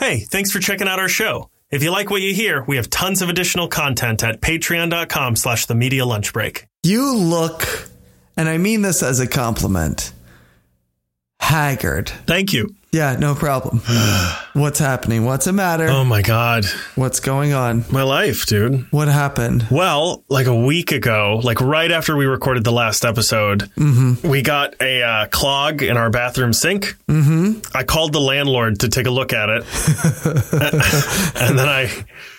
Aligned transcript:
Hey, 0.00 0.20
thanks 0.20 0.52
for 0.52 0.60
checking 0.60 0.86
out 0.86 1.00
our 1.00 1.08
show. 1.08 1.50
If 1.70 1.82
you 1.82 1.90
like 1.90 2.08
what 2.08 2.22
you 2.22 2.32
hear, 2.32 2.62
we 2.64 2.76
have 2.76 2.88
tons 2.88 3.20
of 3.20 3.28
additional 3.28 3.68
content 3.68 4.22
at 4.22 4.40
patreon.com 4.40 5.36
slash 5.36 5.66
the 5.66 5.74
media 5.74 6.06
lunch 6.06 6.32
break. 6.32 6.66
You 6.84 7.14
look, 7.16 7.88
and 8.36 8.48
I 8.48 8.58
mean 8.58 8.82
this 8.82 9.02
as 9.02 9.18
a 9.18 9.26
compliment, 9.26 10.12
haggard. 11.40 12.10
Thank 12.26 12.52
you. 12.52 12.74
Yeah, 12.90 13.16
no 13.18 13.34
problem. 13.34 13.80
What's 14.54 14.78
happening? 14.78 15.26
What's 15.26 15.44
the 15.44 15.52
matter? 15.52 15.88
Oh 15.88 16.04
my 16.04 16.22
God. 16.22 16.64
What's 16.94 17.20
going 17.20 17.52
on? 17.52 17.84
My 17.90 18.02
life, 18.02 18.46
dude. 18.46 18.86
What 18.90 19.08
happened? 19.08 19.66
Well, 19.70 20.24
like 20.30 20.46
a 20.46 20.54
week 20.56 20.90
ago, 20.90 21.38
like 21.44 21.60
right 21.60 21.90
after 21.90 22.16
we 22.16 22.24
recorded 22.24 22.64
the 22.64 22.72
last 22.72 23.04
episode, 23.04 23.70
we 24.24 24.40
got 24.40 24.74
a 24.80 25.02
uh, 25.02 25.26
clog 25.26 25.82
in 25.82 25.98
our 25.98 26.08
bathroom 26.08 26.54
sink. 26.54 26.96
Mm-hmm. 27.08 27.60
I 27.76 27.84
called 27.84 28.14
the 28.14 28.20
landlord 28.20 28.80
to 28.80 28.88
take 28.88 29.06
a 29.06 29.10
look 29.10 29.34
at 29.34 29.50
it, 29.50 29.64
and 31.36 31.58
then 31.58 31.68
I, 31.68 31.90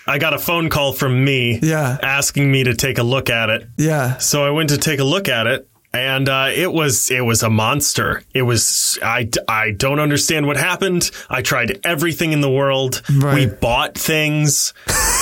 I 0.06 0.18
got 0.18 0.34
a 0.34 0.38
phone 0.38 0.68
call 0.68 0.92
from 0.92 1.24
me, 1.24 1.60
Yeah. 1.62 1.96
asking 2.02 2.50
me 2.50 2.64
to 2.64 2.74
take 2.74 2.98
a 2.98 3.02
look 3.04 3.30
at 3.30 3.50
it. 3.50 3.68
Yeah. 3.76 4.18
So 4.18 4.44
I 4.44 4.50
went 4.50 4.70
to 4.70 4.78
take 4.78 4.98
a 4.98 5.04
look 5.04 5.28
at 5.28 5.46
it. 5.46 5.68
And 5.92 6.28
uh, 6.28 6.50
it 6.54 6.72
was 6.72 7.10
it 7.10 7.22
was 7.22 7.42
a 7.42 7.50
monster. 7.50 8.22
It 8.32 8.42
was 8.42 8.96
I, 9.02 9.28
I 9.48 9.72
don't 9.72 9.98
understand 9.98 10.46
what 10.46 10.56
happened. 10.56 11.10
I 11.28 11.42
tried 11.42 11.80
everything 11.84 12.32
in 12.32 12.40
the 12.40 12.50
world. 12.50 13.02
We 13.08 13.46
bought 13.46 13.98
things 13.98 14.72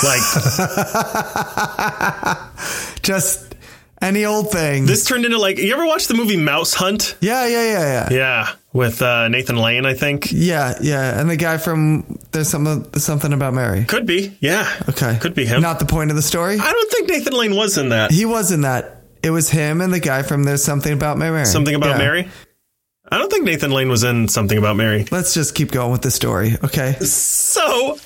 like 0.04 0.20
Just 3.02 3.54
any 4.02 4.24
old 4.24 4.52
thing. 4.52 4.86
This 4.86 5.04
turned 5.04 5.24
into 5.24 5.38
like 5.38 5.58
you 5.58 5.72
ever 5.72 5.86
watch 5.86 6.06
the 6.06 6.14
movie 6.14 6.36
Mouse 6.36 6.74
Hunt? 6.74 7.16
yeah, 7.20 7.46
yeah, 7.46 7.64
yeah, 7.64 7.80
yeah. 7.80 8.08
Yeah, 8.10 8.52
with 8.72 9.02
uh, 9.02 9.28
Nathan 9.28 9.56
Lane, 9.56 9.86
I 9.86 9.94
think. 9.94 10.28
Yeah, 10.30 10.74
yeah. 10.82 11.18
And 11.18 11.28
the 11.30 11.36
guy 11.36 11.58
from 11.58 12.18
There's 12.32 12.48
something 12.48 13.00
something 13.00 13.32
about 13.32 13.54
Mary. 13.54 13.84
Could 13.84 14.06
be, 14.06 14.36
yeah. 14.40 14.68
Okay. 14.88 15.18
could 15.18 15.34
be 15.34 15.46
him. 15.46 15.62
Not 15.62 15.78
the 15.78 15.86
point 15.86 16.10
of 16.10 16.16
the 16.16 16.22
story. 16.22 16.58
I 16.60 16.72
don't 16.72 16.90
think 16.90 17.08
Nathan 17.08 17.32
Lane 17.32 17.56
was 17.56 17.78
in 17.78 17.88
that. 17.88 18.12
He 18.12 18.24
was 18.24 18.52
in 18.52 18.60
that. 18.62 18.97
It 19.22 19.30
was 19.30 19.50
him 19.50 19.80
and 19.80 19.92
the 19.92 20.00
guy 20.00 20.22
from 20.22 20.44
There's 20.44 20.62
Something 20.64 20.92
About 20.92 21.18
Mary. 21.18 21.44
Something 21.44 21.74
about 21.74 21.90
Yeah. 21.90 21.98
Mary. 21.98 22.28
I 23.10 23.18
don't 23.18 23.30
think 23.30 23.44
Nathan 23.44 23.70
Lane 23.70 23.88
was 23.88 24.04
in 24.04 24.28
something 24.28 24.58
about 24.58 24.76
Mary. 24.76 25.06
Let's 25.10 25.32
just 25.32 25.54
keep 25.54 25.70
going 25.70 25.90
with 25.90 26.02
the 26.02 26.10
story, 26.10 26.56
okay? 26.62 26.92
So 27.00 27.98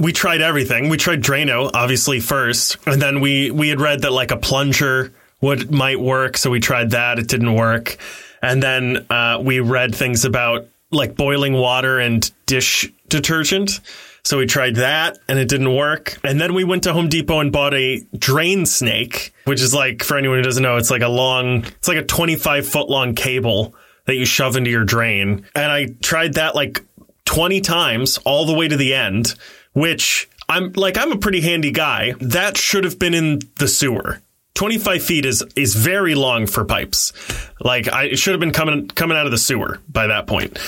we 0.00 0.12
tried 0.12 0.40
everything. 0.40 0.88
We 0.88 0.96
tried 0.96 1.22
Drano, 1.22 1.70
obviously 1.74 2.20
first, 2.20 2.78
and 2.86 3.02
then 3.02 3.20
we 3.20 3.50
we 3.50 3.68
had 3.68 3.80
read 3.80 4.00
that 4.02 4.12
like 4.12 4.30
a 4.30 4.38
plunger 4.38 5.12
would 5.42 5.70
might 5.70 6.00
work, 6.00 6.38
so 6.38 6.50
we 6.50 6.58
tried 6.60 6.90
that. 6.92 7.18
It 7.18 7.28
didn't 7.28 7.54
work, 7.54 7.98
and 8.40 8.62
then 8.62 9.04
uh, 9.10 9.40
we 9.42 9.60
read 9.60 9.94
things 9.94 10.24
about 10.24 10.66
like 10.90 11.16
boiling 11.16 11.52
water 11.52 11.98
and 11.98 12.30
dish 12.46 12.90
detergent. 13.08 13.80
So 14.22 14.38
we 14.38 14.46
tried 14.46 14.76
that 14.76 15.18
and 15.28 15.38
it 15.38 15.48
didn't 15.48 15.74
work. 15.74 16.18
And 16.24 16.40
then 16.40 16.54
we 16.54 16.64
went 16.64 16.84
to 16.84 16.92
Home 16.92 17.08
Depot 17.08 17.40
and 17.40 17.52
bought 17.52 17.74
a 17.74 18.04
drain 18.16 18.66
snake, 18.66 19.32
which 19.44 19.60
is 19.60 19.74
like, 19.74 20.02
for 20.02 20.16
anyone 20.16 20.38
who 20.38 20.42
doesn't 20.42 20.62
know, 20.62 20.76
it's 20.76 20.90
like 20.90 21.02
a 21.02 21.08
long, 21.08 21.64
it's 21.64 21.88
like 21.88 21.98
a 21.98 22.04
25 22.04 22.66
foot 22.66 22.88
long 22.88 23.14
cable 23.14 23.74
that 24.06 24.16
you 24.16 24.24
shove 24.24 24.56
into 24.56 24.70
your 24.70 24.84
drain. 24.84 25.46
And 25.54 25.70
I 25.70 25.86
tried 26.02 26.34
that 26.34 26.54
like 26.54 26.84
20 27.24 27.60
times 27.60 28.18
all 28.18 28.44
the 28.44 28.54
way 28.54 28.68
to 28.68 28.76
the 28.76 28.94
end, 28.94 29.34
which 29.72 30.28
I'm 30.48 30.72
like, 30.72 30.98
I'm 30.98 31.12
a 31.12 31.18
pretty 31.18 31.40
handy 31.40 31.70
guy. 31.70 32.14
That 32.20 32.56
should 32.56 32.84
have 32.84 32.98
been 32.98 33.14
in 33.14 33.40
the 33.58 33.68
sewer. 33.68 34.20
25 34.54 35.02
feet 35.02 35.24
is, 35.24 35.42
is 35.56 35.74
very 35.74 36.14
long 36.14 36.46
for 36.46 36.64
pipes. 36.64 37.12
Like 37.60 37.88
I 37.88 38.04
it 38.04 38.18
should 38.18 38.32
have 38.32 38.40
been 38.40 38.52
coming, 38.52 38.88
coming 38.88 39.16
out 39.16 39.26
of 39.26 39.32
the 39.32 39.38
sewer 39.38 39.78
by 39.88 40.08
that 40.08 40.26
point. 40.26 40.58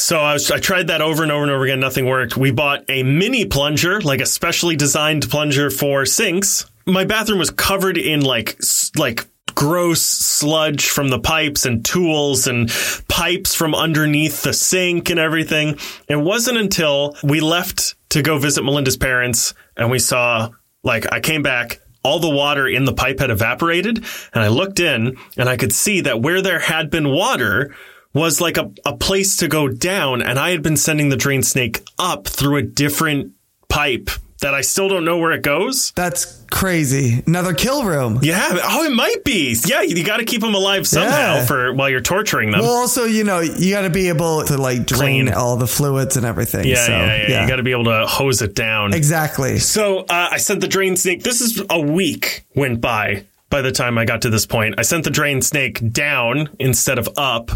So 0.00 0.18
I, 0.18 0.32
was, 0.32 0.50
I 0.50 0.58
tried 0.58 0.86
that 0.86 1.02
over 1.02 1.22
and 1.22 1.30
over 1.30 1.42
and 1.42 1.52
over 1.52 1.64
again. 1.64 1.78
Nothing 1.78 2.06
worked. 2.06 2.36
We 2.36 2.50
bought 2.50 2.84
a 2.88 3.02
mini 3.02 3.44
plunger, 3.44 4.00
like 4.00 4.20
a 4.20 4.26
specially 4.26 4.74
designed 4.74 5.28
plunger 5.28 5.70
for 5.70 6.06
sinks. 6.06 6.64
My 6.86 7.04
bathroom 7.04 7.38
was 7.38 7.50
covered 7.50 7.98
in 7.98 8.22
like 8.22 8.58
like 8.96 9.26
gross 9.54 10.00
sludge 10.00 10.88
from 10.88 11.08
the 11.08 11.18
pipes 11.18 11.66
and 11.66 11.84
tools 11.84 12.46
and 12.46 12.70
pipes 13.08 13.54
from 13.54 13.74
underneath 13.74 14.42
the 14.42 14.54
sink 14.54 15.10
and 15.10 15.20
everything. 15.20 15.78
It 16.08 16.16
wasn't 16.16 16.56
until 16.56 17.14
we 17.22 17.40
left 17.40 17.94
to 18.10 18.22
go 18.22 18.38
visit 18.38 18.64
Melinda's 18.64 18.96
parents 18.96 19.52
and 19.76 19.90
we 19.90 19.98
saw 19.98 20.48
like 20.82 21.12
I 21.12 21.20
came 21.20 21.42
back 21.42 21.80
all 22.02 22.20
the 22.20 22.30
water 22.30 22.66
in 22.66 22.86
the 22.86 22.94
pipe 22.94 23.18
had 23.18 23.30
evaporated 23.30 23.98
and 24.32 24.42
I 24.42 24.48
looked 24.48 24.80
in 24.80 25.18
and 25.36 25.48
I 25.48 25.58
could 25.58 25.74
see 25.74 26.00
that 26.00 26.22
where 26.22 26.40
there 26.40 26.58
had 26.58 26.90
been 26.90 27.10
water 27.10 27.74
was 28.12 28.40
like 28.40 28.56
a, 28.56 28.70
a 28.84 28.96
place 28.96 29.36
to 29.38 29.48
go 29.48 29.68
down 29.68 30.20
and 30.22 30.38
I 30.38 30.50
had 30.50 30.62
been 30.62 30.76
sending 30.76 31.08
the 31.10 31.16
drain 31.16 31.42
snake 31.42 31.82
up 31.98 32.26
through 32.26 32.56
a 32.56 32.62
different 32.62 33.32
pipe 33.68 34.10
that 34.40 34.54
I 34.54 34.62
still 34.62 34.88
don't 34.88 35.04
know 35.04 35.18
where 35.18 35.32
it 35.32 35.42
goes. 35.42 35.92
That's 35.94 36.42
crazy. 36.50 37.22
Another 37.26 37.52
kill 37.52 37.84
room. 37.84 38.20
Yeah. 38.22 38.58
Oh, 38.64 38.84
it 38.84 38.90
might 38.90 39.22
be. 39.22 39.54
Yeah. 39.66 39.82
You 39.82 40.02
got 40.02 40.16
to 40.16 40.24
keep 40.24 40.40
them 40.40 40.54
alive 40.54 40.86
somehow 40.88 41.34
Yeah. 41.36 41.44
for 41.46 41.74
while 41.74 41.90
you're 41.90 42.00
torturing 42.00 42.50
them. 42.50 42.60
Well, 42.60 42.70
also, 42.70 43.04
you 43.04 43.22
know, 43.22 43.40
you 43.40 43.70
got 43.74 43.82
to 43.82 43.90
be 43.90 44.08
able 44.08 44.42
to 44.46 44.56
like 44.56 44.86
drain 44.86 45.26
Clean. 45.26 45.34
all 45.34 45.56
the 45.58 45.66
fluids 45.66 46.16
and 46.16 46.24
everything. 46.24 46.64
yeah, 46.66 46.86
so, 46.86 46.90
yeah, 46.92 47.28
yeah, 47.28 47.42
You 47.42 47.48
got 47.48 47.56
to 47.56 47.62
be 47.62 47.72
able 47.72 47.84
to 47.84 48.06
hose 48.06 48.40
it 48.40 48.54
down. 48.54 48.94
exactly. 48.94 49.58
So 49.58 49.98
uh, 50.00 50.28
I 50.32 50.38
sent 50.38 50.62
the 50.62 50.68
drain 50.68 50.96
snake. 50.96 51.22
This 51.22 51.42
is 51.42 51.62
a 51.68 51.78
week 51.78 52.46
went 52.56 52.80
by 52.80 53.26
by 53.50 53.60
the 53.60 53.72
time 53.72 53.98
I 53.98 54.06
got 54.06 54.22
to 54.22 54.30
this 54.30 54.46
point. 54.46 54.76
I 54.78 54.82
sent 54.82 55.04
the 55.04 55.10
drain 55.10 55.42
snake 55.42 55.92
down 55.92 56.48
instead 56.58 56.98
of 56.98 57.10
up, 57.18 57.50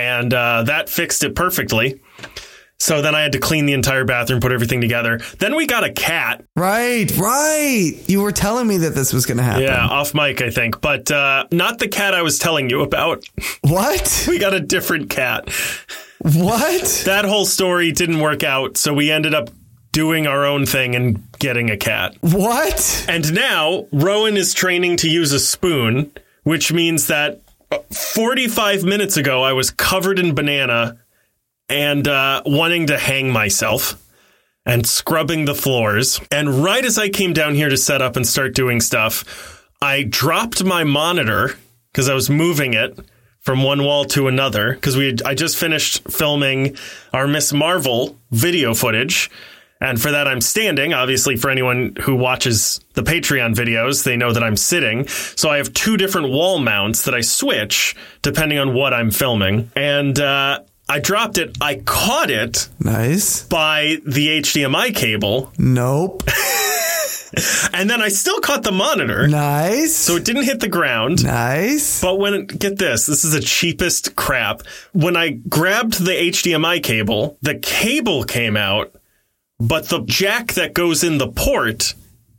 and 0.00 0.32
uh, 0.32 0.62
that 0.64 0.88
fixed 0.88 1.22
it 1.22 1.34
perfectly. 1.34 2.00
So 2.78 3.02
then 3.02 3.14
I 3.14 3.20
had 3.20 3.32
to 3.32 3.38
clean 3.38 3.66
the 3.66 3.74
entire 3.74 4.06
bathroom, 4.06 4.40
put 4.40 4.52
everything 4.52 4.80
together. 4.80 5.20
Then 5.38 5.54
we 5.54 5.66
got 5.66 5.84
a 5.84 5.92
cat. 5.92 6.42
Right, 6.56 7.14
right. 7.18 7.92
You 8.06 8.22
were 8.22 8.32
telling 8.32 8.66
me 8.66 8.78
that 8.78 8.94
this 8.94 9.12
was 9.12 9.26
going 9.26 9.36
to 9.36 9.42
happen. 9.42 9.64
Yeah, 9.64 9.86
off 9.86 10.14
mic, 10.14 10.40
I 10.40 10.48
think, 10.48 10.80
but 10.80 11.10
uh, 11.10 11.44
not 11.52 11.78
the 11.78 11.88
cat 11.88 12.14
I 12.14 12.22
was 12.22 12.38
telling 12.38 12.70
you 12.70 12.80
about. 12.80 13.24
What? 13.60 14.24
We 14.30 14.38
got 14.38 14.54
a 14.54 14.60
different 14.60 15.10
cat. 15.10 15.50
What? 16.20 17.02
That 17.04 17.24
whole 17.24 17.44
story 17.44 17.90
didn't 17.90 18.20
work 18.20 18.44
out, 18.44 18.76
so 18.76 18.94
we 18.94 19.10
ended 19.10 19.34
up 19.34 19.50
doing 19.92 20.26
our 20.26 20.46
own 20.46 20.66
thing 20.66 20.94
and 20.94 21.22
getting 21.38 21.68
a 21.68 21.76
cat. 21.76 22.16
What? 22.20 23.04
And 23.08 23.34
now 23.34 23.88
Rowan 23.92 24.36
is 24.36 24.54
training 24.54 24.98
to 24.98 25.10
use 25.10 25.32
a 25.32 25.40
spoon, 25.40 26.12
which 26.44 26.72
means 26.72 27.08
that 27.08 27.42
45 27.70 28.84
minutes 28.84 29.16
ago 29.16 29.42
I 29.42 29.52
was 29.52 29.70
covered 29.70 30.18
in 30.18 30.34
banana 30.34 30.98
and 31.68 32.06
uh, 32.08 32.42
wanting 32.44 32.88
to 32.88 32.98
hang 32.98 33.30
myself 33.30 34.02
and 34.66 34.86
scrubbing 34.86 35.44
the 35.44 35.54
floors. 35.54 36.20
And 36.30 36.62
right 36.62 36.84
as 36.84 36.98
I 36.98 37.08
came 37.08 37.32
down 37.32 37.54
here 37.54 37.68
to 37.68 37.76
set 37.76 38.02
up 38.02 38.16
and 38.16 38.26
start 38.26 38.54
doing 38.54 38.80
stuff, 38.80 39.64
I 39.80 40.02
dropped 40.02 40.64
my 40.64 40.84
monitor 40.84 41.56
because 41.92 42.08
I 42.08 42.14
was 42.14 42.28
moving 42.28 42.74
it 42.74 42.98
from 43.38 43.62
one 43.62 43.84
wall 43.84 44.04
to 44.06 44.28
another 44.28 44.74
because 44.74 44.96
we 44.96 45.06
had, 45.06 45.22
I 45.22 45.34
just 45.34 45.56
finished 45.56 46.10
filming 46.10 46.76
our 47.12 47.26
Ms. 47.26 47.52
Marvel 47.52 48.18
video 48.30 48.74
footage. 48.74 49.30
And 49.80 50.00
for 50.00 50.10
that, 50.10 50.28
I'm 50.28 50.40
standing. 50.42 50.92
Obviously, 50.92 51.36
for 51.36 51.48
anyone 51.50 51.96
who 52.02 52.14
watches 52.14 52.80
the 52.94 53.02
Patreon 53.02 53.54
videos, 53.54 54.04
they 54.04 54.16
know 54.16 54.32
that 54.32 54.42
I'm 54.42 54.56
sitting. 54.56 55.06
So 55.08 55.48
I 55.48 55.56
have 55.56 55.72
two 55.72 55.96
different 55.96 56.28
wall 56.30 56.58
mounts 56.58 57.04
that 57.06 57.14
I 57.14 57.22
switch 57.22 57.96
depending 58.22 58.58
on 58.58 58.74
what 58.74 58.92
I'm 58.92 59.10
filming. 59.10 59.70
And 59.74 60.20
uh, 60.20 60.60
I 60.88 60.98
dropped 60.98 61.38
it. 61.38 61.56
I 61.62 61.76
caught 61.76 62.30
it 62.30 62.68
Nice. 62.78 63.44
by 63.44 63.96
the 64.06 64.40
HDMI 64.42 64.94
cable, 64.94 65.50
Nope. 65.56 66.24
and 67.72 67.88
then 67.88 68.02
I 68.02 68.08
still 68.08 68.40
caught 68.40 68.64
the 68.64 68.72
monitor. 68.72 69.28
Nice. 69.28 69.94
So 69.94 70.16
it 70.16 70.24
didn't 70.24 70.44
hit 70.44 70.60
the 70.60 70.68
ground. 70.68 71.24
nice. 71.24 72.00
But 72.02 72.18
when 72.18 72.46
get 72.46 72.76
this, 72.78 73.06
this 73.06 73.24
is 73.24 73.32
the 73.32 73.40
cheapest 73.40 74.16
crap. 74.16 74.62
When 74.92 75.16
I 75.16 75.30
grabbed 75.30 76.04
the 76.04 76.10
HDMI 76.12 76.82
cable, 76.82 77.38
the 77.40 77.54
cable 77.58 78.24
came 78.24 78.56
out, 78.56 78.92
but 79.60 79.88
the 79.88 80.00
jack 80.06 80.54
that 80.54 80.74
goes 80.74 81.04
in 81.04 81.18
the 81.18 81.28
port 81.28 81.94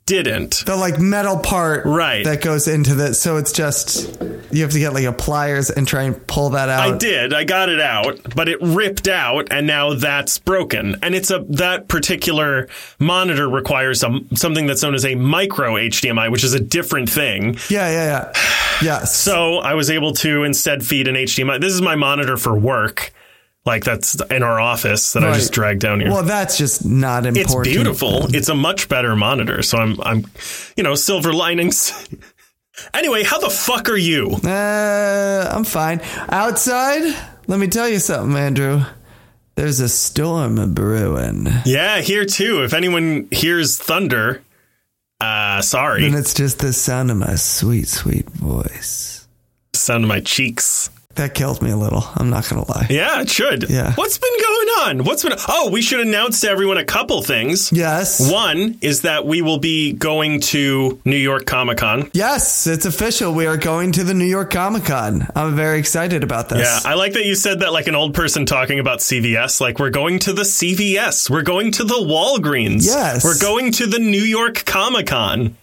didn't. 0.08 0.64
The 0.66 0.76
like 0.76 1.00
metal 1.00 1.38
part 1.38 1.86
Right. 1.86 2.26
that 2.26 2.42
goes 2.42 2.68
into 2.68 2.96
the 2.96 3.14
so 3.14 3.38
it's 3.38 3.52
just 3.54 4.20
you 4.52 4.64
have 4.64 4.72
to 4.72 4.80
get 4.80 4.94
like 4.94 5.06
a 5.06 5.14
pliers 5.14 5.70
and 5.70 5.88
try 5.88 6.04
and 6.04 6.28
pull 6.28 6.50
that 6.50 6.68
out. 6.68 6.96
I 6.96 6.98
did. 6.98 7.34
I 7.34 7.44
got 7.46 7.70
it 7.70 7.80
out, 7.80 8.36
but 8.36 8.50
it 8.50 8.58
ripped 8.62 9.08
out 9.08 9.48
and 9.52 9.68
now 9.68 9.94
that's 9.94 10.40
broken. 10.40 10.98
And 11.02 11.16
it's 11.16 11.30
a 11.32 11.46
that 11.50 11.88
particular 11.88 12.68
monitor 13.00 13.48
requires 13.48 14.00
some 14.02 14.28
something 14.34 14.66
that's 14.66 14.82
known 14.84 14.96
as 14.96 15.06
a 15.06 15.16
micro 15.16 15.76
HDMI, 15.76 16.30
which 16.32 16.44
is 16.44 16.54
a 16.54 16.60
different 16.60 17.10
thing. 17.10 17.54
Yeah, 17.70 17.90
yeah, 17.90 18.32
yeah. 18.34 18.34
Yes. 18.84 19.16
So 19.16 19.58
I 19.60 19.76
was 19.76 19.92
able 19.92 20.12
to 20.16 20.44
instead 20.44 20.84
feed 20.84 21.08
an 21.08 21.14
HDMI. 21.14 21.62
This 21.62 21.72
is 21.72 21.84
my 21.84 21.96
monitor 21.96 22.36
for 22.36 22.58
work. 22.58 23.14
Like 23.66 23.84
that's 23.84 24.20
in 24.32 24.42
our 24.42 24.60
office 24.60 25.14
that 25.14 25.24
I 25.24 25.34
just 25.34 25.50
Right. 25.50 25.54
dragged 25.54 25.82
down 25.82 26.00
here. 26.00 26.10
well, 26.10 26.24
that's 26.24 26.58
just 26.58 26.84
not 26.84 27.26
important. 27.28 27.68
it's 27.68 27.76
beautiful. 27.76 28.36
It's 28.36 28.50
a 28.50 28.56
much 28.56 28.90
better 28.90 29.16
monitor. 29.16 29.62
So 29.62 29.78
I'm 29.78 30.02
I'm 30.02 30.26
you 30.76 30.84
know, 30.84 30.96
silver 30.96 31.32
linings. 31.32 31.94
anyway, 32.94 33.22
how 33.24 33.38
the 33.40 33.52
fuck 33.52 33.88
are 33.90 33.98
you? 33.98 34.32
Uh, 34.44 35.48
I'm 35.54 35.64
fine. 35.64 36.02
Outside, 36.30 37.04
let 37.48 37.60
me 37.60 37.68
tell 37.68 37.88
you 37.88 38.00
something, 38.00 38.36
Andrew. 38.36 38.82
There's 39.56 39.80
a 39.80 39.90
storm 39.90 40.74
brewing. 40.74 41.48
Yeah, 41.66 42.02
here 42.02 42.26
too. 42.26 42.64
If 42.64 42.74
anyone 42.74 43.28
hears 43.32 43.78
thunder, 43.78 44.42
uh, 45.20 45.62
sorry. 45.62 46.08
And 46.08 46.16
it's 46.16 46.34
just 46.34 46.60
the 46.60 46.74
sound 46.74 47.12
of 47.12 47.18
my 47.18 47.36
sweet, 47.36 47.88
sweet 47.88 48.28
voice. 48.30 49.28
Sound 49.74 50.04
of 50.06 50.08
my 50.08 50.20
cheeks. 50.22 50.90
That 51.16 51.34
killed 51.34 51.62
me 51.62 51.72
a 51.72 51.78
little. 51.78 52.04
I'm 52.16 52.30
not 52.30 52.50
going 52.50 52.64
to 52.64 52.72
lie. 52.72 52.88
Yeah, 52.90 53.22
it 53.22 53.30
should. 53.30 53.70
Yeah. 53.70 53.94
What's 53.96 54.18
been 54.18 54.40
going 54.40 54.68
on? 55.00 55.04
What's 55.04 55.24
been. 55.24 55.34
Oh, 55.48 55.70
we 55.72 55.82
should 55.82 56.00
announce 56.00 56.42
to 56.42 56.50
everyone 56.50 56.78
a 56.78 56.86
couple 56.86 57.22
things. 57.22 57.72
Yes. 57.72 58.32
One 58.32 58.78
is 58.82 59.02
that 59.02 59.26
we 59.26 59.42
will 59.42 59.60
be 59.60 59.94
going 59.94 60.42
to 60.42 61.02
New 61.06 61.18
York 61.18 61.46
Comic 61.46 61.80
Con. 61.80 62.10
Yes, 62.14 62.68
it's 62.68 62.86
official. 62.86 63.34
We 63.34 63.46
are 63.46 63.58
going 63.58 63.92
to 63.94 64.04
the 64.04 64.14
New 64.14 64.26
York 64.26 64.52
Comic 64.52 64.86
Con. 64.86 65.28
I'm 65.36 65.56
very 65.56 65.80
excited 65.80 66.24
about 66.24 66.50
this. 66.50 66.60
Yeah, 66.60 66.90
I 66.90 66.96
like 66.96 67.14
that 67.14 67.26
you 67.26 67.36
said 67.36 67.60
that 67.60 67.74
like 67.74 67.88
an 67.88 67.96
old 67.96 68.14
person 68.14 68.46
talking 68.46 68.80
about 68.80 69.00
CVS. 69.00 69.62
Like, 69.62 69.80
we're 69.80 69.90
going 69.90 70.20
to 70.20 70.34
the 70.34 70.44
CVS. 70.44 71.30
We're 71.30 71.44
going 71.44 71.72
to 71.74 71.84
the 71.84 71.96
Walgreens. 71.96 72.86
Yes. 72.86 73.24
We're 73.24 73.40
going 73.40 73.72
to 73.74 73.88
the 73.88 74.00
New 74.00 74.24
York 74.24 74.66
Comic 74.66 75.08
Con. 75.08 75.58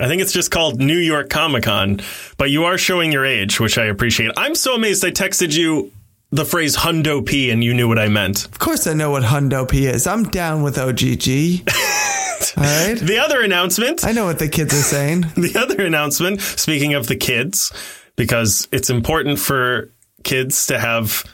I 0.00 0.08
think 0.08 0.22
it's 0.22 0.32
just 0.32 0.50
called 0.50 0.80
New 0.80 0.96
York 0.96 1.28
Comic 1.28 1.64
Con, 1.64 2.00
but 2.38 2.50
you 2.50 2.64
are 2.64 2.78
showing 2.78 3.12
your 3.12 3.26
age, 3.26 3.60
which 3.60 3.76
I 3.76 3.84
appreciate. 3.84 4.32
I'm 4.36 4.54
so 4.54 4.74
amazed 4.74 5.04
I 5.04 5.10
texted 5.10 5.54
you 5.54 5.92
the 6.30 6.44
phrase 6.44 6.76
hundo 6.76 7.24
P 7.24 7.50
and 7.50 7.62
you 7.62 7.74
knew 7.74 7.86
what 7.86 7.98
I 7.98 8.08
meant. 8.08 8.46
Of 8.46 8.58
course, 8.58 8.86
I 8.86 8.94
know 8.94 9.10
what 9.10 9.24
Hundo 9.24 9.68
P 9.68 9.86
is. 9.86 10.06
I'm 10.06 10.24
down 10.24 10.62
with 10.62 10.78
OGG. 10.78 11.68
All 12.56 12.64
right. 12.64 12.98
The 12.98 13.18
other 13.22 13.42
announcement, 13.42 14.04
I 14.04 14.12
know 14.12 14.24
what 14.24 14.38
the 14.38 14.48
kids 14.48 14.72
are 14.72 14.82
saying. 14.82 15.20
the 15.36 15.58
other 15.58 15.84
announcement, 15.84 16.40
speaking 16.40 16.94
of 16.94 17.06
the 17.06 17.16
kids, 17.16 17.72
because 18.16 18.68
it's 18.72 18.90
important 18.90 19.38
for 19.38 19.92
kids 20.22 20.66
to 20.68 20.78
have 20.78 21.24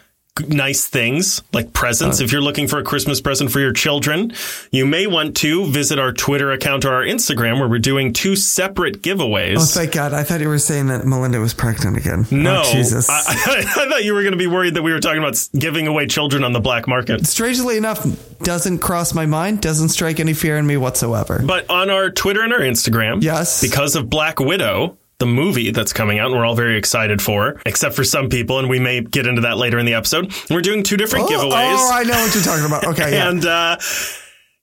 nice 0.49 0.87
things 0.87 1.43
like 1.53 1.73
presents. 1.73 2.21
if 2.21 2.33
you're 2.33 2.41
looking 2.43 2.69
for 2.69 2.79
a 2.79 2.83
Christmas 2.85 3.21
present 3.21 3.51
for 3.51 3.61
your 3.61 3.73
children, 3.73 4.33
you 4.71 4.87
may 4.87 5.07
want 5.07 5.37
to 5.39 5.67
visit 5.67 5.99
our 5.99 6.13
Twitter 6.13 6.53
account 6.53 6.85
or 6.85 6.93
our 6.95 7.03
Instagram 7.03 7.59
where 7.59 7.69
we're 7.69 7.79
doing 7.79 8.13
two 8.13 8.37
separate 8.37 9.03
giveaways. 9.03 9.57
Oh, 9.59 9.65
thank 9.65 9.93
God. 9.93 10.13
I 10.13 10.23
thought 10.23 10.41
you 10.41 10.49
were 10.49 10.59
saying 10.59 10.89
that 10.89 11.05
Melinda 11.07 11.41
was 11.41 11.55
pregnant 11.55 11.97
again. 11.97 12.27
Oh, 12.31 12.37
no, 12.37 12.63
Oh, 12.65 12.73
Jesus. 12.73 13.09
I, 13.09 13.19
I 13.27 13.63
thought 13.89 14.05
you 14.05 14.15
were 14.15 14.23
going 14.23 14.33
to 14.33 14.39
be 14.39 14.47
worried 14.47 14.75
that 14.75 14.83
we 14.83 14.93
were 14.93 15.01
talking 15.01 15.19
about 15.23 15.37
giving 15.59 15.87
away 15.87 16.07
children 16.07 16.45
on 16.45 16.53
the 16.53 16.61
black 16.61 16.87
market. 16.89 17.27
Strangely 17.27 17.77
enough, 17.77 18.05
doesn't 18.41 18.79
cross 18.79 19.15
my 19.15 19.27
mind, 19.27 19.61
doesn't 19.63 19.89
strike 19.91 20.21
any 20.21 20.33
fear 20.35 20.57
in 20.59 20.67
me 20.67 20.77
whatsoever. 20.77 21.43
But 21.45 21.69
on 21.71 21.91
our 21.91 22.11
Twitter 22.11 22.43
and 22.43 22.53
our 22.53 22.61
Instagram, 22.61 23.23
Yes. 23.23 23.61
because 23.63 23.97
of 23.97 24.09
Black 24.11 24.39
Widow, 24.41 24.99
the 25.19 25.27
movie 25.27 25.71
that's 25.71 25.93
coming 25.93 26.19
out, 26.19 26.27
and 26.27 26.35
we're 26.35 26.45
all 26.45 26.55
very 26.55 26.77
excited 26.77 27.23
for, 27.23 27.61
except 27.65 27.95
for 27.95 28.05
some 28.05 28.29
people, 28.29 28.59
and 28.59 28.69
we 28.69 28.79
may 28.79 29.01
get 29.01 29.27
into 29.27 29.43
that 29.43 29.57
later 29.57 29.79
in 29.79 29.87
the 29.87 29.95
episode. 29.95 30.33
We're 30.51 30.61
doing 30.61 30.83
two 30.83 30.97
different 30.97 31.27
oh, 31.27 31.29
giveaways, 31.29 31.77
oh, 31.77 31.91
I 31.93 32.03
know 32.03 32.21
what 32.21 32.35
you're 32.35 32.45
talking 32.45 32.67
about. 32.67 32.85
Okay, 32.87 33.13
yeah. 33.13 33.29
and 33.29 33.45
uh, 33.45 33.79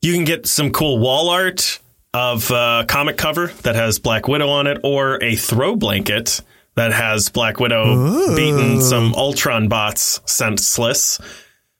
you 0.01 0.13
can 0.13 0.23
get 0.23 0.47
some 0.47 0.71
cool 0.71 0.97
wall 0.99 1.29
art 1.29 1.79
of 2.13 2.49
uh, 2.51 2.85
comic 2.87 3.17
cover 3.17 3.47
that 3.63 3.75
has 3.75 3.99
Black 3.99 4.27
Widow 4.27 4.47
on 4.49 4.67
it, 4.67 4.79
or 4.83 5.21
a 5.23 5.35
throw 5.35 5.75
blanket 5.75 6.41
that 6.75 6.93
has 6.93 7.29
Black 7.29 7.59
Widow 7.59 8.35
beating 8.35 8.81
some 8.81 9.13
Ultron 9.15 9.67
bots 9.67 10.21
senseless. 10.25 11.19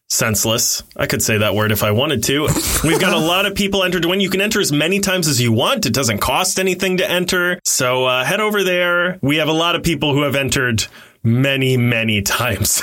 Senseless. 0.10 0.84
I 0.96 1.08
could 1.08 1.24
say 1.24 1.40
that 1.40 1.56
word 1.56 1.72
if 1.72 1.82
I 1.84 1.92
wanted 1.92 2.24
to. 2.26 2.48
We've 2.84 3.00
got 3.00 3.14
a 3.14 3.18
lot 3.26 3.46
of 3.46 3.56
people 3.56 3.84
entered 3.84 4.04
to 4.04 4.10
win. 4.10 4.22
You 4.22 4.30
can 4.30 4.42
enter 4.42 4.60
as 4.62 4.72
many 4.72 5.00
times 5.00 5.28
as 5.28 5.42
you 5.42 5.52
want. 5.52 5.86
It 5.86 5.94
doesn't 5.94 6.20
cost 6.20 6.60
anything 6.60 6.98
to 6.98 7.10
enter. 7.10 7.60
So 7.66 8.06
uh, 8.06 8.24
head 8.24 8.40
over 8.40 8.64
there. 8.64 9.18
We 9.22 9.38
have 9.38 9.48
a 9.48 9.54
lot 9.54 9.76
of 9.76 9.84
people 9.84 10.14
who 10.14 10.22
have 10.24 10.36
entered 10.36 10.86
many, 11.24 11.78
many 11.78 12.22
times. 12.22 12.82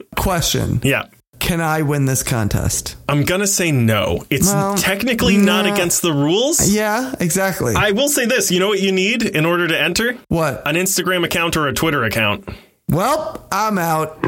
Question 0.16 0.80
yeah. 0.82 1.06
Can 1.40 1.60
I 1.62 1.82
win 1.82 2.04
this 2.04 2.22
contest? 2.22 2.96
I'm 3.08 3.24
going 3.24 3.40
to 3.40 3.46
say 3.46 3.72
no. 3.72 4.24
It's 4.28 4.46
Well, 4.46 4.76
technically 4.76 5.38
not 5.38 5.66
against 5.66 6.02
the 6.02 6.12
rules. 6.12 6.70
Yeah, 6.70 7.14
exactly. 7.18 7.74
I 7.74 7.92
will 7.92 8.10
say 8.10 8.26
this. 8.26 8.50
You 8.50 8.60
know 8.60 8.68
what 8.68 8.80
you 8.80 8.92
need 8.92 9.22
in 9.22 9.46
order 9.46 9.66
to 9.66 9.80
enter? 9.80 10.18
what? 10.28 10.62
An 10.66 10.74
Instagram 10.76 11.24
account 11.24 11.56
or 11.56 11.66
a 11.66 11.72
Twitter 11.72 12.04
account. 12.04 12.46
Well, 12.88 13.46
I'm 13.50 13.78
out. 13.78 14.18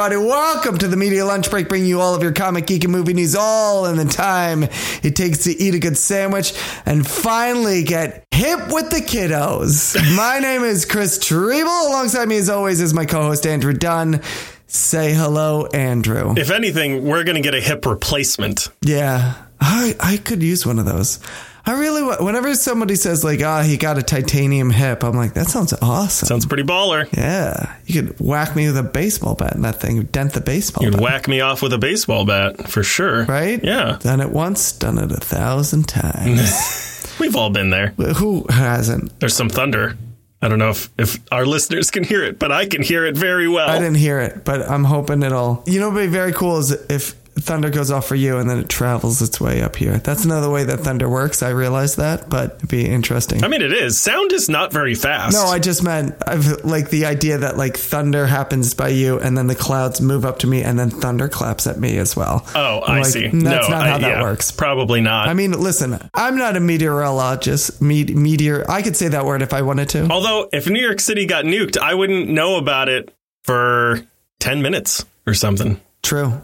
Everybody. 0.00 0.26
Welcome 0.26 0.78
to 0.78 0.88
the 0.88 0.96
Media 0.96 1.26
Lunch 1.26 1.50
Break, 1.50 1.68
bringing 1.68 1.86
you 1.86 2.00
all 2.00 2.14
of 2.14 2.22
your 2.22 2.32
comic, 2.32 2.66
geek, 2.66 2.84
and 2.84 2.92
movie 2.92 3.12
news 3.12 3.36
all 3.36 3.84
in 3.84 3.98
the 3.98 4.06
time 4.06 4.62
it 5.02 5.14
takes 5.14 5.44
to 5.44 5.50
eat 5.50 5.74
a 5.74 5.78
good 5.78 5.98
sandwich 5.98 6.54
and 6.86 7.06
finally 7.06 7.82
get 7.82 8.24
hip 8.30 8.72
with 8.72 8.88
the 8.88 9.02
kiddos. 9.02 9.94
My 10.16 10.38
name 10.38 10.64
is 10.64 10.86
Chris 10.86 11.18
Treble. 11.18 11.88
Alongside 11.88 12.28
me, 12.28 12.38
as 12.38 12.48
always, 12.48 12.80
is 12.80 12.94
my 12.94 13.04
co 13.04 13.20
host, 13.20 13.46
Andrew 13.46 13.74
Dunn. 13.74 14.22
Say 14.68 15.12
hello, 15.12 15.66
Andrew. 15.66 16.32
If 16.34 16.50
anything, 16.50 17.04
we're 17.04 17.24
going 17.24 17.36
to 17.36 17.42
get 17.42 17.54
a 17.54 17.60
hip 17.60 17.84
replacement. 17.84 18.70
Yeah, 18.80 19.34
I, 19.60 19.96
I 20.00 20.16
could 20.16 20.42
use 20.42 20.64
one 20.64 20.78
of 20.78 20.86
those. 20.86 21.18
I 21.66 21.78
really, 21.78 22.02
wa- 22.02 22.16
whenever 22.24 22.54
somebody 22.54 22.94
says, 22.96 23.22
like, 23.22 23.42
ah, 23.42 23.62
he 23.62 23.76
got 23.76 23.98
a 23.98 24.02
titanium 24.02 24.70
hip, 24.70 25.04
I'm 25.04 25.14
like, 25.16 25.34
that 25.34 25.46
sounds 25.48 25.72
awesome. 25.82 26.26
Sounds 26.26 26.46
pretty 26.46 26.62
baller. 26.62 27.06
yeah, 27.16 27.76
you 27.86 28.02
could 28.02 28.20
whack 28.20 28.56
me 28.56 28.66
with 28.66 28.76
a 28.78 28.82
baseball 28.82 29.34
bat 29.34 29.54
and 29.54 29.64
that 29.64 29.80
thing, 29.80 29.98
would 29.98 30.12
dent 30.12 30.32
the 30.32 30.40
baseball 30.40 30.82
bat. 30.82 30.92
You'd 30.92 30.94
bat. 30.94 31.02
whack 31.02 31.28
me 31.28 31.40
off 31.40 31.62
with 31.62 31.72
a 31.72 31.78
baseball 31.78 32.24
bat 32.24 32.68
for 32.68 32.82
sure. 32.82 33.24
right? 33.26 33.62
Yeah. 33.62 33.98
Done 34.00 34.20
it 34.20 34.30
once, 34.30 34.72
done 34.72 34.98
it 34.98 35.12
a 35.12 35.16
thousand 35.16 35.86
times. 35.88 37.16
We've 37.20 37.36
all 37.36 37.50
been 37.50 37.70
there. 37.70 37.88
Who 37.88 38.46
hasn't? 38.48 39.18
There's 39.20 39.36
some 39.36 39.50
thunder. 39.50 39.96
I 40.42 40.48
don't 40.48 40.58
know 40.58 40.70
if, 40.70 40.88
if 40.96 41.18
our 41.30 41.44
listeners 41.44 41.90
can 41.90 42.02
hear 42.02 42.24
it, 42.24 42.38
but 42.38 42.50
I 42.50 42.64
can 42.64 42.80
hear 42.80 43.04
it 43.04 43.14
very 43.14 43.46
well. 43.46 43.68
I 43.68 43.78
didn't 43.78 43.96
hear 43.98 44.20
it, 44.20 44.42
but 44.42 44.62
I'm 44.62 44.84
hoping 44.84 45.22
it'll. 45.22 45.62
You 45.66 45.80
know, 45.80 45.90
what'd 45.90 46.08
be 46.08 46.10
very 46.10 46.32
cool 46.32 46.56
is 46.56 46.70
if 46.88 47.14
thunder 47.36 47.70
goes 47.70 47.90
off 47.90 48.06
for 48.06 48.14
you 48.14 48.38
and 48.38 48.48
then 48.50 48.58
it 48.58 48.68
travels 48.68 49.22
its 49.22 49.40
way 49.40 49.62
up 49.62 49.76
here. 49.76 49.98
That's 49.98 50.24
another 50.24 50.50
way 50.50 50.64
that 50.64 50.80
thunder 50.80 51.08
works. 51.08 51.42
I 51.42 51.50
realize 51.50 51.96
that, 51.96 52.28
but 52.28 52.56
it'd 52.56 52.68
be 52.68 52.86
interesting. 52.86 53.42
I 53.44 53.48
mean, 53.48 53.62
it 53.62 53.72
is. 53.72 53.98
Sound 54.00 54.32
is 54.32 54.48
not 54.48 54.72
very 54.72 54.94
fast. 54.94 55.34
No, 55.34 55.44
I 55.46 55.58
just 55.58 55.82
meant 55.82 56.14
I've 56.26 56.64
like 56.64 56.90
the 56.90 57.06
idea 57.06 57.38
that 57.38 57.56
like 57.56 57.76
thunder 57.76 58.26
happens 58.26 58.74
by 58.74 58.88
you 58.88 59.18
and 59.18 59.36
then 59.36 59.46
the 59.46 59.54
clouds 59.54 60.00
move 60.00 60.24
up 60.24 60.40
to 60.40 60.46
me 60.46 60.62
and 60.62 60.78
then 60.78 60.90
thunder 60.90 61.28
claps 61.28 61.66
at 61.66 61.78
me 61.78 61.96
as 61.98 62.14
well. 62.16 62.44
Oh, 62.54 62.82
I'm 62.82 62.90
I 62.92 62.98
like, 62.98 63.06
see. 63.06 63.28
That's 63.28 63.34
no, 63.34 63.50
not 63.76 63.86
how 63.86 63.94
I- 63.96 63.98
that 63.98 64.10
yeah, 64.10 64.22
works. 64.22 64.50
Probably 64.50 65.00
not. 65.00 65.28
I 65.28 65.34
mean, 65.34 65.52
listen, 65.52 65.98
I'm 66.14 66.36
not 66.36 66.56
a 66.56 66.60
meteorologist. 66.60 67.80
Med- 67.80 68.14
meteor. 68.16 68.64
I 68.68 68.82
could 68.82 68.96
say 68.96 69.08
that 69.08 69.24
word 69.24 69.42
if 69.42 69.52
I 69.52 69.62
wanted 69.62 69.88
to. 69.90 70.08
Although, 70.10 70.48
if 70.52 70.68
New 70.68 70.80
York 70.80 71.00
City 71.00 71.26
got 71.26 71.44
nuked, 71.44 71.78
I 71.78 71.94
wouldn't 71.94 72.28
know 72.28 72.56
about 72.56 72.88
it 72.88 73.14
for 73.44 74.00
10 74.40 74.62
minutes 74.62 75.04
or 75.26 75.34
something. 75.34 75.80
True. 76.02 76.40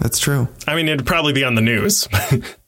That's 0.00 0.18
true. 0.18 0.48
I 0.66 0.74
mean, 0.74 0.88
it'd 0.88 1.06
probably 1.06 1.32
be 1.32 1.44
on 1.44 1.54
the 1.54 1.62
news. 1.62 2.08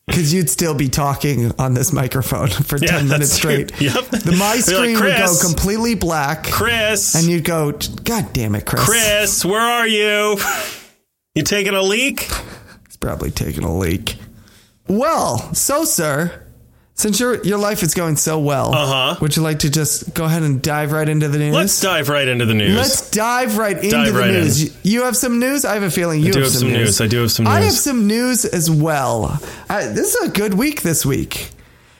Because 0.07 0.33
you'd 0.33 0.49
still 0.49 0.73
be 0.73 0.89
talking 0.89 1.51
on 1.59 1.75
this 1.75 1.93
microphone 1.93 2.47
for 2.51 2.77
Yeah, 2.79 2.91
10 2.99 3.09
minutes 3.09 3.31
that's 3.31 3.39
true. 3.41 3.67
straight. 3.67 3.81
Yep. 3.81 4.05
The, 4.11 4.31
my 4.31 4.37
Be 4.37 4.37
like, 4.39 4.61
screen 4.61 5.01
would 5.01 5.17
go 5.17 5.35
completely 5.43 5.97
black. 5.97 6.45
Chris, 6.45 7.17
And 7.17 7.25
you'd 7.27 7.43
go, 7.43 7.73
God 7.73 8.33
damn 8.33 8.55
it, 8.55 8.65
Chris. 8.67 8.85
Chris, 8.85 9.45
where 9.45 9.61
are 9.61 9.85
you? 9.89 10.39
You 11.35 11.43
taking 11.43 11.75
a 11.75 11.83
leak? 11.83 12.21
He's 12.87 12.97
probably 13.01 13.33
taking 13.33 13.65
a 13.65 13.77
leak. 13.77 14.15
Well, 14.87 15.53
so, 15.55 15.85
sir, 15.85 16.46
since 16.97 17.21
your 17.21 17.43
your 17.45 17.59
life 17.59 17.83
is 17.83 17.95
going 17.95 18.17
so 18.17 18.39
well, 18.39 18.75
Uh-huh. 18.75 19.17
would 19.21 19.37
you 19.37 19.43
like 19.43 19.61
to 19.61 19.71
just 19.71 20.13
go 20.15 20.25
ahead 20.25 20.43
and 20.43 20.61
dive 20.63 20.93
right 20.93 21.09
into 21.09 21.29
the 21.29 21.39
news? 21.39 21.55
Let's 21.55 21.81
dive 21.81 22.09
right 22.09 22.27
into 22.27 22.47
the 22.47 22.55
news. 22.55 22.75
Let's 22.75 23.11
dive 23.11 23.59
right 23.59 23.77
into 23.77 23.91
Dive 23.91 24.13
the 24.15 24.19
right 24.19 24.31
news. 24.33 24.63
in. 24.65 24.73
You- 24.83 25.03
have 25.05 25.17
some 25.17 25.39
news. 25.39 25.65
I 25.65 25.75
have 25.75 25.83
a 25.85 25.91
feeling 25.91 26.21
you 26.23 26.33
do 26.33 26.41
have, 26.41 26.49
have 26.51 26.59
some 26.59 26.73
news. 26.73 27.01
I 27.01 27.07
do 27.07 27.21
have 27.21 27.31
some 27.33 27.47
I 27.47 27.55
have 27.57 27.65
news. 27.65 27.81
some 27.81 28.07
news 28.09 28.45
as 28.45 28.69
well. 28.71 29.39
I, 29.71 29.85
this 29.87 30.15
is 30.15 30.29
a 30.29 30.33
good 30.33 30.55
week 30.55 30.83
this 30.83 31.07
week. 31.07 31.51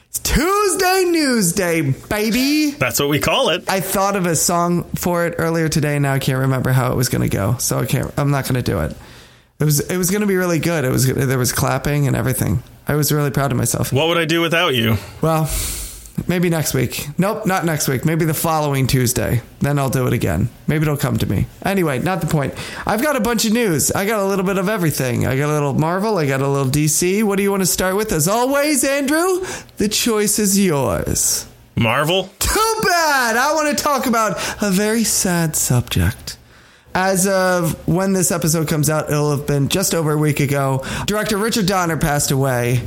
It's 0.09 0.19
Tuesday 0.19 1.03
News 1.05 1.53
Day, 1.53 1.81
baby. 2.09 2.71
That's 2.71 2.99
what 2.99 3.07
we 3.09 3.19
call 3.19 3.49
it. 3.49 3.63
I 3.69 3.79
thought 3.81 4.15
of 4.15 4.25
a 4.25 4.35
song 4.35 4.83
for 4.95 5.25
it 5.27 5.35
earlier 5.37 5.69
today. 5.69 5.95
And 5.95 6.03
now 6.03 6.13
I 6.13 6.19
can't 6.19 6.39
remember 6.39 6.71
how 6.71 6.91
it 6.91 6.95
was 6.95 7.07
going 7.09 7.21
to 7.21 7.29
go, 7.29 7.55
so 7.59 7.79
I 7.79 7.85
can't. 7.85 8.11
I'm 8.17 8.31
not 8.31 8.43
going 8.45 8.55
to 8.55 8.61
do 8.61 8.79
it. 8.79 8.95
It 9.59 9.63
was 9.65 9.79
it 9.79 9.97
was 9.97 10.09
going 10.11 10.21
to 10.21 10.27
be 10.27 10.35
really 10.37 10.59
good. 10.59 10.83
It 10.85 10.89
was 10.91 11.05
there 11.07 11.37
was 11.37 11.51
clapping 11.53 12.07
and 12.07 12.15
everything. 12.15 12.63
I 12.87 12.95
was 12.95 13.11
really 13.11 13.31
proud 13.31 13.51
of 13.51 13.57
myself. 13.57 13.91
What 13.91 14.07
would 14.07 14.17
I 14.17 14.25
do 14.25 14.41
without 14.41 14.73
you? 14.73 14.97
Well, 15.21 15.49
maybe 16.27 16.49
next 16.49 16.73
week. 16.73 17.07
Nope, 17.17 17.45
not 17.45 17.65
next 17.65 17.87
week. 17.87 18.05
Maybe 18.05 18.23
the 18.23 18.33
following 18.33 18.87
Tuesday. 18.87 19.41
Then 19.59 19.77
I'll 19.77 19.89
do 19.89 20.07
it 20.07 20.13
again. 20.13 20.49
Maybe 20.67 20.83
it'll 20.83 20.95
come 20.95 21.17
to 21.17 21.25
me. 21.25 21.47
Anyway, 21.63 21.99
not 21.99 22.21
the 22.21 22.27
point. 22.27 22.53
I've 22.85 23.01
got 23.01 23.17
a 23.17 23.19
bunch 23.19 23.45
of 23.45 23.51
news. 23.51 23.91
I 23.91 24.05
got 24.05 24.21
a 24.21 24.25
little 24.25 24.45
bit 24.45 24.57
of 24.57 24.69
everything. 24.69 25.27
I 25.27 25.37
got 25.37 25.49
a 25.49 25.53
little 25.53 25.73
Marvel. 25.73 26.17
I 26.17 26.25
got 26.25 26.41
a 26.41 26.47
little 26.47 26.71
DC. 26.71 27.23
What 27.23 27.35
do 27.35 27.43
you 27.43 27.51
want 27.51 27.61
to 27.61 27.67
start 27.67 27.95
with? 27.97 28.11
As 28.13 28.27
always, 28.27 28.83
Andrew, 28.85 29.45
the 29.77 29.89
choice 29.89 30.39
is 30.39 30.57
yours. 30.57 31.45
Marvel? 31.75 32.29
Too 32.39 32.75
bad. 32.83 33.35
I 33.35 33.53
want 33.53 33.77
to 33.77 33.83
talk 33.83 34.07
about 34.07 34.37
a 34.61 34.71
very 34.71 35.03
sad 35.03 35.55
subject. 35.55 36.36
As 36.97 37.27
of 37.27 37.87
when 37.87 38.13
this 38.13 38.31
episode 38.31 38.67
comes 38.67 38.89
out, 38.89 39.11
it'll 39.11 39.29
have 39.29 39.45
been 39.45 39.69
just 39.69 39.93
over 39.93 40.13
a 40.13 40.17
week 40.17 40.39
ago. 40.39 40.83
Director 41.05 41.37
Richard 41.37 41.67
Donner 41.67 41.95
passed 41.95 42.31
away 42.31 42.81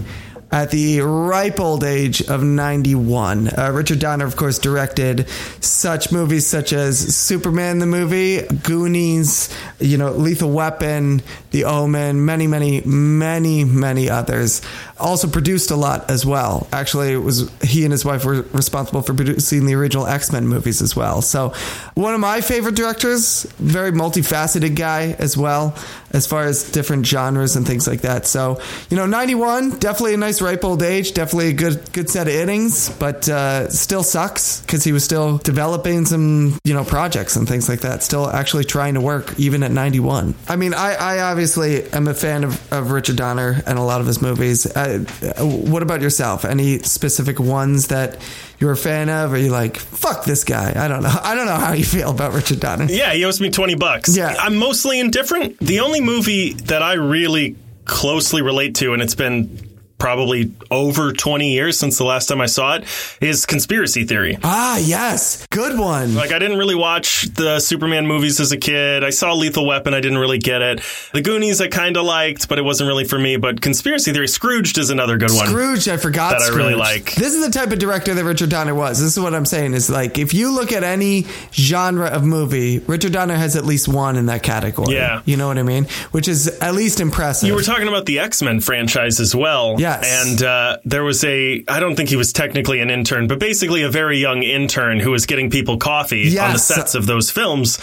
at 0.51 0.73
the 0.73 1.01
ripe 1.01 1.61
old 1.61 1.85
age 1.85 2.21
of 2.23 2.43
91. 2.43 3.57
Uh, 3.57 3.71
Richard 3.73 4.01
Donner, 4.01 4.25
of 4.25 4.35
course, 4.35 4.59
directed 4.59 5.29
such 5.61 6.11
movies 6.11 6.45
such 6.45 6.73
as 6.73 7.15
Superman 7.15 7.79
the 7.79 7.87
movie, 7.87 8.41
Goonies, 8.65 9.49
you 9.79 9.97
know, 9.97 10.11
Lethal 10.11 10.51
Weapon, 10.51 11.23
The 11.53 11.65
Omen, 11.65 12.25
many, 12.25 12.49
many, 12.49 12.81
many, 12.81 13.63
many 13.65 14.11
others. 14.11 14.61
Also 15.01 15.29
produced 15.29 15.71
a 15.71 15.77
lot 15.77 16.11
as 16.11 16.25
well. 16.27 16.69
Actually, 16.73 17.13
it 17.13 17.19
was 17.19 17.51
he 17.63 17.85
and 17.85 17.93
his 17.93 18.05
wife 18.05 18.25
were 18.25 18.43
responsible 18.53 19.03
for 19.03 19.15
producing 19.15 19.67
the 19.67 19.75
original 19.75 20.07
X 20.07 20.33
Men 20.33 20.47
movies 20.47 20.83
as 20.83 20.95
well. 20.95 21.23
So, 21.23 21.55
one 21.95 22.15
of 22.15 22.21
my 22.21 22.41
favorite 22.41 22.75
directors, 22.75 23.45
very 23.59 23.93
multifaceted 23.93 24.77
guy 24.77 25.17
as 25.19 25.37
well, 25.37 25.77
as 26.11 26.27
far 26.27 26.45
as 26.45 26.71
different 26.71 27.07
genres 27.07 27.57
and 27.57 27.67
things 27.67 27.87
like 27.87 28.03
that. 28.03 28.27
So, 28.27 28.61
you 28.91 28.97
know, 28.97 29.07
91, 29.07 29.79
definitely 29.79 30.15
a 30.15 30.17
nice 30.17 30.43
ripe 30.43 30.65
old 30.65 30.83
age, 30.83 31.13
definitely 31.13 31.49
a 31.49 31.53
good 31.53 31.93
good 31.93 32.11
set 32.11 32.29
of 32.29 32.35
innings, 32.35 32.91
but 32.91 33.29
uh, 33.29 33.69
still 33.69 34.03
sucks 34.03 34.61
because 34.61 34.85
he 34.85 34.93
was 34.93 35.05
still 35.05 35.39
developing 35.39 36.05
some, 36.07 36.59
you 36.65 36.75
know, 36.75 36.85
projects 36.85 37.37
and 37.37 37.49
things 37.49 37.69
like 37.69 37.81
that. 37.81 38.03
Still 38.03 38.29
actually 38.29 38.65
trying 38.65 38.95
to 38.95 39.01
work 39.01 39.39
even 39.39 39.63
at 39.63 39.71
91. 39.71 40.35
I 40.49 40.57
mean, 40.57 40.75
I, 40.75 40.95
I 40.95 41.21
obviously 41.31 41.85
am 41.93 42.09
a 42.09 42.15
fan 42.15 42.45
of, 42.45 42.73
of 42.73 42.91
Richard 42.91 43.17
Donner 43.17 43.63
and 43.67 43.79
a 43.79 43.83
lot 43.83 44.01
of 44.01 44.07
his 44.07 44.21
movies. 44.21 44.67
Uh, 44.67 44.90
Uh, 44.97 45.45
what 45.47 45.83
about 45.83 46.01
yourself? 46.01 46.45
Any 46.45 46.79
specific 46.81 47.39
ones 47.39 47.89
that 47.89 48.21
you're 48.59 48.73
a 48.73 48.77
fan 48.77 49.09
of? 49.09 49.33
Or 49.33 49.37
are 49.37 49.39
you 49.39 49.51
like, 49.51 49.77
fuck 49.77 50.25
this 50.25 50.45
guy? 50.45 50.73
I 50.77 50.89
don't 50.89 51.03
know. 51.03 51.15
I 51.23 51.35
don't 51.35 51.47
know 51.47 51.57
how 51.57 51.73
you 51.73 51.85
feel 51.85 52.11
about 52.11 52.33
Richard 52.33 52.61
Donner. 52.61 52.85
Yeah, 52.85 53.13
he 53.13 53.25
owes 53.25 53.41
me 53.41 53.51
20 53.51 53.75
bucks. 53.77 54.17
Yeah. 54.17 54.35
I'm 54.39 54.57
mostly 54.57 55.01
indifferent. 55.01 55.59
The 55.59 55.81
only 55.81 56.01
movie 56.01 56.53
that 56.55 56.83
I 56.83 56.95
really 56.95 57.57
closely 57.85 58.43
relate 58.43 58.77
to, 58.77 58.93
and 58.93 59.03
it's 59.03 59.15
been 59.15 59.59
probably 60.01 60.53
over 60.71 61.13
20 61.13 61.53
years 61.53 61.79
since 61.79 61.99
the 61.99 62.05
last 62.05 62.27
time 62.29 62.41
I 62.41 62.47
saw 62.47 62.77
it, 62.77 62.85
is 63.21 63.47
Conspiracy 63.47 64.05
Theory. 64.05 64.39
Ah, 64.43 64.79
yes. 64.79 65.47
Good 65.51 65.79
one. 65.79 66.15
Like, 66.15 66.33
I 66.33 66.39
didn't 66.39 66.59
really 66.59 66.75
watch 66.75 67.23
the 67.35 67.61
Superman 67.61 68.07
movies 68.07 68.41
as 68.41 68.51
a 68.51 68.57
kid. 68.57 69.05
I 69.05 69.11
saw 69.11 69.35
Lethal 69.35 69.67
Weapon. 69.67 69.95
I 69.95 70.01
didn't 70.01 70.19
really 70.19 70.39
get 70.39 70.63
it. 70.63 70.81
The 71.13 71.23
Goonies 71.23 71.61
I 71.61 71.69
kind 71.69 71.97
of 71.97 72.05
liked, 72.05 72.49
but 72.49 72.59
it 72.59 72.63
wasn't 72.63 72.89
really 72.89 73.05
for 73.05 73.19
me. 73.19 73.37
But 73.37 73.61
Conspiracy 73.61 74.13
Theory, 74.13 74.27
Scrooged 74.29 74.79
is 74.79 74.91
another 74.91 75.19
good 75.19 75.31
one. 75.31 75.47
Scrooge, 75.47 75.89
I 75.89 75.97
forgot 75.97 76.39
That 76.39 76.53
I 76.53 76.57
really 76.57 76.75
like. 76.75 77.15
This 77.15 77.35
is 77.35 77.45
the 77.45 77.53
type 77.53 77.71
of 77.73 77.79
director 77.79 78.15
that 78.15 78.25
Richard 78.25 78.49
Donner 78.49 78.75
was. 78.75 79.01
This 79.01 79.17
is 79.17 79.21
what 79.23 79.35
I'm 79.35 79.47
saying 79.47 79.75
is 79.75 79.91
like 79.91 80.19
if 80.19 80.33
you 80.33 80.53
look 80.53 80.73
at 80.73 80.83
any 80.83 81.27
genre 81.53 82.07
of 82.07 82.25
movie, 82.25 82.79
Richard 82.81 83.13
Donner 83.13 83.35
has 83.37 83.57
at 83.57 83.65
least 83.65 83.89
one 83.89 84.17
in 84.17 84.27
that 84.27 84.43
category. 84.43 84.95
Yeah. 84.95 85.23
You 85.25 85.37
know 85.37 85.49
what 85.49 85.59
I 85.59 85.63
mean? 85.63 85.85
Which 86.13 86.29
is 86.29 86.49
at 86.61 86.75
least 86.75 87.01
impressive. 87.01 87.49
You 87.49 87.55
were 87.55 87.63
talking 87.63 87.89
about 87.89 88.07
the 88.07 88.19
X 88.19 88.43
Men 88.43 88.61
franchise 88.61 89.21
as 89.21 89.35
well. 89.35 89.81
Yes. 90.03 90.27
And 90.27 90.43
uh, 90.43 90.77
there 90.85 91.03
was 91.05 91.25
a, 91.25 91.65
I 91.69 91.81
don't 91.81 91.97
think 91.97 92.09
he 92.09 92.17
was 92.17 92.33
technically 92.33 92.81
an 92.81 92.91
intern, 92.91 93.27
but 93.27 93.39
basically 93.39 93.83
a 93.83 93.89
very 93.91 94.19
young 94.19 94.43
intern 94.43 95.01
who 95.01 95.11
was 95.11 95.27
getting 95.27 95.51
people 95.51 95.79
coffee 95.79 96.39
on 96.39 96.53
the 96.53 96.59
sets 96.59 96.95
of 96.95 97.07
those 97.07 97.31
films 97.31 97.79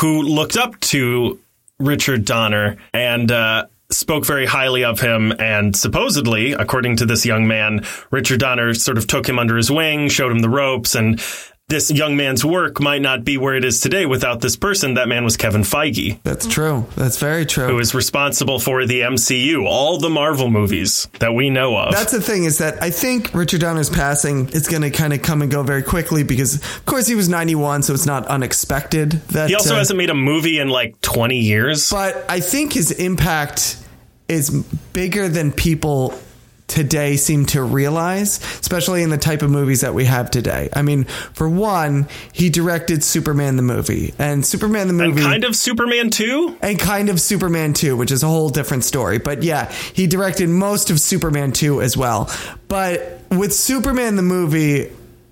who 0.00 0.22
looked 0.22 0.56
up 0.56 0.78
to 0.80 1.38
Richard 1.78 2.24
Donner 2.24 2.76
and, 2.92 3.30
uh, 3.30 3.66
Spoke 3.88 4.26
very 4.26 4.46
highly 4.46 4.82
of 4.82 4.98
him, 4.98 5.32
and 5.38 5.76
supposedly, 5.76 6.54
according 6.54 6.96
to 6.96 7.06
this 7.06 7.24
young 7.24 7.46
man, 7.46 7.86
Richard 8.10 8.40
Donner 8.40 8.74
sort 8.74 8.98
of 8.98 9.06
took 9.06 9.28
him 9.28 9.38
under 9.38 9.56
his 9.56 9.70
wing, 9.70 10.08
showed 10.08 10.32
him 10.32 10.40
the 10.40 10.48
ropes, 10.48 10.96
and 10.96 11.20
this 11.68 11.90
young 11.90 12.16
man's 12.16 12.44
work 12.44 12.80
might 12.80 13.02
not 13.02 13.24
be 13.24 13.36
where 13.36 13.56
it 13.56 13.64
is 13.64 13.80
today 13.80 14.06
without 14.06 14.40
this 14.40 14.56
person. 14.56 14.94
That 14.94 15.08
man 15.08 15.24
was 15.24 15.36
Kevin 15.36 15.62
Feige 15.62 16.22
That's 16.22 16.46
true. 16.46 16.86
That's 16.94 17.18
very 17.18 17.44
true. 17.44 17.66
who 17.66 17.80
is 17.80 17.92
responsible 17.92 18.60
for 18.60 18.86
the 18.86 19.00
MCU, 19.00 19.66
all 19.66 19.98
the 19.98 20.08
Marvel 20.08 20.48
movies 20.48 21.08
that 21.18 21.34
we 21.34 21.50
know 21.50 21.76
of. 21.76 21.92
That's 21.92 22.12
the 22.12 22.20
thing 22.20 22.44
is 22.44 22.58
that 22.58 22.80
I 22.80 22.90
think 22.90 23.34
Richard 23.34 23.62
Donner's 23.62 23.90
passing 23.90 24.48
is 24.50 24.68
going 24.68 24.82
to 24.82 24.90
kind 24.90 25.12
of 25.12 25.22
come 25.22 25.42
and 25.42 25.50
go 25.50 25.64
very 25.64 25.82
quickly 25.82 26.22
because, 26.22 26.54
of 26.54 26.86
course, 26.86 27.08
he 27.08 27.16
was 27.16 27.28
91, 27.28 27.82
so 27.82 27.94
it's 27.94 28.06
not 28.06 28.26
unexpected 28.28 29.10
that 29.30 29.48
he 29.48 29.56
also 29.56 29.74
uh, 29.74 29.78
hasn't 29.78 29.98
made 29.98 30.10
a 30.10 30.14
movie 30.14 30.60
in 30.60 30.68
like 30.68 31.00
20 31.00 31.36
years. 31.36 31.90
But 31.90 32.26
I 32.28 32.38
think 32.38 32.74
his 32.74 32.92
impact 32.92 33.76
is 34.28 34.50
bigger 34.92 35.28
than 35.28 35.50
people 35.50 36.16
today 36.66 37.16
seem 37.16 37.46
to 37.46 37.62
realize, 37.62 38.40
especially 38.60 39.02
in 39.02 39.10
the 39.10 39.18
type 39.18 39.42
of 39.42 39.50
movies 39.50 39.82
that 39.82 39.94
we 39.94 40.04
have 40.04 40.30
today. 40.30 40.68
I 40.72 40.82
mean, 40.82 41.04
for 41.04 41.48
one, 41.48 42.08
he 42.32 42.50
directed 42.50 43.04
Superman 43.04 43.56
the 43.56 43.62
movie, 43.62 44.14
and 44.18 44.44
Superman 44.44 44.88
the 44.88 45.04
and 45.04 45.14
movie 45.14 45.22
kind 45.22 45.44
of 45.44 45.54
Superman 45.54 46.10
2? 46.10 46.58
and 46.62 46.78
kind 46.78 47.08
of 47.08 47.20
Superman 47.20 47.72
2, 47.72 47.96
which 47.96 48.10
is 48.10 48.22
a 48.22 48.28
whole 48.28 48.48
different 48.48 48.84
story. 48.84 49.18
But 49.18 49.42
yeah, 49.42 49.70
he 49.70 50.06
directed 50.06 50.48
most 50.48 50.90
of 50.90 51.00
Superman 51.00 51.52
2 51.52 51.82
as 51.82 51.96
well. 51.96 52.30
But 52.68 53.22
with 53.30 53.54
Superman 53.54 54.16
the 54.16 54.22
movie, 54.22 54.90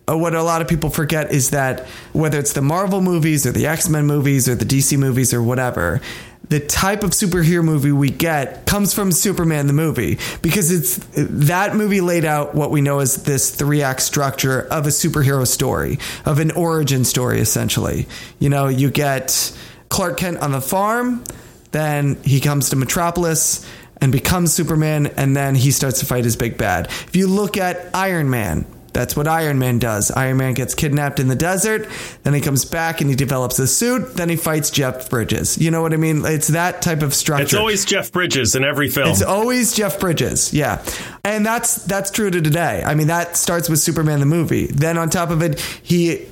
Uh, 0.08 0.18
what 0.18 0.34
a 0.34 0.42
lot 0.42 0.61
of 0.61 0.68
people 0.68 0.90
forget 0.90 1.32
is 1.32 1.50
that 1.50 1.87
whether 2.12 2.38
it's 2.38 2.52
the 2.52 2.61
Marvel 2.61 3.00
movies 3.00 3.46
or 3.46 3.52
the 3.52 3.66
X 3.66 3.88
Men 3.88 4.06
movies 4.06 4.49
or 4.49 4.54
the 4.54 4.64
DC 4.64 4.99
movies 4.99 5.32
or 5.32 5.42
whatever, 5.42 6.00
the 6.49 6.61
type 6.61 7.02
of 7.02 7.11
superhero 7.11 7.64
movie 7.64 7.92
we 7.92 8.11
get 8.11 8.66
comes 8.66 8.92
from 8.92 9.12
Superman 9.12 9.66
the 9.66 9.73
movie 9.73 10.18
because 10.42 10.70
it's 10.70 10.96
that 11.14 11.75
movie 11.75 12.02
laid 12.02 12.25
out 12.25 12.54
what 12.54 12.70
we 12.70 12.82
know 12.82 12.99
as 12.99 13.23
this 13.23 13.54
three 13.54 13.82
act 13.82 14.02
structure 14.02 14.61
of 14.70 14.87
a 14.87 14.90
superhero 14.90 15.46
story, 15.46 15.99
of 16.26 16.38
an 16.38 16.50
origin 16.50 17.04
story, 17.04 17.40
essentially. 17.40 18.06
You 18.38 18.50
know, 18.50 18.68
you 18.68 18.90
get 18.90 19.56
Clark 19.88 20.18
Kent 20.18 20.38
on 20.38 20.52
the 20.52 20.61
farm, 20.61 21.25
then 21.73 22.16
he 22.23 22.40
comes 22.40 22.70
to 22.70 22.76
Metropolis 22.76 23.66
and 24.00 24.12
becomes 24.12 24.52
Superman, 24.52 25.06
and 25.06 25.34
then 25.34 25.54
he 25.54 25.70
starts 25.70 26.00
to 26.00 26.06
fight 26.06 26.25
his 26.25 26.37
big 26.37 26.58
bad. 26.58 26.87
If 26.87 27.16
you 27.16 27.26
look 27.26 27.56
at 27.56 27.94
Iron 27.94 28.28
Man, 28.28 28.66
that's 28.94 29.14
what 29.16 29.28
Iron 29.28 29.58
Man 29.58 29.78
does. 29.78 30.10
Iron 30.10 30.38
Man 30.38 30.54
gets 30.54 30.74
kidnapped 30.74 31.20
in 31.20 31.28
the 31.28 31.36
desert, 31.36 31.88
then 32.22 32.32
he 32.32 32.40
comes 32.40 32.64
back 32.64 33.00
and 33.00 33.10
he 33.10 33.16
develops 33.16 33.58
a 33.58 33.66
suit, 33.66 34.14
then 34.14 34.28
he 34.28 34.36
fights 34.36 34.70
Jeff 34.70 35.10
Bridges. 35.10 35.58
You 35.58 35.70
know 35.70 35.82
what 35.82 35.92
I 35.92 35.96
mean? 35.96 36.24
It's 36.24 36.48
that 36.48 36.80
type 36.80 37.02
of 37.02 37.12
structure. 37.12 37.44
It's 37.44 37.54
always 37.54 37.84
Jeff 37.84 38.12
Bridges 38.12 38.54
in 38.54 38.64
every 38.64 38.88
film. 38.88 39.10
It's 39.10 39.22
always 39.22 39.74
Jeff 39.74 40.00
Bridges, 40.00 40.54
yeah, 40.54 40.82
and 41.22 41.44
that's 41.44 41.84
that's 41.84 42.10
true 42.10 42.30
to 42.30 42.40
today. 42.40 42.82
I 42.86 42.94
mean, 42.94 43.08
that 43.08 43.36
starts 43.36 43.68
with 43.68 43.80
Superman 43.80 44.20
the 44.20 44.26
movie. 44.26 44.66
Then 44.68 44.96
on 44.96 45.10
top 45.10 45.30
of 45.30 45.42
it, 45.42 45.60
he 45.82 46.26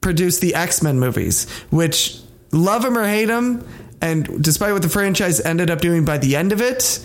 produced 0.00 0.40
the 0.40 0.54
X 0.54 0.82
Men 0.82 0.98
movies, 0.98 1.48
which 1.70 2.18
love 2.50 2.84
him 2.84 2.98
or 2.98 3.06
hate 3.06 3.30
him, 3.30 3.66
and 4.00 4.42
despite 4.42 4.72
what 4.72 4.82
the 4.82 4.88
franchise 4.88 5.40
ended 5.40 5.70
up 5.70 5.80
doing 5.80 6.04
by 6.04 6.18
the 6.18 6.36
end 6.36 6.52
of 6.52 6.60
it, 6.60 6.98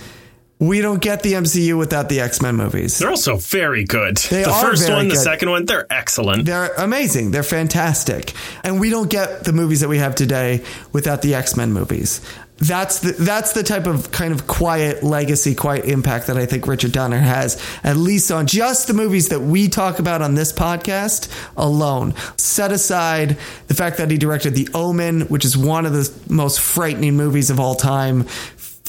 we 0.60 0.82
don't 0.82 1.02
get 1.02 1.22
the 1.24 1.34
MCU 1.34 1.78
without 1.78 2.10
the 2.10 2.20
X 2.20 2.42
Men 2.42 2.56
movies. 2.56 2.98
they're 2.98 3.10
also 3.10 3.38
very 3.38 3.84
good. 3.84 4.18
They 4.18 4.44
the 4.44 4.50
are 4.50 4.62
first 4.62 4.90
one, 4.90 5.08
the 5.08 5.16
second 5.16 5.50
one, 5.52 5.66
they're 5.66 5.86
excellent. 5.92 6.46
They're 6.46 6.74
amazing. 6.78 7.32
They're 7.32 7.44
fantastic. 7.44 8.34
And 8.64 8.80
we 8.80 8.90
don't 8.90 9.10
get 9.10 9.44
the 9.44 9.54
movies 9.54 9.82
that 9.82 9.90
we 9.90 10.00
have 10.00 10.16
today 10.16 10.64
without 10.94 11.22
the 11.22 11.36
X-Men 11.36 11.74
movies. 11.74 12.22
That's 12.60 13.00
the 13.02 13.12
that's 13.12 13.54
the 13.54 13.62
type 13.62 13.86
of 13.86 14.10
kind 14.10 14.34
of 14.34 14.48
quiet 14.48 15.04
legacy, 15.04 15.54
quiet 15.54 15.86
impact 15.86 16.26
that 16.26 16.38
I 16.38 16.48
think 16.48 16.66
Richard 16.66 16.92
Donner 16.92 17.20
has, 17.20 17.64
at 17.84 17.98
least 17.98 18.32
on 18.32 18.48
just 18.48 18.88
the 18.88 18.96
movies 18.96 19.30
that 19.30 19.42
we 19.42 19.68
talk 19.68 20.00
about 20.00 20.24
on 20.24 20.34
this 20.34 20.52
podcast 20.52 21.30
alone. 21.56 22.16
Set 22.36 22.72
aside 22.72 23.38
the 23.68 23.76
fact 23.76 23.98
that 23.98 24.10
he 24.10 24.18
directed 24.18 24.56
The 24.56 24.70
Omen, 24.74 25.22
which 25.28 25.46
is 25.46 25.56
one 25.56 25.86
of 25.86 25.94
the 25.94 26.12
most 26.34 26.60
frightening 26.60 27.16
movies 27.16 27.52
of 27.52 27.60
all 27.60 27.76
time. 27.76 28.24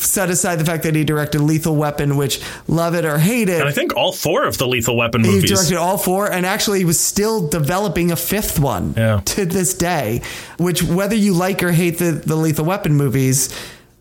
Set 0.04 0.30
aside 0.30 0.56
the 0.56 0.64
fact 0.64 0.84
that 0.84 0.94
he 0.94 1.04
directed 1.04 1.40
Lethal 1.40 1.76
Weapon, 1.76 2.16
which 2.16 2.40
love 2.66 2.94
it 2.94 3.04
or 3.04 3.18
hate 3.18 3.48
it, 3.48 3.60
and 3.60 3.68
I 3.68 3.72
think 3.72 3.96
all 3.96 4.12
four 4.12 4.44
of 4.44 4.56
the 4.58 4.66
Lethal 4.66 4.96
Weapon 4.96 5.22
he 5.24 5.30
movies. 5.30 5.50
He 5.50 5.54
directed 5.56 5.76
all 5.76 5.98
four, 5.98 6.30
and 6.30 6.46
actually 6.46 6.78
he 6.78 6.84
was 6.84 6.98
still 7.00 7.48
developing 7.48 8.10
a 8.12 8.16
fifth 8.16 8.58
one 8.58 8.94
Yeah. 8.96 9.20
to 9.24 9.44
this 9.44 9.74
day. 9.74 10.22
Which, 10.58 10.82
whether 10.82 11.14
you 11.16 11.34
like 11.34 11.62
or 11.62 11.72
hate 11.72 11.98
the, 11.98 12.12
the 12.12 12.36
Lethal 12.36 12.64
Weapon 12.64 12.94
movies, 12.94 13.48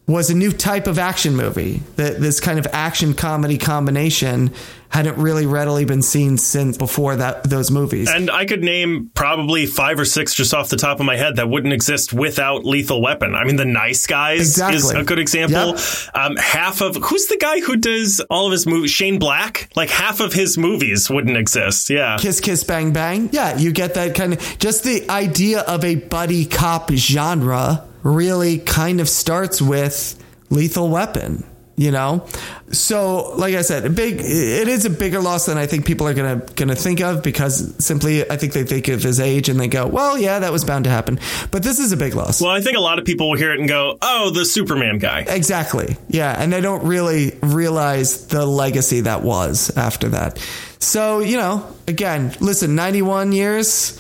was 0.08 0.30
a 0.30 0.34
new 0.36 0.52
type 0.52 0.88
of 0.88 0.98
action 0.98 1.36
movie. 1.36 1.82
That 1.98 2.20
this 2.20 2.40
kind 2.40 2.58
of 2.60 2.68
action 2.72 3.14
comedy 3.14 3.58
combination 3.58 4.52
hadn't 4.90 5.18
really 5.18 5.46
readily 5.46 5.84
been 5.84 6.02
seen 6.02 6.38
since 6.38 6.78
before 6.78 7.18
that 7.18 7.44
those 7.44 7.70
movies. 7.70 8.10
and 8.10 8.32
I 8.32 8.46
could 8.46 8.64
name 8.64 9.12
probably 9.14 9.66
five 9.66 10.00
or 10.00 10.06
six 10.06 10.34
just 10.34 10.54
off 10.54 10.70
the 10.70 10.78
top 10.78 11.02
of 11.02 11.06
my 11.06 11.18
head 11.18 11.36
that 11.36 11.50
wouldn't 11.50 11.74
exist 11.74 12.14
without 12.14 12.64
Lethal 12.66 13.02
Weapon. 13.02 13.36
I 13.36 13.44
mean, 13.44 13.58
The 13.58 13.66
Nice 13.66 14.08
Guys 14.08 14.58
is 14.58 14.92
a 14.92 15.04
good 15.04 15.20
example. 15.20 15.76
Yep. 15.76 15.80
Um, 16.14 16.36
half 16.38 16.80
of 16.80 16.96
who's 16.96 17.28
the 17.28 17.38
guy 17.38 17.60
who 17.60 17.76
does 17.76 18.22
all 18.30 18.46
of 18.46 18.54
his 18.54 18.66
movies? 18.66 18.92
Shane 18.92 19.20
Black. 19.20 19.70
Like 19.76 19.90
half 19.90 20.22
of 20.22 20.32
his 20.32 20.58
movies 20.58 21.10
wouldn't 21.10 21.36
exist. 21.36 21.90
Yeah. 21.90 22.16
Kiss 22.18 22.40
Kiss 22.40 22.64
Bang 22.64 22.94
Bang. 22.94 23.28
Yeah, 23.34 23.58
you 23.58 23.74
get 23.74 23.96
that 23.96 24.16
kind 24.16 24.32
of 24.34 24.58
just 24.58 24.86
the 24.86 25.10
idea 25.10 25.62
of 25.62 25.84
a 25.84 25.96
buddy 25.96 26.46
cop 26.46 26.92
genre 26.94 27.84
really 28.08 28.58
kind 28.58 29.02
of 29.02 29.10
starts 29.10 29.62
with 29.62 30.16
Lethal 30.50 30.90
Weapon. 30.90 31.44
you 31.80 31.92
know 31.92 32.26
so 32.72 33.36
like 33.38 33.54
i 33.54 33.62
said 33.62 33.86
a 33.86 33.90
big 33.90 34.16
it 34.20 34.68
is 34.68 34.86
a 34.86 34.90
bigger 34.90 35.20
loss 35.22 35.46
than 35.46 35.60
i 35.60 35.68
think 35.68 35.86
people 35.86 36.08
are 36.08 36.14
gonna 36.16 36.38
gonna 36.56 36.74
think 36.76 37.02
of 37.02 37.22
because 37.22 37.56
simply 37.86 38.28
i 38.32 38.36
think 38.36 38.54
they 38.54 38.64
think 38.64 38.88
of 38.88 39.04
his 39.04 39.20
age 39.20 39.48
and 39.48 39.60
they 39.60 39.68
go 39.68 39.86
well 39.86 40.18
yeah 40.18 40.40
that 40.40 40.52
was 40.52 40.66
bound 40.66 40.86
to 40.86 40.90
happen 40.90 41.20
but 41.52 41.62
this 41.62 41.78
is 41.78 41.92
a 41.92 41.98
big 41.98 42.16
loss 42.16 42.42
Well, 42.42 42.50
I 42.50 42.62
think 42.62 42.78
a 42.78 42.82
lot 42.82 42.98
of 42.98 43.06
people 43.06 43.30
will 43.30 43.38
hear 43.38 43.54
it 43.54 43.60
and 43.60 43.70
go, 43.70 43.98
"Oh, 44.02 44.32
the 44.32 44.44
Superman 44.44 44.98
guy." 44.98 45.20
exactly 45.28 45.98
yeah 46.10 46.34
and 46.42 46.52
they 46.52 46.62
don't 46.62 46.84
really 46.84 47.38
realize 47.44 48.26
the 48.28 48.44
legacy 48.44 49.02
that 49.02 49.22
was 49.22 49.70
after 49.78 50.10
that 50.10 50.40
so 50.80 51.20
you 51.20 51.38
know 51.38 51.64
again 51.88 52.34
listen 52.40 52.74
91 52.76 53.34
years 53.34 54.00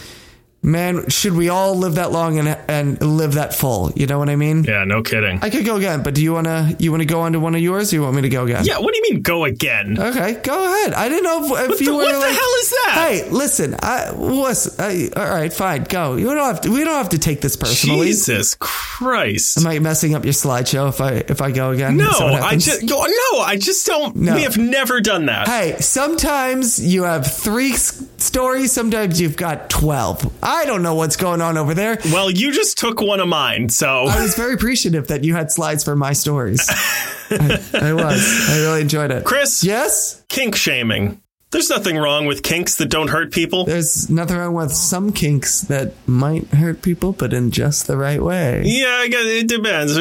man 0.67 1.07
should 1.09 1.33
we 1.33 1.47
all 1.50 1.75
live 1.75 1.95
that 1.95 2.12
long 2.12 2.38
and 2.39 2.50
and 2.67 3.01
live 3.01 3.33
that 3.36 3.53
full 3.55 3.91
you 3.95 4.05
know 4.05 4.19
what 4.19 4.29
i 4.29 4.36
mean 4.36 4.63
Yeah, 4.65 4.83
no 4.83 5.01
kidding. 5.01 5.39
I 5.41 5.50
could 5.50 5.65
go 5.65 5.77
again, 5.77 6.03
but 6.03 6.13
do 6.13 6.21
you 6.21 6.33
wanna 6.33 6.75
you 6.77 6.91
wanna 6.91 7.05
go 7.05 7.21
on 7.21 7.31
to 7.33 7.39
one 7.39 7.55
of 7.55 7.62
yours? 7.62 7.91
Or 7.93 7.95
you 7.95 8.01
want 8.03 8.15
me 8.15 8.21
to 8.24 8.29
go 8.29 8.43
again? 8.43 8.65
yeah, 8.65 8.77
what 8.79 8.93
do 8.93 8.97
you 9.00 9.13
mean 9.13 9.21
go 9.21 9.45
again? 9.45 9.97
Okay, 10.00 10.33
go 10.43 10.53
ahead. 10.65 10.93
I 10.93 11.07
didn't 11.09 11.24
know 11.24 11.55
if, 11.55 11.71
if 11.71 11.77
the- 11.79 11.86
you 11.86 11.91
were 11.95 12.03
what 12.03 12.12
the 12.12 12.33
hell 12.41 12.53
is 12.62 12.69
that? 12.69 12.93
Hey, 13.07 13.29
listen. 13.29 13.75
I 13.81 14.12
was 14.12 14.77
I, 14.79 15.09
all 15.15 15.29
right. 15.29 15.51
Fine, 15.53 15.86
go. 15.86 16.15
You 16.17 16.25
don't 16.25 16.38
have 16.38 16.62
to. 16.62 16.69
We 16.71 16.83
don't 16.83 16.95
have 17.03 17.09
to 17.09 17.17
take 17.19 17.39
this 17.41 17.55
personally. 17.55 18.07
Jesus 18.07 18.55
Christ. 18.59 19.57
Am 19.57 19.67
I 19.67 19.79
messing 19.79 20.15
up 20.15 20.24
your 20.25 20.33
slideshow 20.33 20.89
if 20.89 21.00
I 21.00 21.12
if 21.33 21.41
I 21.41 21.51
go 21.51 21.71
again? 21.71 21.95
No, 21.97 22.09
Is 22.09 22.17
that 22.19 22.31
what 22.31 22.41
I 22.41 22.55
just 22.57 22.83
no, 22.83 23.39
I 23.39 23.55
just 23.57 23.86
don't. 23.86 24.15
No. 24.15 24.36
We 24.36 24.43
have 24.43 24.57
never 24.57 25.00
done 25.01 25.27
that. 25.27 25.47
Hey, 25.47 25.75
sometimes 25.79 26.79
you 26.83 27.03
have 27.03 27.25
three 27.31 27.74
stories. 27.74 28.71
Sometimes 28.71 29.21
you've 29.21 29.38
got 29.38 29.69
twelve. 29.69 30.17
I 30.43 30.56
don't 30.65 30.81
know 30.83 30.95
what's 30.95 31.15
going 31.15 31.41
on 31.41 31.57
over 31.57 31.73
there. 31.73 31.97
Well, 32.05 32.29
you 32.31 32.51
just 32.51 32.77
took 32.77 33.01
one 33.01 33.19
of 33.19 33.27
mine, 33.27 33.69
so 33.69 34.05
I 34.05 34.21
was 34.21 34.35
very 34.35 34.53
appreciative 34.53 35.07
that 35.07 35.23
you 35.23 35.33
had 35.35 35.51
slides 35.51 35.83
for 35.83 35.95
my 35.95 36.13
stories. 36.13 36.65
I, 37.29 37.59
I 37.73 37.93
was. 37.93 38.49
I 38.49 38.59
really 38.59 38.81
enjoyed 38.81 39.11
it. 39.11 39.23
Chris, 39.25 39.63
Yes. 39.63 40.23
kink 40.29 40.55
shaming. 40.55 41.21
There's 41.57 41.71
nothing 41.71 41.97
wrong 41.97 42.27
with 42.27 42.43
kinks 42.43 42.75
that 42.75 42.89
don't 42.91 43.07
hurt 43.07 43.31
people. 43.31 43.65
There's 43.65 44.11
nothing 44.11 44.37
wrong 44.37 44.53
with 44.53 44.71
some 44.71 45.11
kinks 45.11 45.61
that 45.61 45.95
might 46.07 46.45
hurt 46.49 46.83
people, 46.83 47.13
but 47.13 47.33
in 47.33 47.49
just 47.49 47.87
the 47.87 47.97
right 47.97 48.21
way. 48.21 48.61
Yeah, 48.63 48.91
I 48.91 49.07
guess 49.07 49.25
it 49.25 49.47
depends. 49.47 49.95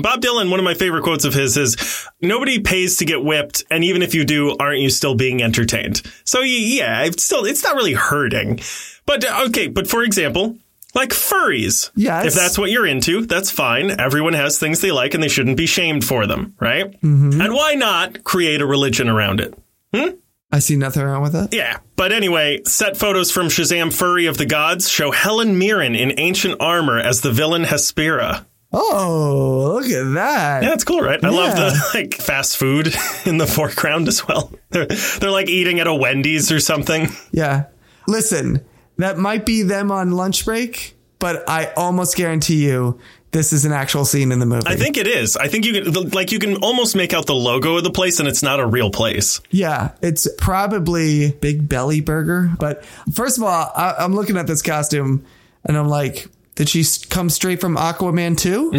Bob 0.00 0.22
Dylan, 0.22 0.50
one 0.50 0.58
of 0.58 0.64
my 0.64 0.72
favorite 0.72 1.02
quotes 1.02 1.26
of 1.26 1.34
his 1.34 1.58
is, 1.58 2.08
"Nobody 2.22 2.58
pays 2.58 2.96
to 2.96 3.04
get 3.04 3.22
whipped, 3.22 3.64
and 3.70 3.84
even 3.84 4.00
if 4.00 4.14
you 4.14 4.24
do, 4.24 4.56
aren't 4.58 4.80
you 4.80 4.88
still 4.88 5.14
being 5.14 5.42
entertained?" 5.42 6.00
So 6.24 6.40
yeah, 6.40 7.02
it's 7.02 7.22
still 7.22 7.44
it's 7.44 7.62
not 7.62 7.76
really 7.76 7.92
hurting. 7.92 8.60
But 9.04 9.26
uh, 9.30 9.44
okay, 9.48 9.66
but 9.66 9.86
for 9.86 10.02
example, 10.02 10.56
like 10.94 11.10
furries. 11.10 11.90
Yes. 11.94 12.28
If 12.28 12.32
that's 12.32 12.58
what 12.58 12.70
you're 12.70 12.86
into, 12.86 13.26
that's 13.26 13.50
fine. 13.50 13.90
Everyone 14.00 14.32
has 14.32 14.58
things 14.58 14.80
they 14.80 14.90
like, 14.90 15.12
and 15.12 15.22
they 15.22 15.28
shouldn't 15.28 15.58
be 15.58 15.66
shamed 15.66 16.02
for 16.02 16.26
them, 16.26 16.54
right? 16.58 16.96
And 17.02 17.52
why 17.52 17.74
not 17.74 18.24
create 18.24 18.62
a 18.62 18.66
religion 18.66 19.10
around 19.10 19.40
it? 19.42 20.21
I 20.52 20.58
see 20.58 20.76
nothing 20.76 21.02
wrong 21.02 21.22
with 21.22 21.32
that. 21.32 21.54
Yeah. 21.54 21.78
But 21.96 22.12
anyway, 22.12 22.60
set 22.66 22.96
photos 22.98 23.30
from 23.30 23.46
Shazam 23.46 23.90
Furry 23.92 24.26
of 24.26 24.36
the 24.36 24.44
Gods 24.44 24.88
show 24.88 25.10
Helen 25.10 25.58
Mirren 25.58 25.94
in 25.94 26.18
ancient 26.18 26.60
armor 26.60 26.98
as 26.98 27.22
the 27.22 27.32
villain 27.32 27.62
Hespera. 27.62 28.44
Oh, 28.74 29.72
look 29.74 29.86
at 29.86 30.14
that. 30.14 30.62
Yeah, 30.62 30.68
that's 30.70 30.84
cool, 30.84 31.00
right? 31.00 31.22
I 31.22 31.28
love 31.28 31.56
the 31.56 31.90
like 31.94 32.14
fast 32.14 32.56
food 32.56 32.94
in 33.26 33.38
the 33.38 33.46
foreground 33.46 34.08
as 34.08 34.26
well. 34.26 34.52
They're, 34.70 34.86
they're 34.86 35.30
like 35.30 35.48
eating 35.48 35.80
at 35.80 35.86
a 35.86 35.94
Wendy's 35.94 36.52
or 36.52 36.60
something. 36.60 37.08
Yeah. 37.32 37.66
Listen, 38.06 38.64
that 38.96 39.18
might 39.18 39.44
be 39.46 39.62
them 39.62 39.90
on 39.90 40.12
lunch 40.12 40.44
break, 40.44 40.96
but 41.18 41.48
I 41.48 41.72
almost 41.76 42.16
guarantee 42.16 42.66
you 42.66 42.98
this 43.32 43.52
is 43.52 43.64
an 43.64 43.72
actual 43.72 44.04
scene 44.04 44.30
in 44.30 44.38
the 44.38 44.46
movie. 44.46 44.66
I 44.66 44.76
think 44.76 44.96
it 44.96 45.06
is. 45.06 45.36
I 45.36 45.48
think 45.48 45.64
you 45.64 45.72
can 45.82 45.92
the- 45.92 46.14
like 46.14 46.32
you 46.32 46.38
can 46.38 46.56
almost 46.56 46.94
make 46.94 47.12
out 47.14 47.26
the 47.26 47.34
logo 47.34 47.76
of 47.76 47.84
the 47.84 47.90
place 47.90 48.20
and 48.20 48.28
it's 48.28 48.42
not 48.42 48.60
a 48.60 48.66
real 48.66 48.90
place. 48.90 49.40
Yeah, 49.50 49.92
it's 50.02 50.28
probably 50.38 51.32
Big 51.32 51.68
Belly 51.68 52.00
Burger. 52.00 52.50
But 52.58 52.84
first 53.12 53.38
of 53.38 53.44
all, 53.44 53.72
I, 53.74 53.94
I'm 53.98 54.14
looking 54.14 54.36
at 54.36 54.46
this 54.46 54.62
costume 54.62 55.24
and 55.64 55.76
I'm 55.76 55.88
like, 55.88 56.28
did 56.54 56.68
she 56.68 56.84
come 57.08 57.30
straight 57.30 57.60
from 57.60 57.76
Aquaman 57.76 58.36
2? 58.36 58.72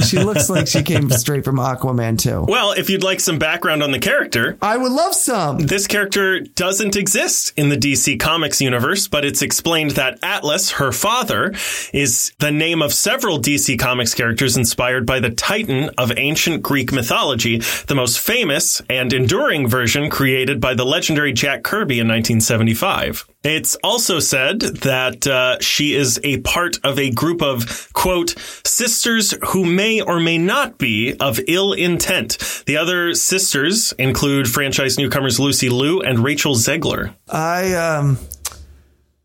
she 0.06 0.18
looks 0.18 0.48
like 0.48 0.66
she 0.66 0.82
came 0.82 1.10
straight 1.10 1.44
from 1.44 1.56
Aquaman 1.56 2.18
2. 2.18 2.46
Well, 2.48 2.72
if 2.72 2.88
you'd 2.88 3.02
like 3.02 3.20
some 3.20 3.38
background 3.38 3.82
on 3.82 3.90
the 3.90 3.98
character, 3.98 4.56
I 4.62 4.76
would 4.76 4.92
love 4.92 5.14
some. 5.14 5.58
This 5.58 5.86
character 5.86 6.40
doesn't 6.40 6.96
exist 6.96 7.52
in 7.56 7.68
the 7.68 7.76
DC 7.76 8.18
Comics 8.18 8.60
universe, 8.62 9.08
but 9.08 9.24
it's 9.24 9.42
explained 9.42 9.92
that 9.92 10.18
Atlas, 10.22 10.72
her 10.72 10.90
father, 10.90 11.54
is 11.92 12.32
the 12.38 12.50
name 12.50 12.80
of 12.80 12.94
several 12.94 13.38
DC 13.38 13.78
Comics 13.78 14.14
characters 14.14 14.56
inspired 14.56 15.04
by 15.04 15.20
the 15.20 15.30
Titan 15.30 15.90
of 15.98 16.12
ancient 16.16 16.62
Greek 16.62 16.92
mythology, 16.92 17.58
the 17.88 17.94
most 17.94 18.18
famous 18.18 18.80
and 18.88 19.12
enduring 19.12 19.68
version 19.68 20.08
created 20.08 20.60
by 20.60 20.74
the 20.74 20.86
legendary 20.86 21.32
Jack 21.32 21.62
Kirby 21.62 22.00
in 22.00 22.08
1975. 22.08 23.26
It's 23.42 23.74
also 23.82 24.18
said 24.18 24.60
that 24.60 25.26
uh, 25.26 25.58
she 25.60 25.94
is 25.94 26.20
a 26.22 26.40
part 26.40 26.78
of 26.84 26.98
a 26.98 27.10
group 27.10 27.40
of, 27.40 27.90
quote, 27.94 28.34
sisters 28.64 29.34
who 29.48 29.64
may 29.64 30.02
or 30.02 30.20
may 30.20 30.36
not 30.36 30.76
be 30.76 31.14
of 31.18 31.40
ill 31.48 31.72
intent. 31.72 32.36
The 32.66 32.76
other 32.76 33.14
sisters 33.14 33.92
include 33.92 34.46
franchise 34.46 34.98
newcomers 34.98 35.40
Lucy 35.40 35.70
Liu 35.70 36.02
and 36.02 36.18
Rachel 36.18 36.54
Zegler. 36.54 37.14
I 37.28 37.72
um 37.74 38.18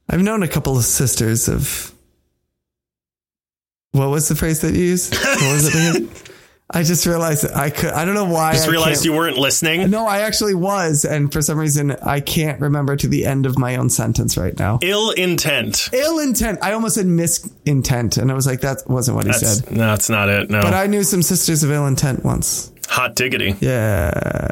I've 0.08 0.22
known 0.22 0.44
a 0.44 0.48
couple 0.48 0.78
of 0.78 0.86
sisters 0.86 1.50
of 1.50 1.94
what 3.92 4.10
was 4.10 4.30
the 4.30 4.36
phrase 4.36 4.62
that 4.62 4.74
you 4.74 4.84
used? 4.84 5.16
What 5.16 5.54
was 5.54 5.68
it 5.68 5.98
again? 5.98 6.10
I 6.76 6.84
just 6.84 7.06
realized 7.06 7.46
I 7.50 7.70
could 7.70 7.92
I 7.92 8.04
don't 8.04 8.16
know 8.16 8.26
why 8.26 8.52
Just 8.52 8.68
I 8.68 8.72
realized 8.72 9.06
you 9.06 9.14
weren't 9.14 9.38
listening. 9.38 9.90
No, 9.90 10.06
I 10.06 10.20
actually 10.20 10.56
was, 10.56 11.06
and 11.06 11.32
for 11.32 11.42
some 11.42 11.58
reason 11.58 11.92
I 12.04 12.20
can't 12.20 12.60
remember 12.60 12.98
to 12.98 13.08
the 13.08 13.26
end 13.26 13.46
of 13.46 13.58
my 13.58 13.78
own 13.78 13.90
sentence 13.90 14.36
right 14.36 14.58
now. 14.60 14.80
Ill 14.82 15.12
intent. 15.12 15.90
Ill 15.94 16.20
intent. 16.20 16.60
I 16.62 16.74
almost 16.74 16.96
said 16.96 17.06
misintent, 17.06 18.18
and 18.18 18.30
I 18.30 18.34
was 18.34 18.46
like, 18.46 18.60
that 18.62 18.84
wasn't 18.88 19.16
what 19.16 19.26
he 19.26 19.32
That's, 19.32 19.60
said. 19.60 19.72
no, 19.72 19.88
that's 19.88 20.10
not 20.10 20.28
it. 20.28 20.50
No. 20.50 20.62
But 20.62 20.74
I 20.74 20.88
knew 20.88 21.04
some 21.04 21.22
sisters 21.22 21.64
of 21.64 21.72
ill 21.72 21.88
intent 21.88 22.26
once. 22.26 22.74
Hot 22.90 23.16
diggity. 23.16 23.56
Yeah. 23.62 24.52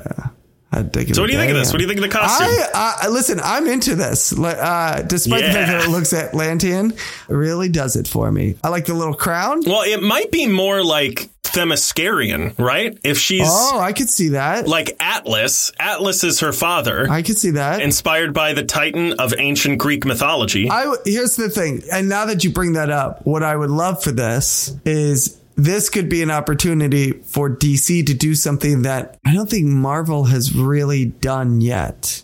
Hot 0.71 0.91
dig 0.93 1.09
it. 1.09 1.15
So 1.15 1.23
what 1.23 1.27
do 1.27 1.33
you 1.33 1.39
think 1.39 1.51
of 1.51 1.57
this? 1.57 1.73
What 1.73 1.79
do 1.79 1.83
you 1.83 1.89
think 1.89 1.99
of 1.99 2.09
the 2.09 2.17
costume? 2.17 2.47
I, 2.73 2.99
I 3.03 3.07
listen. 3.09 3.41
I'm 3.43 3.67
into 3.67 3.95
this. 3.95 4.31
Uh, 4.31 5.03
despite 5.05 5.43
the 5.43 5.51
fact 5.51 5.67
that 5.67 5.83
it 5.83 5.89
looks 5.89 6.13
Atlantean, 6.13 6.91
it 6.91 7.33
really 7.33 7.67
does 7.67 7.97
it 7.97 8.07
for 8.07 8.31
me. 8.31 8.55
I 8.63 8.69
like 8.69 8.85
the 8.85 8.93
little 8.93 9.13
crown. 9.13 9.61
well, 9.65 9.83
it 9.83 10.01
might 10.01 10.31
be 10.31 10.47
more 10.47 10.81
like 10.83 11.29
Themyscirian, 11.53 12.57
right? 12.59 12.97
If 13.03 13.17
she's 13.17 13.47
Oh, 13.49 13.79
I 13.79 13.93
could 13.93 14.09
see 14.09 14.29
that. 14.29 14.67
like 14.67 14.95
Atlas, 14.99 15.71
Atlas 15.79 16.23
is 16.23 16.39
her 16.41 16.51
father. 16.51 17.07
I 17.09 17.21
could 17.21 17.37
see 17.37 17.51
that. 17.51 17.81
inspired 17.81 18.33
by 18.33 18.53
the 18.53 18.63
Titan 18.63 19.13
of 19.13 19.33
ancient 19.37 19.77
Greek 19.77 20.05
mythology. 20.05 20.69
I 20.69 20.81
w- 20.83 21.01
here's 21.05 21.35
the 21.35 21.49
thing, 21.49 21.83
and 21.91 22.09
now 22.09 22.25
that 22.25 22.43
you 22.43 22.51
bring 22.51 22.73
that 22.73 22.89
up, 22.89 23.25
what 23.25 23.43
I 23.43 23.55
would 23.55 23.69
love 23.69 24.03
for 24.03 24.11
this 24.11 24.75
is 24.85 25.39
this 25.55 25.89
could 25.89 26.09
be 26.09 26.23
an 26.23 26.31
opportunity 26.31 27.11
for 27.11 27.49
DC 27.49 28.05
to 28.07 28.13
do 28.13 28.33
something 28.35 28.81
that 28.83 29.19
I 29.25 29.33
don't 29.33 29.49
think 29.49 29.65
Marvel 29.67 30.25
has 30.25 30.55
really 30.55 31.05
done 31.05 31.61
yet, 31.61 32.23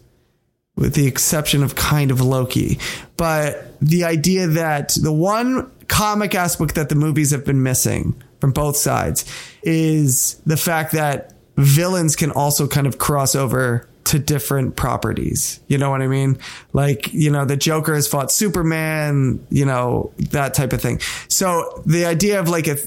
with 0.75 0.95
the 0.95 1.05
exception 1.07 1.61
of 1.61 1.75
kind 1.75 2.09
of 2.09 2.21
Loki. 2.21 2.79
But 3.17 3.75
the 3.81 4.03
idea 4.05 4.47
that 4.47 4.97
the 4.99 5.11
one 5.11 5.69
comic 5.87 6.33
aspect 6.35 6.75
that 6.75 6.89
the 6.89 6.95
movies 6.95 7.31
have 7.31 7.45
been 7.45 7.61
missing 7.61 8.15
from 8.39 8.51
both 8.51 8.77
sides 8.77 9.25
is 9.63 10.35
the 10.45 10.57
fact 10.57 10.93
that 10.93 11.33
villains 11.57 12.15
can 12.15 12.31
also 12.31 12.67
kind 12.67 12.87
of 12.87 12.97
cross 12.97 13.35
over 13.35 13.87
to 14.05 14.17
different 14.17 14.75
properties. 14.75 15.59
You 15.67 15.77
know 15.77 15.91
what 15.91 16.01
I 16.01 16.07
mean? 16.07 16.39
Like, 16.73 17.13
you 17.13 17.29
know, 17.29 17.45
the 17.45 17.57
Joker 17.57 17.93
has 17.93 18.07
fought 18.07 18.31
Superman, 18.31 19.45
you 19.51 19.65
know, 19.65 20.11
that 20.31 20.53
type 20.53 20.73
of 20.73 20.81
thing. 20.81 20.99
So 21.27 21.83
the 21.85 22.05
idea 22.05 22.39
of 22.39 22.49
like 22.49 22.67
a 22.67 22.77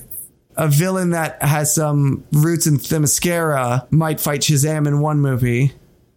a 0.57 0.69
villain 0.69 1.11
that 1.11 1.43
has 1.43 1.75
some 1.75 2.25
roots 2.33 2.67
in 2.67 2.77
Themyscira 2.77 3.91
might 3.91 4.21
fight 4.21 4.41
Shazam 4.41 4.87
in 4.87 5.01
one 5.01 5.21
movie 5.21 5.73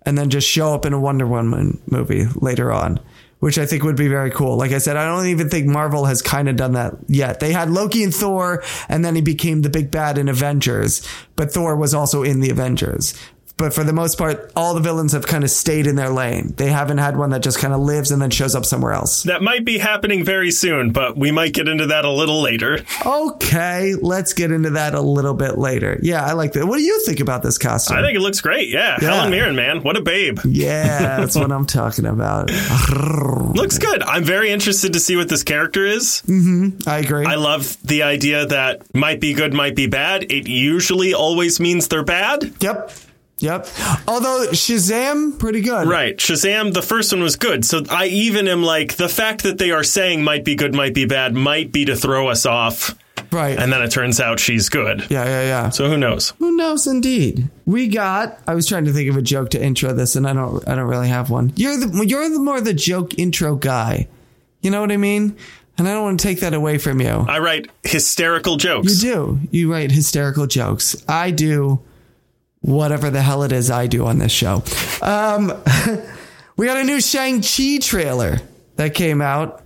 and 0.06 0.18
then 0.18 0.30
just 0.30 0.48
show 0.48 0.74
up 0.74 0.86
in 0.86 0.94
a 0.94 1.00
Wonder 1.00 1.26
Woman 1.26 1.82
movie 1.88 2.26
later 2.36 2.72
on, 2.72 3.00
which 3.46 3.60
I 3.60 3.68
think 3.68 3.84
would 3.84 3.96
be 3.96 4.08
very 4.08 4.32
cool. 4.32 4.58
Like 4.58 4.72
I 4.72 4.80
said, 4.80 4.98
I 4.98 5.06
don't 5.06 5.28
even 5.28 5.50
think 5.50 5.68
Marvel 5.68 6.06
has 6.06 6.24
kind 6.24 6.50
of 6.50 6.56
done 6.56 6.72
that 6.72 6.96
yet. 7.08 7.42
They 7.42 7.52
had 7.52 7.70
Loki 7.70 8.04
and 8.04 8.12
Thor, 8.12 8.64
and 8.90 9.06
then 9.06 9.14
he 9.14 9.22
became 9.22 9.62
the 9.62 9.70
big 9.70 9.92
bad 9.92 10.18
in 10.18 10.28
Avengers, 10.28 11.08
but 11.36 11.54
Thor 11.54 11.76
was 11.76 11.94
also 11.94 12.24
in 12.24 12.40
the 12.40 12.50
Avengers. 12.50 13.14
But 13.58 13.74
for 13.74 13.84
the 13.84 13.94
most 13.94 14.18
part, 14.18 14.52
all 14.56 14.74
the 14.74 14.82
villains 14.82 15.14
have 15.14 15.26
kind 15.28 15.44
of 15.44 15.50
stayed 15.50 15.88
in 15.88 15.96
their 15.96 16.10
lane. 16.10 16.54
They 16.58 16.68
haven't 16.70 16.98
had 16.98 17.16
one 17.18 17.30
that 17.30 17.42
just 17.42 17.58
kind 17.60 17.74
of 17.74 17.80
lives 17.80 18.12
and 18.12 18.22
then 18.22 18.30
shows 18.30 18.54
up 18.56 18.66
somewhere 18.66 18.92
else. 18.94 19.24
That 19.24 19.42
might 19.42 19.64
be 19.64 19.78
happening 19.78 20.26
very 20.26 20.52
soon, 20.52 20.92
but 20.92 21.16
we 21.18 21.32
might 21.32 21.54
get 21.54 21.68
into 21.68 21.88
that 21.88 22.04
a 22.06 22.12
little 22.12 22.42
later. 22.42 22.80
Okay, 23.06 23.96
let's 24.02 24.34
get 24.34 24.52
into 24.52 24.72
that 24.72 24.94
a 24.94 25.02
little 25.02 25.34
bit 25.34 25.58
later. 25.58 26.00
Yeah, 26.02 26.24
I 26.26 26.34
like 26.34 26.54
that. 26.54 26.66
What 26.66 26.78
do 26.78 26.84
you 26.84 27.00
think 27.06 27.20
about 27.22 27.44
this 27.44 27.58
costume? 27.58 27.98
I 27.98 28.02
think 28.02 28.16
it 28.18 28.22
looks 28.22 28.42
great. 28.42 28.70
Yeah, 28.70 28.98
Yeah. 29.02 29.12
Helen 29.14 29.32
Mirren, 29.32 29.56
man, 29.56 29.84
what 29.84 29.96
a 29.96 30.02
babe. 30.02 30.40
yeah, 30.46 31.18
that's 31.20 31.36
what 31.36 31.52
I'm 31.54 31.66
talking 31.66 32.06
about. 32.06 32.52
Looks 33.56 33.78
good. 33.80 34.04
I'm 34.04 34.24
very 34.24 34.50
interested 34.52 34.94
to 34.94 35.00
see 35.00 35.16
what 35.16 35.30
this 35.30 35.44
character 35.44 35.86
is. 35.86 36.22
Mm-hmm, 36.28 36.88
I 36.90 36.98
agree. 37.00 37.26
I 37.26 37.36
love 37.36 37.78
the 37.84 38.04
idea 38.04 38.46
that 38.48 38.94
might 38.94 39.20
be 39.20 39.34
good, 39.34 39.54
might 39.54 39.76
be 39.76 39.88
bad. 39.88 40.24
It 40.32 40.48
usually 40.48 41.14
always 41.14 41.60
means 41.60 41.88
they're 41.88 42.04
bad. 42.04 42.52
yep. 42.60 42.92
Yep. 43.46 43.68
Although 44.08 44.48
Shazam, 44.52 45.38
pretty 45.38 45.62
good. 45.62 45.88
Right. 45.88 46.18
Shazam, 46.18 46.74
the 46.74 46.82
first 46.82 47.14
one 47.14 47.22
was 47.22 47.36
good. 47.36 47.64
So 47.64 47.84
I 47.90 48.08
even 48.08 48.48
am 48.48 48.64
like, 48.64 48.96
the 48.96 49.08
fact 49.08 49.44
that 49.44 49.60
they 49.60 49.70
are 49.70 49.84
saying 49.84 50.24
might 50.24 50.44
be 50.44 50.56
good, 50.56 50.74
might 50.74 50.96
be 50.96 51.06
bad, 51.06 51.36
might 51.36 51.72
be 51.72 51.86
to 51.86 51.96
throw 51.96 52.30
us 52.30 52.46
off. 52.48 52.98
Right. 53.32 53.58
And 53.58 53.72
then 53.72 53.82
it 53.82 53.92
turns 53.92 54.20
out 54.20 54.40
she's 54.40 54.70
good. 54.70 55.06
yeah, 55.12 55.26
yeah, 55.26 55.42
yeah. 55.44 55.70
So 55.70 55.90
who 55.90 55.98
knows? 55.98 56.34
Who 56.40 56.56
knows? 56.56 56.88
Indeed, 56.88 57.50
we 57.66 57.88
got. 57.88 58.40
I 58.48 58.56
was 58.56 58.68
trying 58.68 58.86
to 58.86 58.94
think 58.94 59.10
of 59.10 59.18
a 59.18 59.22
joke 59.22 59.52
to 59.52 59.64
intro 59.64 59.94
this, 59.94 60.16
and 60.16 60.28
I 60.28 60.34
don't. 60.34 60.68
I 60.68 60.76
don't 60.76 60.88
really 60.88 61.10
have 61.10 61.30
one. 61.30 61.52
You're 61.56 61.78
the. 61.78 62.06
You're 62.06 62.30
the 62.30 62.40
more 62.40 62.62
the 62.62 62.74
joke 62.74 63.18
intro 63.20 63.56
guy. 63.56 64.08
You 64.62 64.72
know 64.72 64.82
what 64.82 64.92
I 64.92 64.98
mean? 64.98 65.38
And 65.78 65.88
I 65.88 65.94
don't 65.94 66.04
want 66.04 66.20
to 66.20 66.26
take 66.26 66.40
that 66.40 66.54
away 66.54 66.78
from 66.78 67.02
you. 67.02 67.08
I 67.10 67.40
write 67.40 67.70
hysterical 67.84 68.58
jokes. 68.58 69.04
You 69.04 69.12
do. 69.14 69.40
You 69.52 69.72
write 69.72 69.92
hysterical 69.92 70.48
jokes. 70.48 70.96
I 71.08 71.32
do 71.32 71.82
whatever 72.66 73.12
the 73.12 73.22
hell 73.22 73.44
it 73.44 73.52
is 73.52 73.70
I 73.70 73.88
do 73.88 74.06
on 74.08 74.18
this 74.18 74.32
show. 74.32 74.64
Um, 75.02 75.54
we 76.58 76.66
got 76.66 76.78
a 76.78 76.84
new 76.84 77.00
Shang-Chi 77.00 77.78
trailer 77.82 78.42
that 78.76 78.96
came 78.96 79.22
out. 79.22 79.62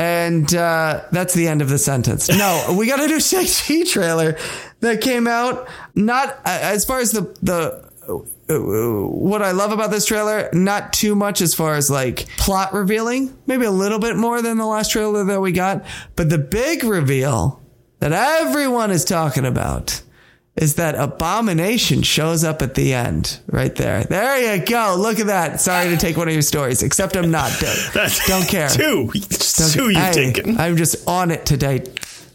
And 0.00 0.54
uh, 0.54 1.06
that's 1.10 1.34
the 1.34 1.48
end 1.48 1.60
of 1.60 1.68
the 1.68 1.78
sentence. 1.78 2.28
No, 2.28 2.74
we 2.78 2.86
got 2.86 3.00
a 3.00 3.08
new 3.08 3.20
Shang-Chi 3.20 3.82
trailer 3.82 4.36
that 4.80 5.00
came 5.00 5.26
out. 5.26 5.68
Not 5.96 6.28
uh, 6.28 6.58
as 6.62 6.84
far 6.84 7.00
as 7.00 7.10
the 7.10 7.22
the 7.42 7.84
uh, 8.48 9.08
what 9.08 9.42
I 9.42 9.50
love 9.50 9.72
about 9.72 9.90
this 9.90 10.06
trailer, 10.06 10.48
not 10.52 10.92
too 10.92 11.16
much 11.16 11.40
as 11.40 11.52
far 11.52 11.74
as 11.74 11.90
like 11.90 12.28
plot 12.36 12.72
revealing, 12.72 13.36
maybe 13.48 13.64
a 13.64 13.72
little 13.72 13.98
bit 13.98 14.16
more 14.16 14.40
than 14.40 14.56
the 14.56 14.66
last 14.66 14.92
trailer 14.92 15.24
that 15.24 15.40
we 15.40 15.50
got. 15.50 15.84
But 16.14 16.30
the 16.30 16.38
big 16.38 16.84
reveal 16.84 17.60
that 17.98 18.12
everyone 18.12 18.92
is 18.92 19.04
talking 19.04 19.44
about 19.44 20.00
is 20.58 20.74
that 20.74 20.94
Abomination 20.96 22.02
shows 22.02 22.42
up 22.44 22.62
at 22.62 22.74
the 22.74 22.92
end 22.92 23.38
right 23.46 23.74
there. 23.74 24.04
There 24.04 24.56
you 24.56 24.64
go. 24.64 24.96
Look 24.98 25.20
at 25.20 25.26
that. 25.28 25.60
Sorry 25.60 25.88
to 25.90 25.96
take 25.96 26.16
one 26.16 26.26
of 26.28 26.34
your 26.34 26.42
stories, 26.42 26.82
except 26.82 27.16
I'm 27.16 27.30
not. 27.30 27.52
Don't, 27.94 28.20
don't 28.26 28.48
care. 28.48 28.68
Two. 28.68 29.10
Just 29.14 29.72
two 29.74 29.90
you've 29.90 29.96
Hey, 30.02 30.32
taken. 30.32 30.58
I'm 30.58 30.76
just 30.76 31.06
on 31.08 31.30
it 31.30 31.46
today. 31.46 31.84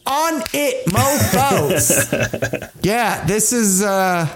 On 0.06 0.42
it, 0.54 0.86
mofos. 0.88 2.72
yeah, 2.82 3.24
this 3.26 3.54
is. 3.54 3.82
uh 3.84 4.28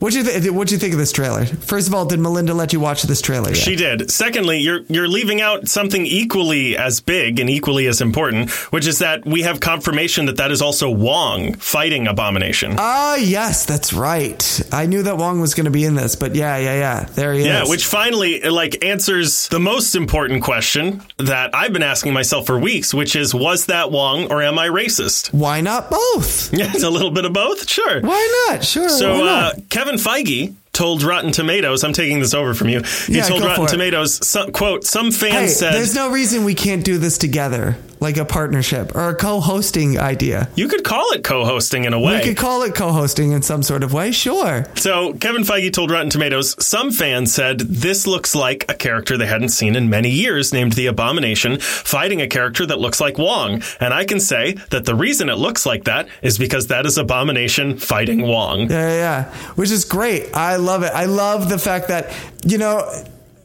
What 0.00 0.14
you 0.14 0.22
th- 0.22 0.50
what 0.50 0.70
you 0.72 0.78
think 0.78 0.94
of 0.94 0.98
this 0.98 1.12
trailer? 1.12 1.44
First 1.44 1.86
of 1.86 1.94
all, 1.94 2.06
did 2.06 2.20
Melinda 2.20 2.54
let 2.54 2.72
you 2.72 2.80
watch 2.80 3.02
this 3.02 3.20
trailer? 3.20 3.48
Yet? 3.50 3.58
She 3.58 3.76
did. 3.76 4.10
Secondly, 4.10 4.58
you're 4.58 4.80
you're 4.88 5.08
leaving 5.08 5.42
out 5.42 5.68
something 5.68 6.06
equally 6.06 6.74
as 6.74 7.00
big 7.00 7.38
and 7.38 7.50
equally 7.50 7.86
as 7.86 8.00
important, 8.00 8.50
which 8.72 8.86
is 8.86 9.00
that 9.00 9.26
we 9.26 9.42
have 9.42 9.60
confirmation 9.60 10.24
that 10.24 10.38
that 10.38 10.52
is 10.52 10.62
also 10.62 10.90
Wong 10.90 11.52
fighting 11.56 12.06
Abomination. 12.06 12.76
Ah, 12.78 13.16
yes, 13.16 13.66
that's 13.66 13.92
right. 13.92 14.62
I 14.72 14.86
knew 14.86 15.02
that 15.02 15.18
Wong 15.18 15.38
was 15.38 15.52
going 15.52 15.66
to 15.66 15.70
be 15.70 15.84
in 15.84 15.96
this, 15.96 16.16
but 16.16 16.34
yeah, 16.34 16.56
yeah, 16.56 16.78
yeah. 16.78 17.04
There 17.04 17.34
he 17.34 17.44
yeah, 17.44 17.60
is. 17.60 17.68
Yeah, 17.68 17.70
which 17.70 17.84
finally 17.84 18.40
like 18.40 18.82
answers 18.82 19.48
the 19.48 19.60
most 19.60 19.94
important 19.94 20.42
question 20.42 21.02
that 21.18 21.54
I've 21.54 21.74
been 21.74 21.82
asking 21.82 22.14
myself 22.14 22.46
for 22.46 22.58
weeks, 22.58 22.94
which 22.94 23.14
is 23.14 23.34
was 23.34 23.66
that 23.66 23.90
Wong 23.90 24.32
or 24.32 24.42
am 24.42 24.58
I 24.58 24.68
racist? 24.68 25.30
Why 25.34 25.60
not 25.60 25.90
both? 25.90 26.50
Yeah, 26.60 26.70
it's 26.74 26.82
a 26.82 26.90
little 26.90 27.10
bit 27.10 27.24
of 27.24 27.32
both. 27.32 27.68
Sure. 27.70 28.00
Why 28.00 28.46
not? 28.48 28.64
Sure. 28.64 28.88
So 28.88 29.22
uh, 29.22 29.24
not? 29.24 29.68
Kevin 29.90 29.98
Feige 29.98 30.52
told 30.72 31.02
Rotten 31.02 31.32
Tomatoes, 31.32 31.84
I'm 31.84 31.92
taking 31.92 32.20
this 32.20 32.32
over 32.34 32.54
from 32.54 32.68
you. 32.68 32.82
He 33.06 33.16
Yeah, 33.16 33.24
told 33.24 33.42
Rotten. 33.42 33.66
Tomatoes, 33.66 34.26
some, 34.26 34.52
quote, 34.52 34.84
some 34.84 35.10
fans 35.10 35.34
Hey, 35.34 35.46
said 35.48 35.74
there's 35.74 35.94
no 35.94 36.10
reason 36.10 36.44
we 36.44 36.54
can't 36.54 36.84
do 36.84 36.96
this 36.98 37.18
together, 37.18 37.76
like 37.98 38.16
a 38.16 38.24
partnership 38.24 38.94
or 38.94 39.10
a 39.10 39.14
co-hosting 39.14 39.98
idea. 39.98 40.48
you 40.54 40.68
could 40.68 40.84
call 40.84 41.10
it 41.12 41.22
co-hosting 41.24 41.84
in 41.84 41.92
a 41.92 42.00
way. 42.00 42.18
We 42.18 42.24
could 42.24 42.36
call 42.36 42.62
it 42.62 42.74
co-hosting 42.74 43.32
in 43.32 43.42
some 43.42 43.62
sort 43.62 43.82
of 43.82 43.92
way. 43.92 44.12
Sure. 44.12 44.64
So 44.76 45.12
Kevin 45.14 45.42
Feige 45.42 45.72
told 45.72 45.90
Rotten 45.90 46.08
Tomatoes, 46.08 46.54
some 46.64 46.90
fans 46.92 47.34
said 47.34 47.60
this 47.60 48.06
looks 48.06 48.34
like 48.34 48.64
a 48.70 48.74
character 48.74 49.18
they 49.18 49.26
hadn't 49.26 49.50
seen 49.50 49.76
in 49.76 49.90
many 49.90 50.08
years 50.10 50.52
named 50.52 50.72
the 50.74 50.86
Abomination 50.86 51.58
fighting 51.60 52.20
a 52.22 52.26
character 52.28 52.64
that 52.64 52.78
looks 52.78 53.00
like 53.00 53.18
Wong. 53.18 53.62
And 53.80 53.92
I 53.92 54.04
can 54.04 54.20
say 54.20 54.52
that 54.70 54.86
the 54.86 54.94
reason 54.94 55.28
it 55.28 55.36
looks 55.36 55.66
like 55.66 55.84
that 55.84 56.08
is 56.22 56.38
because 56.38 56.68
that 56.68 56.86
is 56.86 56.96
Abomination 56.96 57.76
fighting 57.76 58.22
Wong. 58.22 58.70
Yeah, 58.70 58.88
yeah, 58.88 58.94
yeah. 58.96 59.24
Which 59.56 59.70
is 59.70 59.84
great. 59.84 60.34
I 60.34 60.56
love 60.60 60.82
it. 60.82 60.92
I 60.94 61.06
love 61.06 61.48
the 61.48 61.58
fact 61.58 61.88
that, 61.88 62.14
you 62.44 62.56
know, 62.58 62.88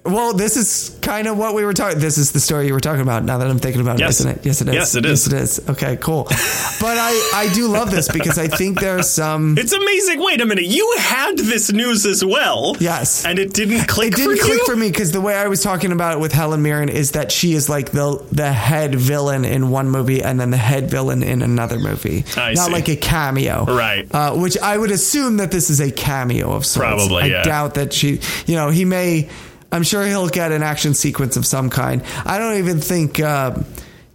well, 0.05 0.33
this 0.33 0.55
is 0.55 0.95
kind 1.01 1.27
of 1.27 1.37
what 1.37 1.53
we 1.55 1.65
were 1.65 1.73
talking. 1.73 1.99
This 1.99 2.17
is 2.17 2.31
the 2.31 2.39
story 2.39 2.67
you 2.67 2.73
were 2.73 2.79
talking 2.79 3.01
about. 3.01 3.23
Now 3.23 3.37
that 3.39 3.47
I'm 3.49 3.59
thinking 3.59 3.81
about 3.81 3.99
Yes. 3.99 4.19
it, 4.19 4.27
isn't 4.27 4.39
it? 4.39 4.45
Yes, 4.45 4.61
it 4.61 4.67
is. 4.69 4.73
Yes, 4.75 4.95
it 4.95 5.05
is. 5.05 5.27
Yes, 5.27 5.27
it 5.27 5.33
is. 5.63 5.69
Okay, 5.69 5.97
cool. 5.97 6.25
but 6.25 6.97
I, 6.97 7.31
I 7.33 7.51
do 7.53 7.67
love 7.67 7.91
this 7.91 8.11
because 8.11 8.37
I 8.37 8.47
think 8.47 8.79
there's 8.79 9.09
some. 9.09 9.55
It's 9.65 9.73
amazing. 9.73 10.19
Wait 10.23 10.41
a 10.41 10.45
minute. 10.45 10.65
You 10.65 10.95
had 10.99 11.37
this 11.37 11.71
news 11.71 12.05
as 12.05 12.23
well. 12.23 12.75
Yes. 12.79 13.25
And 13.25 13.39
it 13.39 13.53
didn't 13.53 13.87
click 13.87 14.13
It 14.13 14.15
didn't 14.17 14.37
for 14.37 14.43
click 14.43 14.59
you? 14.59 14.65
for 14.65 14.75
me 14.75 14.89
because 14.89 15.11
the 15.11 15.21
way 15.21 15.35
I 15.35 15.47
was 15.47 15.61
talking 15.63 15.91
about 15.91 16.13
it 16.13 16.19
with 16.19 16.31
Helen 16.33 16.61
Mirren 16.61 16.89
is 16.89 17.11
that 17.11 17.31
she 17.31 17.53
is 17.53 17.67
like 17.69 17.91
the 17.91 18.23
the 18.31 18.51
head 18.51 18.93
villain 18.95 19.43
in 19.45 19.69
one 19.71 19.89
movie 19.89 20.21
and 20.21 20.39
then 20.39 20.51
the 20.51 20.57
head 20.57 20.89
villain 20.91 21.23
in 21.23 21.41
another 21.41 21.79
movie, 21.79 22.25
I 22.37 22.53
not 22.53 22.67
see. 22.67 22.71
like 22.71 22.89
a 22.89 22.95
cameo, 22.95 23.65
Right. 23.65 24.07
Uh, 24.13 24.33
which 24.35 24.57
I 24.57 24.77
would 24.77 24.91
assume 24.91 25.37
that 25.37 25.51
this 25.51 25.69
is 25.69 25.79
a 25.79 25.91
cameo 25.91 26.51
of 26.51 26.65
sorts. 26.65 26.87
Probably, 26.87 27.23
I 27.23 27.25
yeah. 27.27 27.43
doubt 27.43 27.73
that 27.75 27.91
she, 27.93 28.19
you 28.45 28.55
know, 28.55 28.69
he 28.69 28.85
may. 28.85 29.29
I'm 29.75 29.83
sure 29.83 30.05
he'll 30.05 30.29
get 30.29 30.53
an 30.53 30.63
action 30.63 30.93
sequence 30.93 31.35
of 31.35 31.45
some 31.45 31.69
kind. 31.69 32.01
I 32.25 32.38
don't 32.39 32.59
even 32.59 32.79
think 32.79 33.19
uh, 33.19 33.59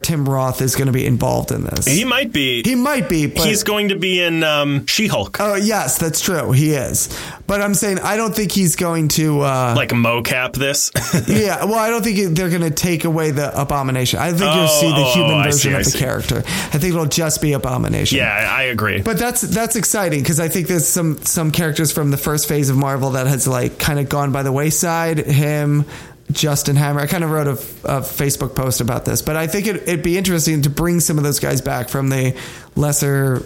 Tim 0.03 0.29
Roth 0.29 0.63
is 0.63 0.77
going 0.77 0.87
to 0.87 0.93
be 0.93 1.05
involved 1.07 1.53
in 1.53 1.65
this. 1.65 1.87
He 1.87 2.05
might 2.05 2.33
be. 2.33 2.63
He 2.65 2.75
might 2.75 3.09
be, 3.09 3.27
but 3.27 3.47
He's 3.47 3.65
going 3.65 3.89
to 3.89 3.97
be 3.97 4.21
in 4.23 4.43
um, 4.43 4.87
She-Hulk. 4.87 5.37
oh 5.41 5.57
yes, 5.57 5.99
that's 5.99 6.21
true. 6.21 6.53
He 6.53 6.73
is, 6.73 7.09
but 7.47 7.61
I'm 7.61 7.75
saying 7.75 7.99
I 7.99 8.17
don't 8.17 8.35
think 8.35 8.51
he's 8.53 8.77
going 8.77 9.09
to. 9.09 9.41
Uh, 9.43 9.75
like 9.77 9.91
mocap 9.91 10.55
this. 10.55 10.91
Yeah, 11.29 11.65
well, 11.65 11.79
I 11.79 11.91
don't 11.91 12.03
think 12.03 12.35
they're 12.37 12.49
going 12.49 12.63
to 12.63 12.71
take 12.71 13.05
away 13.05 13.31
the 13.31 13.59
abomination. 13.61 14.19
I 14.21 14.33
think 14.33 14.55
you'll 14.55 14.69
see 14.69 14.89
the 14.89 14.97
Oh, 14.97 15.05
oh, 15.07 15.13
human 15.15 15.43
version 15.45 15.73
see, 15.73 15.79
of 15.79 15.93
the 15.93 15.99
character. 15.99 16.39
I 16.39 16.79
think 16.79 16.95
it'll 16.95 17.07
just 17.07 17.41
be 17.43 17.53
abomination. 17.53 18.19
yeah, 18.19 18.49
I 18.51 18.65
agree. 18.65 19.03
But 19.03 19.19
that's 19.19 19.43
that's 19.43 19.77
exciting 19.77 20.21
because 20.21 20.41
I 20.41 20.49
think 20.49 20.67
there's 20.67 20.87
some 20.89 21.19
some 21.25 21.51
characters 21.51 21.93
from 21.93 22.11
the 22.11 22.17
first 22.17 22.49
phase 22.49 22.71
of 22.71 22.77
Marvel 22.77 23.11
that 23.11 23.27
has 23.27 23.47
like 23.47 23.79
kind 23.79 23.99
of 23.99 24.09
gone 24.09 24.33
by 24.33 24.43
the 24.43 24.53
wayside. 24.53 25.19
Him, 25.19 25.85
Justin 26.33 26.77
Hammer. 26.77 27.01
I 27.01 27.07
kind 27.07 27.25
of 27.25 27.31
wrote 27.31 27.47
a, 27.47 27.53
a 27.53 28.01
Facebook 28.01 28.55
post 28.55 28.81
about 28.81 29.05
this, 29.05 29.23
but 29.23 29.37
I 29.37 29.47
think 29.47 29.67
it, 29.67 29.77
it'd 29.89 30.03
be 30.03 30.17
interesting 30.17 30.63
to 30.63 30.71
bring 30.71 31.01
some 31.01 31.19
of 31.19 31.25
those 31.25 31.41
guys 31.41 31.61
back 31.61 31.89
from 31.89 32.09
the 32.09 32.37
lesser 32.77 33.45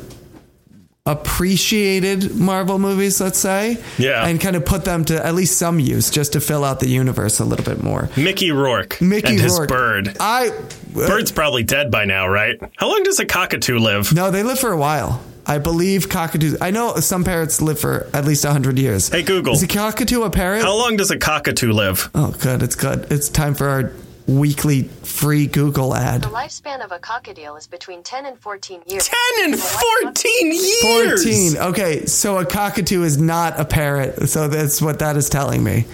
appreciated 1.07 2.35
Marvel 2.35 2.79
movies, 2.79 3.21
let's 3.21 3.39
say. 3.39 3.77
Yeah. 3.99 4.27
And 4.27 4.41
kind 4.41 4.57
of 4.57 4.65
put 4.65 4.85
them 4.85 5.05
to 5.07 5.25
at 5.25 5.35
least 5.35 5.59
some 5.59 5.79
use 5.79 6.11
just 6.11 6.33
to 6.33 6.41
fill 6.41 6.65
out 6.65 6.81
the 6.81 6.89
universe 6.89 7.41
a 7.41 7.45
little 7.45 7.65
bit 7.65 7.83
more. 7.83 8.09
Mickey 8.17 8.53
Rourke 8.53 9.01
Mickey 9.01 9.29
and 9.29 9.41
his 9.41 9.59
Rourke. 9.59 9.69
bird. 9.69 10.17
I 10.19 10.49
uh, 10.49 10.63
Bird's 10.95 11.33
probably 11.33 11.63
dead 11.63 11.91
by 11.91 12.05
now, 12.05 12.27
right? 12.29 12.59
How 12.77 12.89
long 12.89 13.03
does 13.03 13.19
a 13.19 13.27
cockatoo 13.27 13.79
live? 13.79 14.13
no, 14.15 14.31
they 14.31 14.43
live 14.43 14.59
for 14.59 14.73
a 14.73 14.79
while. 14.79 15.21
I 15.47 15.59
believe 15.59 16.09
cockatoos. 16.09 16.57
I 16.61 16.71
know 16.71 16.97
some 16.97 17.25
parrots 17.25 17.61
live 17.61 17.79
for 17.79 18.09
at 18.13 18.25
least 18.25 18.45
hundred 18.45 18.79
years. 18.79 19.09
Hey, 19.09 19.23
Google. 19.23 19.55
is 19.55 19.63
a 19.63 19.69
cockatoo 19.69 20.23
a 20.23 20.31
parrot? 20.31 20.63
How 20.63 20.77
long 20.77 20.97
does 20.97 21.11
a 21.11 21.19
cockatoo 21.19 21.73
live? 21.73 22.11
Oh, 22.15 22.35
good. 22.41 22.63
It's 22.63 22.75
good. 22.75 23.11
It's 23.11 23.29
time 23.29 23.55
for 23.55 23.69
our 23.69 23.93
weekly 24.27 24.85
free 25.03 25.47
Google 25.47 25.95
ad. 25.95 26.23
The 26.23 26.29
lifespan 26.29 26.83
of 26.85 26.93
a 26.93 26.99
cockatiel 26.99 27.59
is 27.59 27.67
between 27.67 28.03
10 28.03 28.27
and 28.27 28.39
14 28.39 28.83
years. 28.87 29.09
10 29.37 29.53
and 29.53 29.61
14 29.61 30.53
years! 30.53 31.55
14. 31.55 31.57
Okay, 31.71 32.07
so 32.07 32.39
a 32.39 32.47
cockatoo 32.47 33.03
is 33.03 33.19
not 33.19 33.61
a 33.61 33.65
parrot. 33.65 34.29
So 34.29 34.49
that's 34.49 34.81
what 34.81 35.01
that 35.01 35.17
is 35.17 35.29
telling 35.29 35.63
me. 35.63 35.85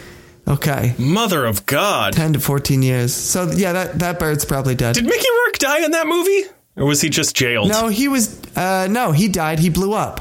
Okay. 0.46 0.94
Mother 0.98 1.44
of 1.44 1.66
God. 1.66 2.12
10 2.12 2.34
to 2.34 2.40
14 2.40 2.82
years. 2.82 3.14
So 3.14 3.50
yeah, 3.50 3.72
that, 3.72 3.98
that 3.98 4.18
bird's 4.18 4.44
probably 4.44 4.74
dead. 4.74 4.94
Did 4.94 5.04
Mickey 5.04 5.26
Rourke 5.44 5.58
die 5.58 5.84
in 5.84 5.90
that 5.92 6.06
movie? 6.06 6.42
Or 6.80 6.86
was 6.86 7.00
he 7.00 7.10
just 7.10 7.36
jailed? 7.36 7.68
no, 7.68 7.88
he 7.88 8.08
was, 8.08 8.40
uh, 8.56 8.88
no, 8.90 9.12
he 9.12 9.28
died. 9.28 9.58
He 9.58 9.68
blew 9.68 9.92
up. 9.92 10.20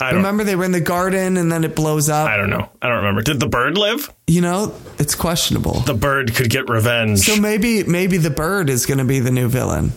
I 0.00 0.10
don't, 0.10 0.16
Remember 0.16 0.44
they 0.44 0.56
were 0.56 0.64
in 0.64 0.72
the 0.72 0.80
garden 0.80 1.36
and 1.36 1.52
then 1.52 1.62
it 1.62 1.76
blows 1.76 2.08
up? 2.08 2.28
I 2.28 2.36
don't 2.36 2.50
know. 2.50 2.68
I 2.80 2.88
don't 2.88 2.98
remember. 2.98 3.22
Did 3.22 3.38
the 3.38 3.46
bird 3.48 3.76
live? 3.76 4.12
You 4.26 4.40
know, 4.40 4.74
it's 4.98 5.14
questionable. 5.14 5.80
The 5.80 5.94
bird 5.94 6.34
could 6.34 6.48
get 6.48 6.68
revenge. 6.70 7.20
So 7.20 7.40
maybe 7.40 7.84
maybe 7.84 8.16
the 8.16 8.30
bird 8.30 8.70
is 8.70 8.86
going 8.86 8.98
to 8.98 9.04
be 9.04 9.20
the 9.20 9.30
new 9.30 9.48
villain. 9.48 9.92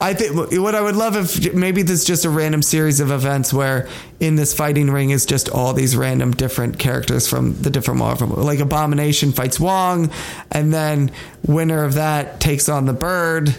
I 0.00 0.12
think 0.12 0.34
what 0.60 0.74
I 0.74 0.80
would 0.80 0.96
love 0.96 1.16
if 1.16 1.54
maybe 1.54 1.82
this 1.82 2.00
is 2.00 2.04
just 2.04 2.24
a 2.24 2.30
random 2.30 2.62
series 2.62 2.98
of 2.98 3.12
events 3.12 3.54
where 3.54 3.88
in 4.18 4.34
this 4.34 4.52
fighting 4.52 4.90
ring 4.90 5.10
is 5.10 5.24
just 5.24 5.48
all 5.48 5.72
these 5.72 5.96
random 5.96 6.32
different 6.32 6.80
characters 6.80 7.28
from 7.28 7.54
the 7.62 7.70
different 7.70 8.00
Marvel. 8.00 8.26
Like 8.26 8.58
Abomination 8.58 9.30
fights 9.32 9.60
Wong, 9.60 10.10
and 10.50 10.74
then 10.74 11.12
winner 11.46 11.84
of 11.84 11.94
that 11.94 12.40
takes 12.40 12.68
on 12.68 12.86
the 12.86 12.92
Bird. 12.92 13.54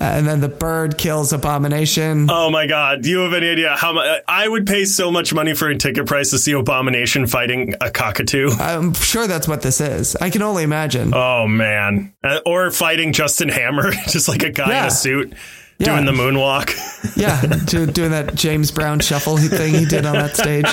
And 0.00 0.26
then 0.26 0.40
the 0.40 0.48
bird 0.48 0.96
kills 0.96 1.34
Abomination. 1.34 2.30
Oh 2.30 2.48
my 2.48 2.66
God! 2.66 3.02
Do 3.02 3.10
you 3.10 3.18
have 3.18 3.34
any 3.34 3.50
idea 3.50 3.76
how 3.76 3.92
much 3.92 4.22
I 4.26 4.48
would 4.48 4.66
pay 4.66 4.86
so 4.86 5.10
much 5.10 5.34
money 5.34 5.52
for 5.52 5.68
a 5.68 5.76
ticket 5.76 6.06
price 6.06 6.30
to 6.30 6.38
see 6.38 6.52
Abomination 6.52 7.26
fighting 7.26 7.74
a 7.82 7.90
cockatoo? 7.90 8.50
I'm 8.58 8.94
sure 8.94 9.26
that's 9.26 9.46
what 9.46 9.60
this 9.60 9.80
is. 9.80 10.16
I 10.16 10.30
can 10.30 10.40
only 10.40 10.62
imagine. 10.62 11.12
Oh 11.14 11.46
man! 11.46 12.14
Uh, 12.24 12.40
or 12.46 12.70
fighting 12.70 13.12
Justin 13.12 13.50
Hammer, 13.50 13.90
just 14.08 14.26
like 14.26 14.42
a 14.42 14.50
guy 14.50 14.80
in 14.80 14.86
a 14.86 14.90
suit 14.90 15.34
Yeah. 15.80 15.94
doing 16.00 16.04
the 16.04 16.12
moonwalk. 16.12 16.76
Yeah, 17.16 17.40
do, 17.40 17.86
doing 17.86 18.10
that 18.10 18.34
James 18.34 18.70
Brown 18.70 19.00
shuffle 19.00 19.36
thing 19.38 19.74
he 19.74 19.84
did 19.86 20.04
on 20.04 20.14
that 20.14 20.36
stage. 20.36 20.66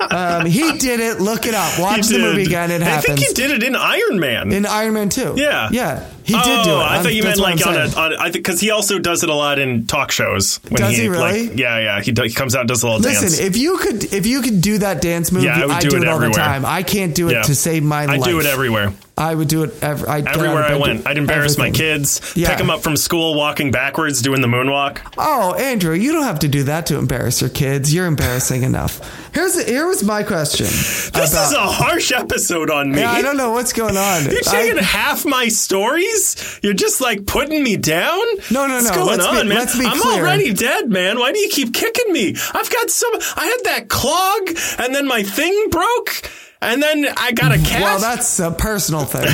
Um, 0.00 0.44
he 0.44 0.76
did 0.78 1.00
it. 1.00 1.20
Look 1.20 1.46
it 1.46 1.54
up. 1.54 1.78
Watch 1.78 2.06
the 2.06 2.18
movie 2.18 2.44
again. 2.44 2.70
It 2.70 2.82
happens. 2.82 3.04
I 3.04 3.16
think 3.16 3.28
he 3.28 3.34
did 3.34 3.50
it 3.50 3.62
in 3.62 3.74
Iron 3.74 4.20
Man. 4.20 4.52
in 4.52 4.66
Iron 4.66 4.94
Man 4.94 5.08
2. 5.08 5.34
Yeah. 5.36 5.68
Yeah. 5.72 6.06
He 6.22 6.34
did 6.34 6.42
oh, 6.44 6.64
do 6.64 6.70
it. 6.70 6.74
I 6.74 6.94
I'm- 6.94 7.02
thought 7.02 7.14
you 7.14 7.22
meant 7.22 7.38
like 7.38 7.66
on 7.66 7.74
a 7.76 7.88
on. 7.96 8.14
I 8.16 8.24
think 8.30 8.44
because 8.44 8.60
he 8.60 8.70
also 8.70 8.98
does 8.98 9.22
it 9.22 9.30
a 9.30 9.34
lot 9.34 9.58
in 9.58 9.86
talk 9.86 10.10
shows. 10.12 10.60
When 10.68 10.80
Does 10.80 10.96
he 10.96 11.08
really? 11.08 11.48
Like, 11.48 11.58
yeah, 11.58 11.78
yeah. 11.78 12.00
He, 12.02 12.12
do, 12.12 12.22
he 12.22 12.30
comes 12.30 12.54
out 12.54 12.60
and 12.60 12.68
does 12.68 12.82
a 12.82 12.86
little 12.86 13.00
Listen, 13.00 13.22
dance. 13.22 13.38
Listen, 13.38 13.46
if 13.46 13.56
you 13.56 13.78
could 13.78 14.04
if 14.12 14.26
you 14.26 14.42
could 14.42 14.60
do 14.60 14.78
that 14.78 15.00
dance 15.00 15.32
move, 15.32 15.44
Yeah, 15.44 15.62
I 15.62 15.66
would 15.66 15.76
I 15.76 15.80
do 15.80 15.90
do 15.90 15.96
it 15.96 16.02
it 16.02 16.08
all 16.08 16.18
the 16.20 16.30
time. 16.30 16.64
I 16.66 16.82
can't 16.82 17.14
do 17.14 17.28
it 17.28 17.32
Yeah. 17.32 17.42
to 17.42 17.54
save 17.54 17.82
my 17.82 18.02
I 18.02 18.06
life. 18.06 18.22
I 18.22 18.30
do 18.30 18.40
it 18.40 18.46
everywhere. 18.46 18.92
I 19.20 19.34
would 19.34 19.48
do 19.48 19.64
it 19.64 19.82
ev- 19.82 20.08
I, 20.08 20.18
Everywhere 20.20 20.64
I 20.64 20.76
went, 20.76 21.06
I'd 21.06 21.18
embarrass 21.18 21.58
my 21.58 21.70
kids, 21.70 22.32
Yeah. 22.34 22.48
pick 22.48 22.58
them 22.58 22.70
up 22.70 22.82
from 22.82 22.96
school, 22.96 23.34
walking 23.34 23.70
backwards, 23.70 24.22
doing 24.22 24.40
the 24.40 24.48
moonwalk. 24.48 24.98
Oh, 25.18 25.54
Andrew, 25.54 25.94
you 25.94 26.12
don't 26.12 26.24
have 26.24 26.38
to 26.40 26.48
do 26.48 26.62
that 26.64 26.86
to 26.86 26.96
embarrass 26.96 27.40
your 27.42 27.50
kids. 27.50 27.92
You're 27.94 28.06
embarrassing 28.06 28.62
enough. 28.62 28.98
Here's 29.34 29.62
here 29.68 29.86
was 29.86 30.02
my 30.02 30.22
question. 30.22 30.66
This 30.66 31.12
about- 31.12 31.26
is 31.48 31.52
a 31.52 31.60
harsh 31.60 32.12
episode 32.12 32.70
on 32.70 32.90
me. 32.92 33.00
Yeah, 33.00 33.12
I 33.12 33.20
don't 33.22 33.36
know 33.36 33.50
what's 33.50 33.72
going 33.74 33.96
on. 33.96 34.24
You're 34.24 34.38
I- 34.48 34.62
taking 34.62 34.78
half 34.82 35.24
my 35.26 35.48
stories. 35.48 36.58
You're 36.62 36.72
just 36.72 37.00
like 37.02 37.26
putting 37.26 37.62
me 37.62 37.76
down. 37.76 38.24
No, 38.50 38.66
no, 38.66 38.68
no. 38.68 38.74
What's 38.80 38.88
no. 38.90 38.94
going 38.94 39.18
Let's 39.18 39.30
be- 39.30 39.38
on, 39.38 39.48
man? 39.48 39.58
let's 39.58 39.78
be 39.78 39.84
I'm 39.86 39.98
clear. 40.00 40.20
already 40.22 40.52
dead, 40.54 40.88
man. 40.88 41.18
Why 41.18 41.32
do 41.32 41.38
you 41.38 41.48
keep 41.50 41.74
kicking 41.74 42.12
me? 42.12 42.34
I've 42.54 42.70
got 42.70 42.90
some. 42.90 43.12
I 43.36 43.44
had 43.46 43.60
that 43.64 43.88
clog, 43.88 44.48
and 44.78 44.94
then 44.94 45.06
my 45.06 45.22
thing 45.22 45.68
broke, 45.70 46.22
and 46.62 46.82
then 46.82 47.06
I 47.16 47.32
got 47.32 47.52
a 47.52 47.58
cat. 47.58 47.82
Well, 47.82 47.98
that's 48.00 48.38
a 48.38 48.50
personal 48.50 49.04
thing. 49.04 49.28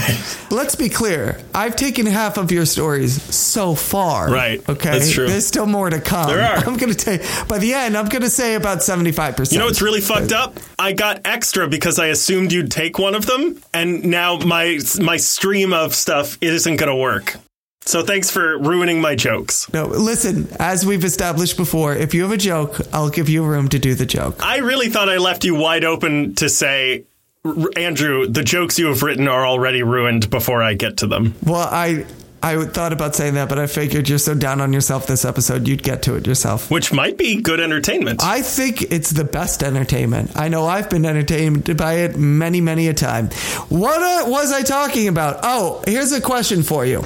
Let's 0.57 0.75
be 0.77 0.89
clear. 0.89 1.41
I've 1.55 1.77
taken 1.77 2.07
half 2.07 2.39
of 2.39 2.53
your 2.53 2.67
stories 2.67 3.21
so 3.35 3.75
far. 3.75 4.31
Right. 4.31 4.67
Okay. 4.69 4.91
That's 4.93 5.11
true. 5.11 5.27
There's 5.27 5.47
still 5.47 5.67
more 5.67 5.91
to 5.91 6.01
come. 6.01 6.29
There 6.29 6.43
are. 6.43 6.57
I'm 6.67 6.77
going 6.77 6.93
to 6.93 6.95
take, 6.95 7.23
by 7.49 7.59
the 7.59 7.75
end, 7.75 7.97
I'm 7.97 8.09
going 8.09 8.23
to 8.23 8.31
say 8.31 8.55
about 8.55 8.79
75%. 8.79 9.53
You 9.53 9.59
know 9.59 9.67
what's 9.67 9.83
really 9.83 10.01
fucked 10.01 10.33
up? 10.33 10.57
I 10.79 10.93
got 10.93 11.23
extra 11.25 11.69
because 11.69 11.99
I 11.99 12.07
assumed 12.09 12.53
you'd 12.53 12.71
take 12.71 12.99
one 12.99 13.15
of 13.15 13.27
them, 13.27 13.61
and 13.75 14.05
now 14.05 14.39
my 14.39 14.79
my 15.01 15.17
stream 15.17 15.73
of 15.73 15.95
stuff 15.95 16.39
isn't 16.41 16.77
going 16.77 16.91
to 16.91 16.97
work. 16.97 17.37
So 17.83 18.03
thanks 18.03 18.31
for 18.33 18.59
ruining 18.59 19.01
my 19.01 19.15
jokes. 19.15 19.73
No, 19.73 19.85
listen, 19.87 20.49
as 20.59 20.85
we've 20.85 21.05
established 21.05 21.57
before, 21.57 21.95
if 21.95 22.15
you 22.15 22.23
have 22.23 22.33
a 22.33 22.37
joke, 22.37 22.81
I'll 22.93 23.11
give 23.11 23.29
you 23.29 23.45
room 23.45 23.69
to 23.69 23.79
do 23.79 23.95
the 23.95 24.07
joke. 24.07 24.43
I 24.45 24.57
really 24.59 24.89
thought 24.89 25.09
I 25.09 25.19
left 25.19 25.45
you 25.45 25.55
wide 25.55 25.85
open 25.85 26.35
to 26.37 26.49
say, 26.49 26.99
"R- 26.99 27.05
Andrew, 27.77 28.27
the 28.27 28.43
jokes 28.43 28.79
you 28.79 28.87
have 28.87 29.03
written 29.03 29.29
are 29.29 29.47
already 29.47 29.83
ruined 29.83 30.31
before 30.31 30.63
I 30.63 30.75
get 30.75 30.99
to 30.99 31.07
them. 31.07 31.35
Well, 31.43 31.69
I 31.71 32.07
I 32.43 32.65
thought 32.67 32.93
about 32.93 33.17
saying 33.17 33.35
that, 33.35 33.49
but 33.49 33.59
I 33.59 33.67
figured 33.67 34.09
you're 34.09 34.19
so 34.19 34.35
down 34.35 34.61
on 34.61 34.73
yourself 34.73 35.07
this 35.07 35.25
episode, 35.25 35.67
you'd 35.67 35.83
get 35.83 36.03
to 36.03 36.15
it 36.15 36.27
yourself. 36.27 36.71
Which 36.71 36.93
might 36.93 37.19
be 37.19 37.41
good 37.41 37.61
entertainment. 37.61 38.23
I 38.23 38.43
think 38.43 38.83
it's 38.83 39.11
the 39.11 39.25
best 39.25 39.63
entertainment. 39.63 40.31
I 40.37 40.49
know 40.49 40.67
I've 40.67 40.89
been 40.89 41.07
entertained 41.07 41.77
by 41.77 41.95
it 41.95 42.17
many, 42.17 42.61
many 42.61 42.89
a 42.89 42.95
time. 42.95 43.31
What 43.69 44.01
uh, 44.01 44.31
was 44.31 44.53
I 44.53 44.63
talking 44.63 45.09
about? 45.09 45.41
Oh, 45.43 45.83
here's 45.87 46.13
a 46.13 46.21
question 46.21 46.63
for 46.63 46.85
you. 46.85 47.05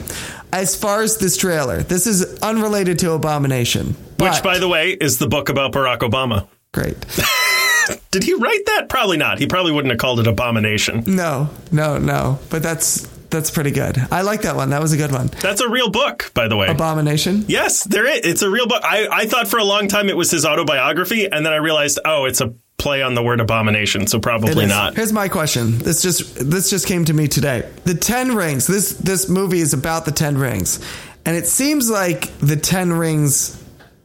As 0.52 0.76
far 0.76 1.02
as 1.02 1.16
this 1.16 1.36
trailer, 1.36 1.82
this 1.82 2.06
is 2.06 2.38
unrelated 2.40 2.98
to 2.98 3.12
Abomination. 3.12 3.94
Which, 4.18 4.42
by 4.42 4.58
the 4.58 4.68
way, 4.68 4.90
is 4.90 5.18
the 5.18 5.28
book 5.28 5.48
about 5.48 5.72
Barack 5.72 6.00
Obama. 6.00 6.48
great. 6.72 6.96
Did 8.10 8.24
he 8.24 8.34
write 8.34 8.66
that? 8.66 8.88
Probably 8.88 9.16
not. 9.16 9.38
He 9.38 9.46
probably 9.46 9.72
wouldn't 9.72 9.90
have 9.92 9.98
called 10.00 10.20
it 10.20 10.26
Abomination. 10.26 11.04
No, 11.06 11.50
no, 11.72 11.98
no. 11.98 12.38
But 12.50 12.62
that's 12.62 13.06
that's 13.30 13.50
pretty 13.50 13.70
good. 13.70 13.96
I 14.10 14.22
like 14.22 14.42
that 14.42 14.56
one. 14.56 14.70
That 14.70 14.80
was 14.82 14.92
a 14.92 14.96
good 14.96 15.12
one. 15.12 15.28
That's 15.40 15.60
a 15.60 15.68
real 15.68 15.90
book, 15.90 16.32
by 16.34 16.48
the 16.48 16.56
way. 16.56 16.66
Abomination. 16.68 17.44
yes, 17.46 17.84
there 17.84 18.06
is. 18.06 18.20
It's 18.24 18.42
a 18.42 18.50
real 18.50 18.66
book. 18.66 18.82
I, 18.84 19.06
I 19.10 19.26
thought 19.26 19.46
for 19.48 19.58
a 19.58 19.64
long 19.64 19.86
time 19.88 20.08
it 20.08 20.16
was 20.16 20.30
his 20.30 20.44
autobiography, 20.44 21.30
and 21.30 21.46
then 21.46 21.52
I 21.52 21.56
realized, 21.56 22.00
oh, 22.04 22.24
it's 22.24 22.40
a 22.40 22.52
play 22.76 23.02
on 23.02 23.14
the 23.14 23.22
word 23.22 23.40
abomination, 23.40 24.06
so 24.06 24.18
probably 24.18 24.66
not. 24.66 24.96
Here's 24.96 25.12
my 25.12 25.28
question. 25.28 25.78
This 25.78 26.02
just 26.02 26.34
this 26.50 26.70
just 26.70 26.86
came 26.86 27.04
to 27.04 27.12
me 27.12 27.28
today. 27.28 27.70
The 27.84 27.94
Ten 27.94 28.34
Rings. 28.34 28.66
This 28.66 28.94
this 28.94 29.28
movie 29.28 29.60
is 29.60 29.74
about 29.74 30.06
the 30.06 30.12
Ten 30.12 30.36
Rings, 30.36 30.80
and 31.24 31.36
it 31.36 31.46
seems 31.46 31.88
like 31.90 32.36
the 32.38 32.56
Ten 32.56 32.92
Rings, 32.92 33.59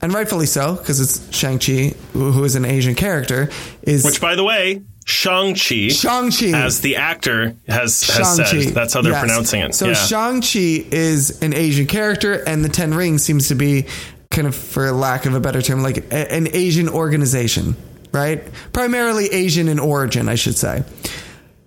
and 0.06 0.13
rightfully 0.13 0.46
so, 0.46 0.76
because 0.76 1.02
it's 1.02 1.36
Shang 1.36 1.58
Chi, 1.60 1.96
who 2.13 2.44
is 2.44 2.56
an 2.56 2.63
Asian 2.63 2.94
character, 2.94 3.50
is 3.82 4.06
Which, 4.06 4.22
by 4.22 4.36
the 4.36 4.44
way, 4.44 4.84
Shang-Chi, 5.08 5.89
Shang 5.89 6.32
Chi. 6.32 6.48
as 6.58 6.82
the 6.82 6.96
actor 6.96 7.56
has, 7.68 8.02
has 8.04 8.38
Shang-Chi. 8.38 8.62
said. 8.65 8.74
That's 8.74 8.94
how 8.94 9.02
they're 9.02 9.12
Yes. 9.12 9.22
pronouncing 9.22 9.62
it. 9.62 9.76
So 9.76 9.88
yeah. 9.88 9.94
Shang-Chi 9.94 10.86
is 10.91 11.41
an 11.41 11.54
Asian 11.54 11.86
character, 11.88 12.34
and 12.34 12.63
the 12.63 12.70
Ten 12.70 12.94
Rings 12.94 13.24
seems 13.24 13.48
to 13.50 13.56
be 13.56 13.86
kind 14.32 14.48
of, 14.48 14.56
for 14.56 14.91
lack 14.91 15.26
of 15.26 15.34
a 15.36 15.39
better 15.39 15.62
term, 15.62 15.82
like 15.84 15.98
a, 16.12 16.32
an 16.32 16.48
Asian 16.54 16.88
organization, 16.89 17.76
right? 18.12 18.44
Primarily 18.74 19.28
Asian 19.28 19.68
in 19.68 19.80
origin, 19.80 20.28
I 20.30 20.36
should 20.36 20.58
say. 20.58 20.84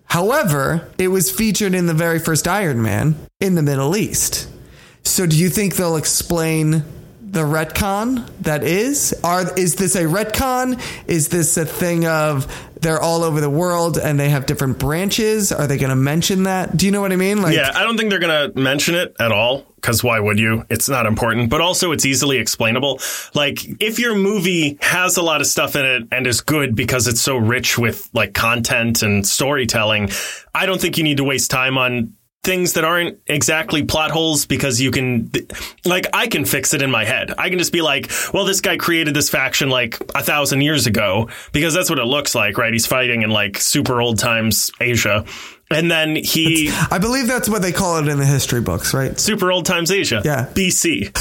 However, 0.05 0.88
it 0.98 1.09
was 1.09 1.31
featured 1.31 1.74
in 1.74 1.87
the 1.87 1.94
very 1.94 2.18
first 2.18 2.48
Iron 2.48 2.83
Man 2.83 3.14
in 3.40 3.55
the 3.57 3.62
Middle 3.62 3.96
East. 3.96 4.48
So 5.05 5.27
do 5.27 5.37
you 5.37 5.48
think 5.48 5.77
they'll 5.77 5.96
explain 5.96 6.83
the 7.30 7.40
retcon 7.40 8.26
that 8.40 8.64
is? 8.64 9.14
Are 9.22 9.58
is 9.58 9.76
this 9.76 9.94
a 9.94 10.04
retcon? 10.04 10.80
Is 11.06 11.28
this 11.28 11.56
a 11.56 11.66
thing 11.66 12.06
of 12.06 12.46
they're 12.80 13.00
all 13.00 13.22
over 13.24 13.40
the 13.40 13.50
world 13.50 13.98
and 13.98 14.18
they 14.18 14.30
have 14.30 14.46
different 14.46 14.78
branches? 14.78 15.52
Are 15.52 15.66
they 15.66 15.78
going 15.78 15.90
to 15.90 15.96
mention 15.96 16.44
that? 16.44 16.76
Do 16.76 16.86
you 16.86 16.92
know 16.92 17.00
what 17.00 17.12
I 17.12 17.16
mean? 17.16 17.42
Like 17.42 17.54
yeah, 17.54 17.72
I 17.74 17.82
don't 17.82 17.96
think 17.96 18.10
they're 18.10 18.18
going 18.18 18.52
to 18.52 18.58
mention 18.58 18.94
it 18.94 19.14
at 19.20 19.32
all 19.32 19.66
because 19.76 20.02
why 20.02 20.18
would 20.18 20.38
you? 20.38 20.64
It's 20.70 20.88
not 20.88 21.06
important, 21.06 21.50
but 21.50 21.60
also 21.60 21.92
it's 21.92 22.06
easily 22.06 22.38
explainable. 22.38 23.00
Like 23.34 23.58
if 23.80 23.98
your 23.98 24.14
movie 24.14 24.78
has 24.80 25.16
a 25.16 25.22
lot 25.22 25.40
of 25.40 25.46
stuff 25.46 25.76
in 25.76 25.84
it 25.84 26.08
and 26.10 26.26
is 26.26 26.40
good 26.40 26.74
because 26.74 27.06
it's 27.08 27.20
so 27.20 27.36
rich 27.36 27.78
with 27.78 28.08
like 28.12 28.32
content 28.32 29.02
and 29.02 29.26
storytelling, 29.26 30.10
I 30.54 30.66
don't 30.66 30.80
think 30.80 30.98
you 30.98 31.04
need 31.04 31.18
to 31.18 31.24
waste 31.24 31.50
time 31.50 31.78
on 31.78 32.14
things 32.44 32.74
that 32.74 32.85
aren't 32.85 33.18
exactly 33.27 33.85
plot 33.85 34.11
holes 34.11 34.46
because 34.46 34.81
you 34.81 34.90
can 34.90 35.31
like 35.85 36.07
I 36.14 36.29
can 36.29 36.44
fix 36.44 36.72
it 36.72 36.83
in 36.83 36.90
my 36.90 37.05
head. 37.05 37.33
I 37.37 37.51
can 37.51 37.59
just 37.59 37.72
be 37.72 37.83
like, 37.83 38.11
well 38.33 38.44
this 38.44 38.61
guy 38.61 38.77
created 38.77 39.14
this 39.14 39.29
faction 39.29 39.70
like 39.70 39.98
a 40.14 40.22
thousand 40.22 40.62
years 40.62 40.87
ago 40.87 41.29
because 41.53 41.74
that's 41.74 41.90
what 41.90 41.98
it 41.98 42.05
looks 42.05 42.35
like, 42.35 42.57
right? 42.57 42.72
He's 42.72 42.87
fighting 42.87 43.22
in 43.22 43.31
like 43.31 43.59
super 43.59 44.01
old 44.01 44.18
times 44.18 44.70
Asia. 44.81 45.24
And 45.70 45.90
then 45.90 46.16
he 46.16 46.70
I 46.90 46.98
believe 46.98 47.26
that's 47.26 47.48
what 47.48 47.61
they 47.61 47.72
call 47.72 47.98
it 47.98 48.09
in 48.09 48.18
the 48.18 48.24
history 48.24 48.61
books, 48.62 48.94
right? 48.94 49.18
super 49.20 49.52
old 49.52 49.66
times 49.66 49.90
Asia. 49.90 50.22
Yeah. 50.24 50.48
BC. 50.54 51.12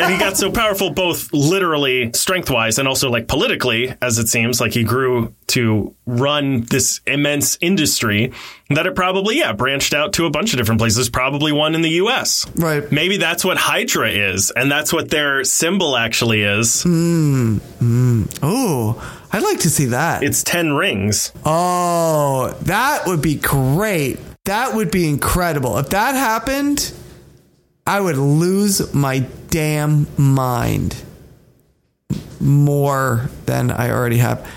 and 0.00 0.12
he 0.12 0.18
got 0.18 0.36
so 0.36 0.50
powerful 0.52 0.90
both 0.90 1.32
literally 1.32 2.12
strength 2.12 2.50
wise 2.50 2.78
and 2.78 2.86
also 2.86 3.08
like 3.10 3.26
politically, 3.26 3.94
as 4.02 4.18
it 4.18 4.28
seems, 4.28 4.60
like 4.60 4.72
he 4.72 4.84
grew 4.84 5.34
to 5.48 5.94
run 6.06 6.62
this 6.62 7.00
immense 7.06 7.56
industry 7.60 8.32
that 8.68 8.86
it 8.86 8.94
probably, 8.94 9.38
yeah, 9.38 9.52
branched 9.52 9.94
out 9.94 10.12
to 10.12 10.26
a 10.26 10.30
bunch 10.30 10.52
of 10.52 10.58
different 10.58 10.80
places, 10.80 11.08
probably 11.08 11.50
one 11.50 11.74
in 11.74 11.80
the 11.80 11.90
US. 12.02 12.46
Right. 12.54 12.90
Maybe 12.92 13.16
that's 13.16 13.44
what 13.44 13.56
Hydra 13.56 14.10
is, 14.10 14.52
and 14.54 14.70
that's 14.70 14.92
what 14.92 15.10
their 15.10 15.42
symbol 15.44 15.96
actually 15.96 16.42
is. 16.42 16.84
Oh, 18.42 19.19
I'd 19.32 19.42
like 19.42 19.60
to 19.60 19.70
see 19.70 19.86
that. 19.86 20.22
It's 20.22 20.42
10 20.42 20.72
rings. 20.72 21.32
Oh, 21.44 22.56
that 22.62 23.06
would 23.06 23.22
be 23.22 23.36
great. 23.36 24.18
That 24.44 24.74
would 24.74 24.90
be 24.90 25.08
incredible. 25.08 25.78
If 25.78 25.90
that 25.90 26.14
happened, 26.14 26.92
I 27.86 28.00
would 28.00 28.16
lose 28.16 28.92
my 28.92 29.20
damn 29.50 30.06
mind 30.16 30.96
more 32.40 33.30
than 33.46 33.70
I 33.70 33.90
already 33.90 34.18
have. 34.18 34.48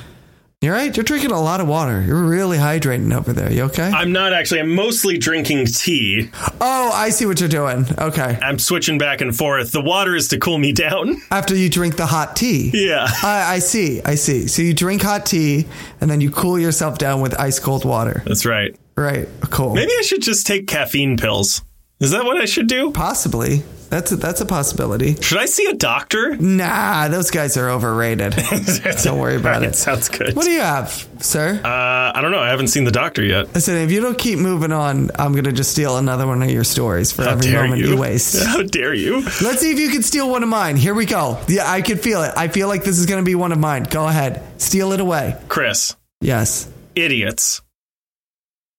You're 0.63 0.73
right. 0.73 0.95
You're 0.95 1.03
drinking 1.03 1.31
a 1.31 1.41
lot 1.41 1.59
of 1.59 1.67
water. 1.67 2.01
You're 2.01 2.23
really 2.23 2.57
hydrating 2.57 3.13
over 3.13 3.33
there. 3.33 3.51
You 3.51 3.63
okay? 3.63 3.91
I'm 3.93 4.13
not 4.13 4.31
actually, 4.31 4.61
I'm 4.61 4.73
mostly 4.73 5.17
drinking 5.17 5.65
tea. 5.65 6.29
oh, 6.61 6.89
I 6.93 7.09
see 7.09 7.25
what 7.25 7.41
you're 7.41 7.49
doing. 7.49 7.85
Okay. 7.99 8.39
I'm 8.41 8.57
switching 8.57 8.97
back 8.97 9.19
and 9.19 9.35
forth. 9.35 9.73
The 9.73 9.81
water 9.81 10.15
is 10.15 10.29
to 10.29 10.39
cool 10.39 10.57
me 10.57 10.71
down. 10.71 11.21
After 11.31 11.53
you 11.53 11.69
drink 11.69 11.97
the 11.97 12.05
hot 12.05 12.37
tea. 12.37 12.71
Yeah. 12.73 13.05
I, 13.23 13.55
I 13.55 13.59
see. 13.59 14.01
I 14.05 14.15
see. 14.15 14.47
So 14.47 14.61
you 14.61 14.73
drink 14.73 15.01
hot 15.01 15.25
tea 15.25 15.67
and 15.99 16.09
then 16.09 16.21
you 16.21 16.31
cool 16.31 16.57
yourself 16.57 16.97
down 16.97 17.19
with 17.19 17.37
ice 17.37 17.59
cold 17.59 17.83
water. 17.83 18.23
That's 18.25 18.45
right. 18.45 18.73
Right. 18.95 19.27
Cool. 19.49 19.75
Maybe 19.75 19.91
I 19.99 20.01
should 20.01 20.21
just 20.21 20.47
take 20.47 20.67
caffeine 20.67 21.17
pills. 21.17 21.61
Is 21.99 22.11
that 22.11 22.23
what 22.23 22.37
I 22.37 22.45
should 22.45 22.67
do? 22.67 22.91
Possibly. 22.91 23.63
That's 23.93 24.11
a, 24.11 24.15
that's 24.15 24.41
a 24.41 24.45
possibility. 24.47 25.13
Should 25.21 25.37
I 25.37 25.45
see 25.45 25.67
a 25.67 25.75
doctor? 25.75 26.35
Nah, 26.35 27.09
those 27.09 27.29
guys 27.29 27.57
are 27.57 27.69
overrated. 27.69 28.31
Don't 29.03 29.19
worry 29.19 29.35
about 29.35 29.61
Right, 29.61 29.69
it. 29.69 29.75
Sounds 29.75 30.09
good. 30.09 30.35
What 30.35 30.45
do 30.45 30.51
you 30.51 30.61
have, 30.61 31.07
sir? 31.19 31.61
uh, 31.63 32.11
I 32.17 32.19
don't 32.23 32.31
know. 32.31 32.39
I 32.39 32.49
haven't 32.49 32.69
seen 32.69 32.85
the 32.85 32.91
doctor 32.91 33.23
yet. 33.23 33.53
Listen, 33.53 33.75
if 33.77 33.91
you 33.91 34.01
don't 34.01 34.17
keep 34.17 34.39
moving 34.39 34.71
on, 34.71 35.11
I'm 35.13 35.33
gonna 35.35 35.51
just 35.51 35.69
steal 35.73 35.97
another 35.97 36.25
one 36.25 36.41
of 36.41 36.49
your 36.49 36.63
stories 36.63 37.11
for 37.11 37.23
How 37.23 37.33
every 37.33 37.51
moment 37.53 37.81
you. 37.81 37.89
you 37.89 37.97
waste. 37.97 38.43
How 38.47 38.63
dare 38.63 38.95
you? 38.95 39.21
Let's 39.43 39.59
see 39.59 39.71
if 39.71 39.77
you 39.79 39.89
can 39.91 40.01
steal 40.01 40.27
one 40.27 40.41
of 40.41 40.49
mine. 40.49 40.75
Here 40.75 40.95
we 40.95 41.05
go. 41.05 41.39
Yeah, 41.47 41.69
I 41.69 41.81
can 41.83 41.99
feel 41.99 42.23
it. 42.23 42.33
I 42.35 42.47
feel 42.47 42.67
like 42.67 42.83
this 42.83 42.97
is 42.97 43.05
gonna 43.05 43.21
be 43.21 43.35
one 43.35 43.51
of 43.51 43.59
mine. 43.59 43.83
Go 43.83 44.07
ahead, 44.07 44.41
steal 44.59 44.91
it 44.93 45.01
away. 45.01 45.37
Chris, 45.49 45.95
Yes. 46.19 46.67
idiots. 46.95 47.61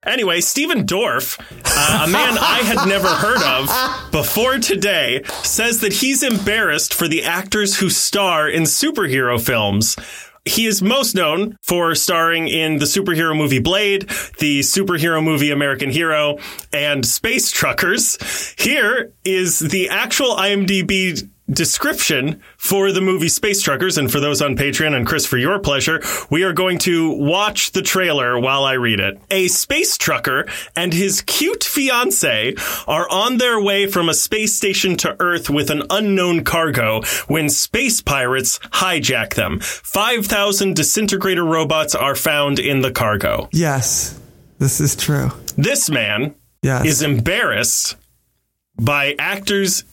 Anyway, 0.06 0.40
Stephen 0.40 0.86
Dorff, 0.86 1.38
uh, 1.64 2.04
a 2.06 2.10
man 2.10 2.36
I 2.38 2.58
had 2.62 2.88
never 2.88 3.08
heard 3.08 3.42
of 3.42 4.10
before 4.10 4.58
today, 4.58 5.22
says 5.42 5.80
that 5.80 5.92
he's 5.92 6.22
embarrassed 6.22 6.94
for 6.94 7.08
the 7.08 7.24
actors 7.24 7.78
who 7.78 7.90
star 7.90 8.48
in 8.48 8.62
superhero 8.64 9.40
films. 9.40 9.96
He 10.46 10.66
is 10.66 10.82
most 10.82 11.14
known 11.14 11.56
for 11.62 11.94
starring 11.94 12.48
in 12.48 12.76
the 12.76 12.84
superhero 12.84 13.34
movie 13.34 13.60
Blade, 13.60 14.02
the 14.38 14.60
superhero 14.60 15.24
movie 15.24 15.50
American 15.50 15.88
Hero, 15.88 16.38
and 16.70 17.04
Space 17.06 17.50
Truckers. 17.50 18.18
Here 18.58 19.12
is 19.24 19.58
the 19.58 19.88
actual 19.88 20.36
IMDb 20.36 21.30
description 21.50 22.40
for 22.56 22.90
the 22.92 23.00
movie 23.00 23.28
Space 23.28 23.60
Truckers. 23.62 23.98
And 23.98 24.10
for 24.10 24.20
those 24.20 24.40
on 24.40 24.56
Patreon 24.56 24.94
and 24.96 25.06
Chris, 25.06 25.26
for 25.26 25.36
your 25.38 25.58
pleasure, 25.58 26.02
we 26.30 26.42
are 26.42 26.52
going 26.52 26.78
to 26.80 27.10
watch 27.10 27.72
the 27.72 27.82
trailer 27.82 28.38
while 28.38 28.64
I 28.64 28.72
read 28.74 29.00
it. 29.00 29.20
A 29.30 29.48
space 29.48 29.96
trucker 29.98 30.46
and 30.74 30.92
his 30.92 31.20
cute 31.22 31.62
fiance 31.64 32.54
are 32.86 33.08
on 33.10 33.38
their 33.38 33.60
way 33.60 33.86
from 33.86 34.08
a 34.08 34.14
space 34.14 34.54
station 34.54 34.96
to 34.98 35.16
Earth 35.20 35.50
with 35.50 35.70
an 35.70 35.82
unknown 35.90 36.44
cargo 36.44 37.02
when 37.28 37.48
space 37.50 38.00
pirates 38.00 38.58
hijack 38.72 39.34
them. 39.34 39.60
5,000 39.60 40.74
disintegrator 40.74 41.44
robots 41.44 41.94
are 41.94 42.14
found 42.14 42.58
in 42.58 42.80
the 42.80 42.90
cargo. 42.90 43.48
Yes. 43.52 44.18
This 44.58 44.80
is 44.80 44.96
true. 44.96 45.30
This 45.56 45.90
man 45.90 46.34
Yes. 46.62 46.86
is 46.86 47.02
embarrassed 47.02 47.96
by 48.80 49.14
actors 49.18 49.84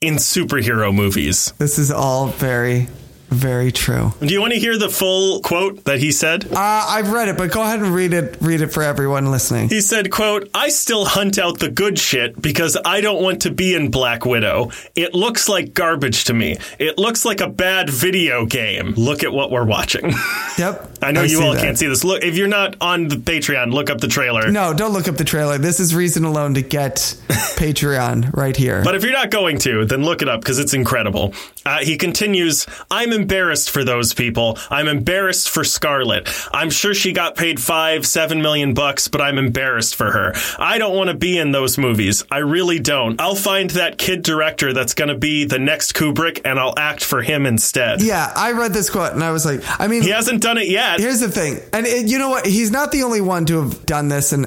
in 0.00 0.14
superhero 0.14 0.94
movies. 0.94 1.52
this 1.58 1.78
is 1.78 1.90
all 1.90 2.28
very, 2.28 2.88
very 3.30 3.70
true. 3.72 4.12
Do 4.20 4.26
you 4.26 4.40
want 4.40 4.52
to 4.54 4.58
hear 4.58 4.78
the 4.78 4.88
full 4.88 5.40
quote 5.40 5.84
that 5.84 5.98
he 5.98 6.12
said? 6.12 6.46
Uh, 6.50 6.56
I've 6.88 7.12
read 7.12 7.28
it, 7.28 7.36
but 7.36 7.50
go 7.52 7.62
ahead 7.62 7.80
and 7.80 7.94
read 7.94 8.12
it. 8.12 8.36
Read 8.40 8.60
it 8.60 8.68
for 8.68 8.82
everyone 8.82 9.30
listening. 9.30 9.68
He 9.68 9.80
said, 9.80 10.10
quote, 10.10 10.48
I 10.54 10.68
still 10.70 11.04
hunt 11.04 11.38
out 11.38 11.58
the 11.58 11.70
good 11.70 11.98
shit 11.98 12.40
because 12.40 12.76
I 12.84 13.00
don't 13.00 13.22
want 13.22 13.42
to 13.42 13.50
be 13.50 13.74
in 13.74 13.90
Black 13.90 14.24
Widow. 14.24 14.70
It 14.94 15.14
looks 15.14 15.48
like 15.48 15.74
garbage 15.74 16.24
to 16.24 16.34
me. 16.34 16.56
It 16.78 16.98
looks 16.98 17.24
like 17.24 17.40
a 17.40 17.48
bad 17.48 17.90
video 17.90 18.46
game. 18.46 18.94
Look 18.96 19.22
at 19.24 19.32
what 19.32 19.50
we're 19.50 19.64
watching. 19.66 20.12
Yep. 20.58 20.90
I 21.02 21.12
know 21.12 21.22
you 21.22 21.40
all 21.40 21.52
that. 21.52 21.62
can't 21.62 21.78
see 21.78 21.86
this. 21.86 22.02
Look, 22.02 22.24
if 22.24 22.36
you're 22.36 22.48
not 22.48 22.74
on 22.80 23.06
the 23.06 23.14
Patreon, 23.14 23.72
look 23.72 23.90
up 23.90 24.00
the 24.00 24.08
trailer. 24.08 24.50
No, 24.50 24.74
don't 24.74 24.92
look 24.92 25.06
up 25.06 25.14
the 25.16 25.22
trailer. 25.22 25.56
This 25.56 25.78
is 25.78 25.94
reason 25.94 26.24
alone 26.24 26.54
to 26.54 26.62
get 26.62 26.96
Patreon 27.56 28.34
right 28.34 28.56
here. 28.56 28.82
But 28.82 28.94
if 28.94 29.04
you're 29.04 29.12
not 29.12 29.30
going 29.30 29.58
to, 29.58 29.84
then 29.84 30.02
look 30.04 30.20
it 30.20 30.28
up 30.28 30.40
because 30.40 30.58
it's 30.58 30.74
incredible. 30.74 31.32
Uh, 31.64 31.78
he 31.78 31.96
continues, 31.96 32.66
I'm 32.90 33.12
embarrassed 33.22 33.70
for 33.70 33.84
those 33.84 34.14
people. 34.14 34.58
I'm 34.70 34.88
embarrassed 34.88 35.50
for 35.50 35.64
Scarlett. 35.64 36.28
I'm 36.52 36.70
sure 36.70 36.94
she 36.94 37.12
got 37.12 37.36
paid 37.36 37.60
five, 37.60 38.06
seven 38.06 38.40
million 38.42 38.74
bucks, 38.74 39.08
but 39.08 39.20
I'm 39.20 39.38
embarrassed 39.38 39.96
for 39.96 40.10
her. 40.12 40.32
I 40.58 40.78
don't 40.78 40.94
want 40.96 41.08
to 41.10 41.14
be 41.16 41.36
in 41.38 41.50
those 41.52 41.76
movies. 41.78 42.24
I 42.30 42.38
really 42.38 42.78
don't. 42.78 43.20
I'll 43.20 43.34
find 43.34 43.70
that 43.70 43.98
kid 43.98 44.22
director 44.22 44.72
that's 44.72 44.94
going 44.94 45.08
to 45.08 45.16
be 45.16 45.44
the 45.44 45.58
next 45.58 45.92
Kubrick 45.94 46.40
and 46.44 46.58
I'll 46.58 46.74
act 46.78 47.04
for 47.04 47.22
him 47.22 47.46
instead. 47.46 48.00
yeah, 48.02 48.32
I 48.34 48.52
read 48.52 48.72
this 48.72 48.90
quote 48.90 49.12
and 49.12 49.24
I 49.24 49.30
was 49.32 49.44
like, 49.44 49.60
I 49.80 49.88
mean, 49.88 50.02
He 50.02 50.10
hasn't 50.10 50.42
done 50.42 50.58
it 50.58 50.68
yet. 50.68 51.00
Here's 51.00 51.20
the 51.20 51.30
thing, 51.30 51.58
and 51.72 51.86
it, 51.86 52.06
you 52.06 52.18
know 52.18 52.30
what? 52.30 52.46
He's 52.46 52.70
not 52.70 52.92
the 52.92 53.02
only 53.02 53.20
one 53.20 53.46
to 53.46 53.62
have 53.62 53.84
done 53.86 54.08
this 54.08 54.32
and 54.32 54.46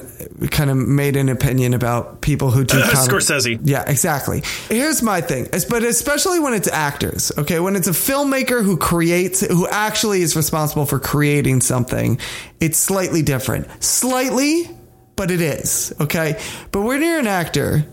kind 0.52 0.70
of 0.70 0.78
made 0.78 1.16
an 1.18 1.30
opinion 1.30 1.74
about 1.74 2.22
people 2.22 2.52
who 2.52 2.64
do. 2.64 2.78
Uh, 2.80 2.84
Scorsese. 3.08 3.60
Yeah, 3.64 3.84
exactly. 3.88 4.44
Here's 4.70 5.02
my 5.02 5.22
thing, 5.22 5.48
but 5.70 5.84
especially 5.84 6.40
when 6.40 6.54
it's 6.54 6.68
actors, 6.68 7.32
okay? 7.38 7.60
When 7.60 7.76
it's 7.76 7.88
a 7.88 7.92
filmmaker 7.92 8.61
who 8.64 8.78
creates, 8.78 9.42
who 9.42 9.68
actually 9.68 10.22
is 10.22 10.36
responsible 10.36 10.86
for 10.86 11.00
creating 11.00 11.62
something, 11.62 12.20
it's 12.60 12.78
slightly 12.78 13.22
different. 13.22 13.68
Slightly, 13.84 14.70
but 15.16 15.32
it 15.32 15.42
is, 15.42 15.94
okay? 16.00 16.42
But 16.72 16.82
when 16.82 17.02
you're 17.02 17.20
an 17.20 17.28
actor, 17.28 17.86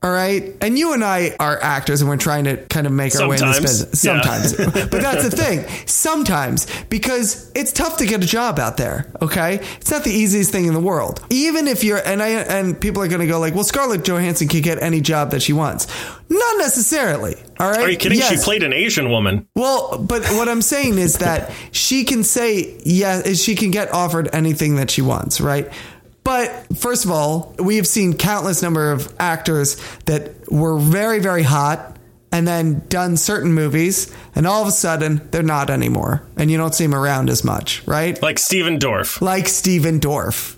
all 0.00 0.12
right, 0.12 0.54
and 0.60 0.78
you 0.78 0.92
and 0.92 1.02
I 1.02 1.34
are 1.40 1.60
actors, 1.60 2.02
and 2.02 2.08
we're 2.08 2.18
trying 2.18 2.44
to 2.44 2.56
kind 2.56 2.86
of 2.86 2.92
make 2.92 3.16
our 3.16 3.28
way 3.28 3.36
in 3.36 3.44
this 3.46 3.56
Sometimes. 3.56 3.82
business. 3.92 4.04
Yeah. 4.04 4.22
Sometimes, 4.22 4.72
but 4.90 5.02
that's 5.02 5.28
the 5.28 5.36
thing. 5.36 5.66
Sometimes, 5.86 6.68
because 6.84 7.50
it's 7.56 7.72
tough 7.72 7.96
to 7.96 8.06
get 8.06 8.22
a 8.22 8.26
job 8.26 8.60
out 8.60 8.76
there. 8.76 9.10
Okay, 9.20 9.56
it's 9.56 9.90
not 9.90 10.04
the 10.04 10.12
easiest 10.12 10.52
thing 10.52 10.66
in 10.66 10.74
the 10.74 10.80
world. 10.80 11.24
Even 11.30 11.66
if 11.66 11.82
you're, 11.82 11.98
and 11.98 12.22
I, 12.22 12.28
and 12.28 12.80
people 12.80 13.02
are 13.02 13.08
going 13.08 13.22
to 13.22 13.26
go 13.26 13.40
like, 13.40 13.56
well, 13.56 13.64
Scarlett 13.64 14.04
Johansson 14.04 14.46
can 14.46 14.62
get 14.62 14.80
any 14.80 15.00
job 15.00 15.32
that 15.32 15.42
she 15.42 15.52
wants. 15.52 15.88
Not 16.28 16.58
necessarily. 16.58 17.34
All 17.58 17.68
right. 17.68 17.80
Are 17.80 17.90
you 17.90 17.96
kidding? 17.96 18.20
She 18.20 18.36
played 18.36 18.62
an 18.62 18.72
Asian 18.72 19.10
woman. 19.10 19.48
Well, 19.56 19.98
but 19.98 20.22
what 20.26 20.48
I'm 20.48 20.62
saying 20.62 20.98
is 20.98 21.18
that 21.18 21.50
she 21.72 22.04
can 22.04 22.22
say 22.22 22.80
yeah, 22.84 23.32
she 23.32 23.56
can 23.56 23.72
get 23.72 23.92
offered 23.92 24.28
anything 24.32 24.76
that 24.76 24.90
she 24.90 25.02
wants, 25.02 25.40
right? 25.40 25.72
But 26.28 26.76
first 26.76 27.06
of 27.06 27.10
all, 27.10 27.54
we 27.58 27.76
have 27.76 27.86
seen 27.86 28.12
countless 28.12 28.60
number 28.60 28.92
of 28.92 29.10
actors 29.18 29.78
that 30.04 30.52
were 30.52 30.78
very, 30.78 31.20
very 31.20 31.42
hot 31.42 31.96
and 32.30 32.46
then 32.46 32.82
done 32.90 33.16
certain 33.16 33.54
movies, 33.54 34.14
and 34.34 34.46
all 34.46 34.60
of 34.60 34.68
a 34.68 34.70
sudden 34.70 35.26
they're 35.30 35.42
not 35.42 35.70
anymore, 35.70 36.22
and 36.36 36.50
you 36.50 36.58
don't 36.58 36.74
see 36.74 36.84
them 36.84 36.94
around 36.94 37.30
as 37.30 37.44
much, 37.44 37.82
right? 37.86 38.20
Like 38.20 38.38
Stephen 38.38 38.78
Dorff. 38.78 39.22
Like 39.22 39.48
Stephen 39.48 40.00
Dorff. 40.00 40.56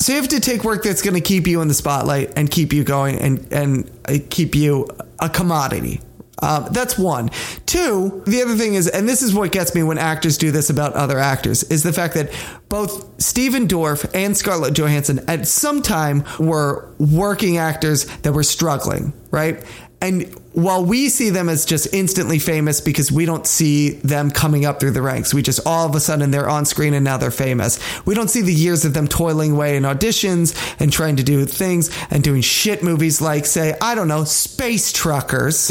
So 0.00 0.12
you 0.12 0.20
have 0.20 0.28
to 0.28 0.38
take 0.38 0.62
work 0.62 0.84
that's 0.84 1.02
going 1.02 1.14
to 1.14 1.20
keep 1.20 1.48
you 1.48 1.60
in 1.60 1.66
the 1.66 1.74
spotlight 1.74 2.34
and 2.36 2.48
keep 2.48 2.72
you 2.72 2.84
going 2.84 3.18
and 3.18 3.52
and 3.52 3.90
uh, 4.08 4.18
keep 4.30 4.54
you 4.54 4.86
a 5.18 5.28
commodity. 5.28 6.00
Um, 6.42 6.68
that's 6.70 6.98
one. 6.98 7.30
Two, 7.66 8.22
the 8.26 8.42
other 8.42 8.56
thing 8.56 8.74
is, 8.74 8.88
and 8.88 9.08
this 9.08 9.22
is 9.22 9.34
what 9.34 9.52
gets 9.52 9.74
me 9.74 9.82
when 9.82 9.98
actors 9.98 10.38
do 10.38 10.50
this 10.50 10.70
about 10.70 10.94
other 10.94 11.18
actors, 11.18 11.62
is 11.64 11.82
the 11.82 11.92
fact 11.92 12.14
that 12.14 12.30
both 12.68 13.20
Stephen 13.20 13.66
Dorff 13.66 14.08
and 14.14 14.36
Scarlett 14.36 14.74
Johansson 14.74 15.20
at 15.28 15.46
some 15.46 15.82
time 15.82 16.24
were 16.38 16.88
working 16.98 17.58
actors 17.58 18.04
that 18.18 18.32
were 18.32 18.42
struggling, 18.42 19.12
right? 19.30 19.64
And 20.00 20.34
while 20.52 20.84
we 20.84 21.08
see 21.08 21.30
them 21.30 21.48
as 21.48 21.64
just 21.64 21.94
instantly 21.94 22.38
famous 22.38 22.80
because 22.80 23.12
we 23.12 23.24
don't 23.24 23.46
see 23.46 23.90
them 23.90 24.30
coming 24.30 24.64
up 24.64 24.80
through 24.80 24.90
the 24.90 25.02
ranks, 25.02 25.32
we 25.32 25.42
just 25.42 25.60
all 25.66 25.86
of 25.86 25.94
a 25.94 26.00
sudden 26.00 26.30
they're 26.30 26.48
on 26.48 26.64
screen 26.64 26.92
and 26.94 27.04
now 27.04 27.16
they're 27.16 27.30
famous. 27.30 27.78
We 28.04 28.14
don't 28.14 28.28
see 28.28 28.40
the 28.40 28.52
years 28.52 28.84
of 28.84 28.92
them 28.92 29.06
toiling 29.06 29.52
away 29.52 29.76
in 29.76 29.84
auditions 29.84 30.56
and 30.80 30.92
trying 30.92 31.16
to 31.16 31.22
do 31.22 31.44
things 31.44 31.90
and 32.10 32.22
doing 32.22 32.42
shit 32.42 32.82
movies 32.82 33.20
like, 33.20 33.46
say, 33.46 33.76
I 33.80 33.94
don't 33.94 34.08
know, 34.08 34.24
Space 34.24 34.92
Truckers, 34.92 35.70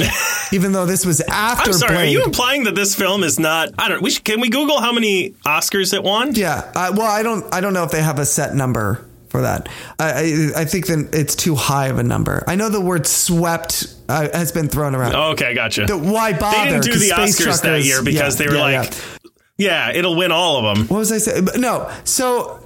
even 0.53 0.71
though 0.71 0.85
this 0.85 1.05
was 1.05 1.19
after 1.21 1.71
I'm 1.71 1.73
sorry. 1.77 1.93
Blade. 1.93 2.07
Are 2.07 2.11
you 2.11 2.23
implying 2.23 2.63
that 2.63 2.75
this 2.75 2.95
film 2.95 3.23
is 3.23 3.37
not? 3.37 3.69
I 3.77 3.89
don't. 3.89 4.01
We 4.01 4.11
should, 4.11 4.23
can 4.23 4.39
we 4.39 4.49
Google 4.49 4.79
how 4.79 4.93
many 4.93 5.31
Oscars 5.45 5.93
it 5.93 6.03
won? 6.03 6.35
yeah. 6.35 6.71
Uh, 6.75 6.93
well, 6.95 7.11
I 7.11 7.23
don't. 7.23 7.53
I 7.53 7.59
don't 7.61 7.73
know 7.73 7.83
if 7.83 7.91
they 7.91 8.01
have 8.01 8.19
a 8.19 8.25
set 8.25 8.55
number 8.55 9.05
for 9.27 9.41
that. 9.41 9.67
I 9.99 10.11
I, 10.55 10.61
I 10.61 10.65
think 10.65 10.87
that 10.87 11.09
it's 11.13 11.35
too 11.35 11.55
high 11.55 11.87
of 11.87 11.99
a 11.99 12.03
number. 12.03 12.43
I 12.47 12.55
know 12.55 12.69
the 12.69 12.81
word 12.81 13.07
"swept" 13.07 13.93
uh, 14.09 14.27
has 14.33 14.51
been 14.51 14.67
thrown 14.67 14.95
around. 14.95 15.15
Okay, 15.33 15.53
gotcha. 15.53 15.85
The- 15.85 15.97
why 15.97 16.33
bother? 16.33 16.57
They 16.57 16.71
didn't 16.71 16.83
do 16.83 16.93
the 16.93 16.99
Space 16.99 17.39
Oscars 17.39 17.61
that 17.61 17.83
year 17.83 18.03
because 18.03 18.39
yeah, 18.39 18.45
they 18.45 18.51
were 18.51 18.57
yeah, 18.57 18.79
like, 18.79 18.93
yeah. 19.57 19.89
yeah. 19.91 19.97
it'll 19.97 20.15
win 20.15 20.31
all 20.31 20.65
of 20.65 20.77
them. 20.77 20.87
What 20.87 20.97
was 20.97 21.11
I 21.11 21.19
saying? 21.19 21.47
No. 21.57 21.91
So 22.03 22.61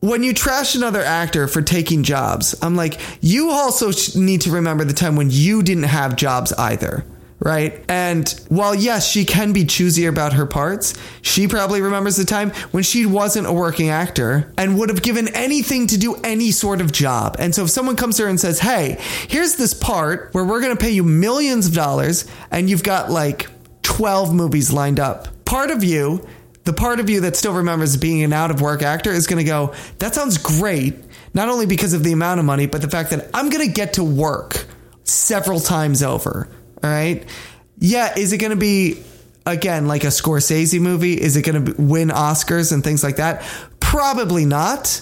when 0.00 0.22
you 0.22 0.34
trash 0.34 0.74
another 0.74 1.00
actor 1.00 1.48
for 1.48 1.62
taking 1.62 2.02
jobs, 2.02 2.54
I'm 2.62 2.76
like, 2.76 3.00
you 3.20 3.50
also 3.50 3.90
need 4.18 4.42
to 4.42 4.52
remember 4.52 4.84
the 4.84 4.92
time 4.92 5.16
when 5.16 5.28
you 5.30 5.62
didn't 5.62 5.84
have 5.84 6.16
jobs 6.16 6.52
either. 6.52 7.04
Right. 7.40 7.84
And 7.88 8.28
while, 8.48 8.74
yes, 8.74 9.06
she 9.10 9.24
can 9.24 9.52
be 9.52 9.64
choosier 9.64 10.08
about 10.08 10.34
her 10.34 10.46
parts, 10.46 10.94
she 11.20 11.46
probably 11.46 11.82
remembers 11.82 12.16
the 12.16 12.24
time 12.24 12.50
when 12.70 12.82
she 12.82 13.06
wasn't 13.06 13.46
a 13.46 13.52
working 13.52 13.90
actor 13.90 14.52
and 14.56 14.78
would 14.78 14.88
have 14.88 15.02
given 15.02 15.28
anything 15.34 15.88
to 15.88 15.98
do 15.98 16.14
any 16.24 16.52
sort 16.52 16.80
of 16.80 16.92
job. 16.92 17.36
And 17.38 17.54
so 17.54 17.64
if 17.64 17.70
someone 17.70 17.96
comes 17.96 18.16
to 18.16 18.22
her 18.22 18.28
and 18.28 18.40
says, 18.40 18.60
Hey, 18.60 18.98
here's 19.28 19.56
this 19.56 19.74
part 19.74 20.32
where 20.32 20.44
we're 20.44 20.60
going 20.60 20.76
to 20.76 20.82
pay 20.82 20.90
you 20.92 21.02
millions 21.02 21.66
of 21.66 21.74
dollars 21.74 22.24
and 22.50 22.70
you've 22.70 22.84
got 22.84 23.10
like 23.10 23.48
12 23.82 24.32
movies 24.32 24.72
lined 24.72 25.00
up, 25.00 25.28
part 25.44 25.70
of 25.70 25.84
you 25.84 26.26
the 26.64 26.72
part 26.72 26.98
of 26.98 27.10
you 27.10 27.20
that 27.20 27.36
still 27.36 27.52
remembers 27.52 27.96
being 27.96 28.22
an 28.22 28.32
out 28.32 28.50
of 28.50 28.60
work 28.60 28.82
actor 28.82 29.12
is 29.12 29.26
going 29.26 29.38
to 29.38 29.44
go, 29.44 29.74
that 29.98 30.14
sounds 30.14 30.38
great. 30.38 30.94
Not 31.34 31.48
only 31.48 31.66
because 31.66 31.92
of 31.92 32.02
the 32.02 32.12
amount 32.12 32.40
of 32.40 32.46
money, 32.46 32.66
but 32.66 32.80
the 32.80 32.88
fact 32.88 33.10
that 33.10 33.28
I'm 33.34 33.50
going 33.50 33.66
to 33.66 33.72
get 33.72 33.94
to 33.94 34.04
work 34.04 34.66
several 35.04 35.60
times 35.60 36.02
over. 36.02 36.48
All 36.84 36.90
right. 36.90 37.24
Yeah. 37.78 38.12
Is 38.16 38.32
it 38.34 38.38
going 38.38 38.50
to 38.50 38.56
be, 38.56 39.02
again, 39.46 39.88
like 39.88 40.04
a 40.04 40.08
Scorsese 40.08 40.78
movie? 40.80 41.20
Is 41.20 41.36
it 41.36 41.42
going 41.42 41.64
to 41.64 41.80
win 41.80 42.10
Oscars 42.10 42.72
and 42.72 42.84
things 42.84 43.02
like 43.02 43.16
that? 43.16 43.42
Probably 43.80 44.44
not. 44.44 45.00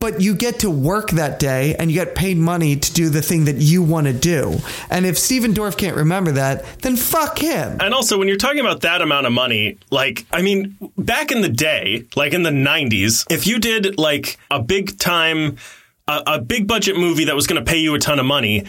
but 0.00 0.20
you 0.20 0.34
get 0.34 0.58
to 0.58 0.68
work 0.68 1.12
that 1.12 1.38
day 1.38 1.74
and 1.76 1.90
you 1.90 1.94
get 1.98 2.14
paid 2.14 2.36
money 2.36 2.76
to 2.76 2.92
do 2.92 3.08
the 3.08 3.22
thing 3.22 3.46
that 3.46 3.56
you 3.56 3.82
want 3.82 4.06
to 4.06 4.12
do. 4.12 4.58
And 4.90 5.06
if 5.06 5.16
Stephen 5.18 5.54
Dorff 5.54 5.78
can't 5.78 5.96
remember 5.96 6.32
that, 6.32 6.62
then 6.82 6.96
fuck 6.96 7.38
him. 7.38 7.78
And 7.80 7.94
also, 7.94 8.18
when 8.18 8.28
you're 8.28 8.36
talking 8.36 8.60
about 8.60 8.82
that 8.82 9.00
amount 9.00 9.26
of 9.26 9.32
money, 9.32 9.78
like, 9.90 10.26
I 10.30 10.42
mean, 10.42 10.76
back 10.98 11.32
in 11.32 11.40
the 11.40 11.48
day, 11.48 12.04
like 12.16 12.34
in 12.34 12.42
the 12.42 12.50
90s, 12.50 13.24
if 13.30 13.46
you 13.46 13.58
did 13.58 13.98
like 13.98 14.36
a 14.50 14.60
big 14.60 14.98
time, 14.98 15.56
a, 16.06 16.22
a 16.26 16.38
big 16.38 16.68
budget 16.68 16.98
movie 16.98 17.24
that 17.24 17.34
was 17.34 17.46
going 17.46 17.64
to 17.64 17.70
pay 17.70 17.78
you 17.78 17.94
a 17.94 17.98
ton 17.98 18.18
of 18.18 18.26
money, 18.26 18.66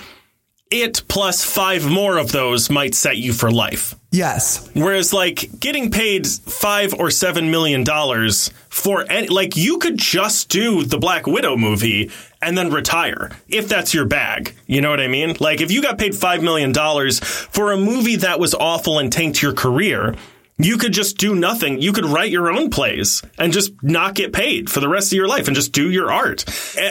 it 0.83 1.03
plus 1.07 1.43
five 1.43 1.89
more 1.89 2.17
of 2.17 2.31
those 2.31 2.69
might 2.69 2.95
set 2.95 3.17
you 3.17 3.33
for 3.33 3.51
life. 3.51 3.95
Yes. 4.11 4.69
Whereas, 4.73 5.13
like, 5.13 5.59
getting 5.59 5.91
paid 5.91 6.25
five 6.25 6.93
or 6.93 7.11
seven 7.11 7.51
million 7.51 7.83
dollars 7.83 8.49
for 8.69 9.03
any, 9.09 9.27
like, 9.27 9.57
you 9.57 9.77
could 9.77 9.97
just 9.97 10.47
do 10.49 10.83
the 10.83 10.97
Black 10.97 11.27
Widow 11.27 11.57
movie 11.57 12.11
and 12.41 12.57
then 12.57 12.71
retire 12.71 13.31
if 13.49 13.67
that's 13.67 13.93
your 13.93 14.05
bag. 14.05 14.55
You 14.67 14.79
know 14.81 14.89
what 14.89 15.01
I 15.01 15.07
mean? 15.07 15.35
Like, 15.39 15.59
if 15.59 15.71
you 15.71 15.81
got 15.81 15.97
paid 15.97 16.15
five 16.15 16.41
million 16.41 16.71
dollars 16.71 17.19
for 17.19 17.71
a 17.71 17.77
movie 17.77 18.17
that 18.17 18.39
was 18.39 18.53
awful 18.53 18.99
and 18.99 19.11
tanked 19.11 19.41
your 19.41 19.53
career, 19.53 20.15
you 20.57 20.77
could 20.77 20.93
just 20.93 21.17
do 21.17 21.35
nothing. 21.35 21.81
You 21.81 21.91
could 21.91 22.05
write 22.05 22.31
your 22.31 22.49
own 22.49 22.69
plays 22.69 23.21
and 23.37 23.51
just 23.51 23.73
not 23.83 24.15
get 24.15 24.31
paid 24.31 24.69
for 24.69 24.79
the 24.79 24.87
rest 24.87 25.11
of 25.11 25.17
your 25.17 25.27
life 25.27 25.47
and 25.47 25.55
just 25.55 25.73
do 25.73 25.89
your 25.91 26.11
art. 26.11 26.45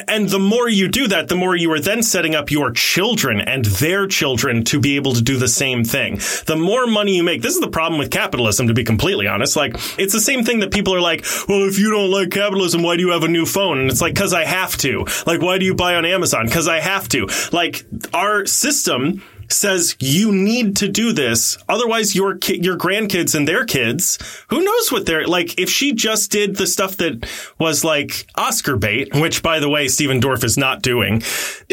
And 0.06 0.28
the 0.28 0.38
more 0.38 0.68
you 0.68 0.88
do 0.88 1.08
that, 1.08 1.28
the 1.28 1.34
more 1.34 1.56
you 1.56 1.72
are 1.72 1.80
then 1.80 2.02
setting 2.02 2.34
up 2.34 2.50
your 2.50 2.72
children 2.72 3.40
and 3.40 3.64
their 3.64 4.06
children 4.06 4.64
to 4.64 4.80
be 4.80 4.96
able 4.96 5.14
to 5.14 5.22
do 5.22 5.38
the 5.38 5.48
same 5.48 5.82
thing. 5.82 6.16
The 6.46 6.56
more 6.56 6.86
money 6.86 7.16
you 7.16 7.22
make, 7.22 7.40
this 7.40 7.54
is 7.54 7.60
the 7.60 7.68
problem 7.68 7.98
with 7.98 8.10
capitalism, 8.10 8.68
to 8.68 8.74
be 8.74 8.84
completely 8.84 9.26
honest. 9.26 9.56
Like, 9.56 9.76
it's 9.98 10.12
the 10.12 10.20
same 10.20 10.44
thing 10.44 10.60
that 10.60 10.70
people 10.70 10.94
are 10.94 11.00
like, 11.00 11.24
well, 11.48 11.66
if 11.66 11.78
you 11.78 11.90
don't 11.90 12.10
like 12.10 12.30
capitalism, 12.30 12.82
why 12.82 12.96
do 12.96 13.02
you 13.02 13.12
have 13.12 13.24
a 13.24 13.28
new 13.28 13.46
phone? 13.46 13.78
And 13.80 13.90
it's 13.90 14.02
like, 14.02 14.14
cause 14.14 14.34
I 14.34 14.44
have 14.44 14.76
to. 14.78 15.06
Like, 15.26 15.40
why 15.40 15.56
do 15.56 15.64
you 15.64 15.74
buy 15.74 15.94
on 15.94 16.04
Amazon? 16.04 16.50
Cause 16.50 16.68
I 16.68 16.80
have 16.80 17.08
to. 17.10 17.28
Like, 17.50 17.86
our 18.12 18.44
system 18.44 19.22
says 19.54 19.96
you 20.00 20.32
need 20.32 20.76
to 20.76 20.88
do 20.88 21.12
this. 21.12 21.56
Otherwise 21.68 22.14
your 22.14 22.36
ki- 22.36 22.60
your 22.60 22.76
grandkids 22.76 23.34
and 23.34 23.46
their 23.48 23.64
kids 23.64 24.18
who 24.48 24.62
knows 24.62 24.92
what 24.92 25.06
they're 25.06 25.26
like 25.26 25.58
if 25.58 25.70
she 25.70 25.92
just 25.92 26.30
did 26.30 26.56
the 26.56 26.66
stuff 26.66 26.96
that 26.96 27.28
was 27.58 27.84
like 27.84 28.26
Oscar 28.36 28.76
bait 28.76 29.14
which 29.14 29.42
by 29.42 29.60
the 29.60 29.68
way 29.68 29.88
Stephen 29.88 30.20
Dorff 30.20 30.44
is 30.44 30.58
not 30.58 30.82
doing 30.82 31.22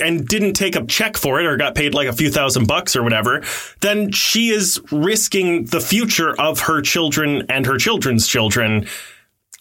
and 0.02 0.28
didn't 0.28 0.54
take 0.54 0.76
a 0.76 0.86
check 0.86 1.18
for 1.18 1.40
it 1.40 1.46
or 1.46 1.58
got 1.58 1.76
paid 1.76 1.94
like 1.94 2.08
a 2.08 2.14
few 2.14 2.32
thousand 2.32 2.68
bucks 2.68 2.96
or 2.96 3.04
whatever 3.04 3.44
then 3.82 4.12
she 4.12 4.50
is 4.50 4.80
risking 4.92 5.66
the 5.66 5.82
future 5.82 6.40
of 6.40 6.62
her 6.62 6.82
children 6.82 7.44
and 7.50 7.66
her 7.66 7.78
children's 7.78 8.28
children 8.28 8.88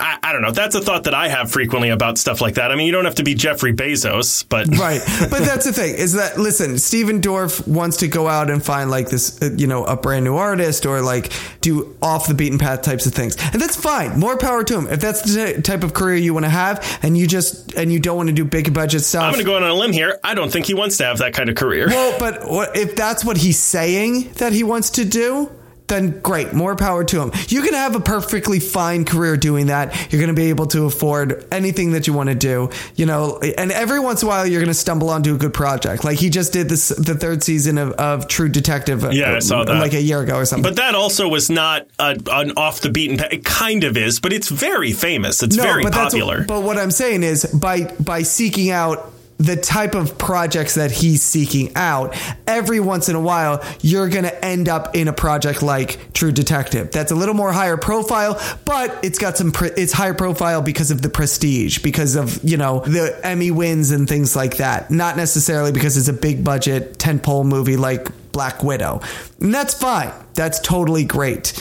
I, 0.00 0.18
I 0.22 0.32
don't 0.32 0.42
know. 0.42 0.50
That's 0.50 0.74
a 0.74 0.80
thought 0.80 1.04
that 1.04 1.14
I 1.14 1.28
have 1.28 1.50
frequently 1.52 1.90
about 1.90 2.16
stuff 2.18 2.40
like 2.40 2.54
that. 2.54 2.72
I 2.72 2.74
mean, 2.74 2.86
you 2.86 2.92
don't 2.92 3.04
have 3.04 3.16
to 3.16 3.22
be 3.22 3.34
Jeffrey 3.34 3.72
Bezos, 3.74 4.44
but 4.48 4.66
Right. 4.78 5.00
But 5.30 5.40
that's 5.40 5.66
the 5.66 5.72
thing 5.72 5.94
is 5.94 6.14
that, 6.14 6.38
listen, 6.38 6.78
Stephen 6.78 7.20
Dorff 7.20 7.66
wants 7.68 7.98
to 7.98 8.08
go 8.08 8.26
out 8.26 8.50
and 8.50 8.64
find 8.64 8.90
like 8.90 9.10
this, 9.10 9.40
uh, 9.42 9.50
you 9.56 9.66
know, 9.66 9.84
a 9.84 9.96
brand 9.96 10.24
new 10.24 10.36
artist 10.36 10.86
or 10.86 11.02
like 11.02 11.32
do 11.60 11.96
off 12.00 12.26
the 12.28 12.34
beaten 12.34 12.58
path 12.58 12.82
types 12.82 13.04
of 13.04 13.12
things. 13.12 13.36
And 13.52 13.60
that's 13.60 13.76
fine. 13.76 14.18
More 14.18 14.38
power 14.38 14.64
to 14.64 14.78
him. 14.78 14.86
If 14.86 15.00
that's 15.00 15.22
the 15.22 15.60
type 15.62 15.84
of 15.84 15.92
career 15.92 16.16
you 16.16 16.32
want 16.32 16.46
to 16.46 16.50
have 16.50 16.98
and 17.02 17.16
you 17.16 17.26
just, 17.26 17.74
and 17.74 17.92
you 17.92 18.00
don't 18.00 18.16
want 18.16 18.28
to 18.30 18.34
do 18.34 18.44
big 18.44 18.72
budget 18.72 19.02
stuff. 19.02 19.24
I'm 19.24 19.32
going 19.32 19.44
to 19.44 19.50
go 19.50 19.56
out 19.56 19.62
on 19.62 19.70
a 19.70 19.74
limb 19.74 19.92
here. 19.92 20.18
I 20.24 20.34
don't 20.34 20.50
think 20.50 20.66
he 20.66 20.74
wants 20.74 20.96
to 20.98 21.04
have 21.04 21.18
that 21.18 21.34
kind 21.34 21.50
of 21.50 21.56
career. 21.56 21.88
Well, 21.88 22.18
but 22.18 22.76
if 22.76 22.96
that's 22.96 23.24
what 23.24 23.36
he's 23.36 23.58
saying 23.58 24.32
that 24.34 24.52
he 24.52 24.62
wants 24.64 24.90
to 24.90 25.04
do, 25.04 25.50
then 25.90 26.20
great, 26.20 26.54
more 26.54 26.74
power 26.74 27.04
to 27.04 27.20
him. 27.20 27.32
You 27.48 27.60
can 27.60 27.74
have 27.74 27.94
a 27.94 28.00
perfectly 28.00 28.58
fine 28.60 29.04
career 29.04 29.36
doing 29.36 29.66
that. 29.66 30.10
You're 30.10 30.20
going 30.20 30.34
to 30.34 30.40
be 30.40 30.48
able 30.48 30.66
to 30.68 30.86
afford 30.86 31.44
anything 31.52 31.92
that 31.92 32.06
you 32.06 32.14
want 32.14 32.30
to 32.30 32.34
do, 32.34 32.70
you 32.96 33.04
know. 33.04 33.38
And 33.58 33.70
every 33.70 34.00
once 34.00 34.22
in 34.22 34.26
a 34.26 34.30
while, 34.30 34.46
you're 34.46 34.60
going 34.60 34.68
to 34.68 34.74
stumble 34.74 35.10
onto 35.10 35.34
a 35.34 35.38
good 35.38 35.52
project. 35.52 36.02
Like 36.04 36.18
he 36.18 36.30
just 36.30 36.52
did 36.54 36.68
this, 36.70 36.88
the 36.88 37.14
third 37.14 37.42
season 37.42 37.76
of, 37.76 37.92
of 37.92 38.26
True 38.28 38.48
Detective, 38.48 39.04
uh, 39.04 39.10
Yeah, 39.10 39.34
I 39.34 39.38
saw 39.40 39.64
that. 39.64 39.74
like 39.74 39.92
a 39.92 40.00
year 40.00 40.20
ago 40.20 40.36
or 40.36 40.46
something. 40.46 40.62
But 40.62 40.76
that 40.76 40.94
also 40.94 41.28
was 41.28 41.50
not 41.50 41.86
a, 41.98 42.18
an 42.30 42.52
off 42.56 42.80
the 42.80 42.88
beaten 42.90 43.18
path. 43.18 43.32
It 43.32 43.44
kind 43.44 43.84
of 43.84 43.96
is, 43.96 44.20
but 44.20 44.32
it's 44.32 44.48
very 44.48 44.92
famous. 44.92 45.42
It's 45.42 45.56
very 45.56 45.82
but 45.82 45.92
popular. 45.92 46.44
but 46.44 46.62
what 46.62 46.78
I'm 46.78 46.90
saying 46.90 47.22
is 47.24 47.44
by 47.46 47.84
by 48.00 48.22
seeking 48.22 48.70
out 48.70 49.12
the 49.40 49.56
type 49.56 49.94
of 49.94 50.18
projects 50.18 50.74
that 50.74 50.90
he's 50.90 51.22
seeking 51.22 51.72
out, 51.74 52.14
every 52.46 52.78
once 52.78 53.08
in 53.08 53.16
a 53.16 53.20
while, 53.20 53.64
you're 53.80 54.10
going 54.10 54.24
to 54.24 54.44
end 54.44 54.68
up 54.68 54.94
in 54.94 55.08
a 55.08 55.14
project 55.14 55.62
like 55.62 56.12
True 56.12 56.30
Detective. 56.30 56.90
That's 56.90 57.10
a 57.10 57.14
little 57.14 57.34
more 57.34 57.50
higher 57.50 57.78
profile, 57.78 58.38
but 58.66 59.02
it's 59.02 59.18
got 59.18 59.38
some, 59.38 59.50
pre- 59.50 59.70
it's 59.70 59.94
higher 59.94 60.12
profile 60.12 60.60
because 60.60 60.90
of 60.90 61.00
the 61.00 61.08
prestige, 61.08 61.78
because 61.78 62.16
of, 62.16 62.38
you 62.44 62.58
know, 62.58 62.80
the 62.80 63.18
Emmy 63.24 63.50
wins 63.50 63.92
and 63.92 64.06
things 64.06 64.36
like 64.36 64.58
that. 64.58 64.90
Not 64.90 65.16
necessarily 65.16 65.72
because 65.72 65.96
it's 65.96 66.08
a 66.08 66.12
big 66.12 66.44
budget 66.44 66.98
tentpole 66.98 67.46
movie 67.46 67.78
like 67.78 68.08
Black 68.32 68.62
Widow. 68.62 69.00
And 69.40 69.54
that's 69.54 69.72
fine. 69.72 70.12
That's 70.34 70.60
totally 70.60 71.04
great. 71.04 71.58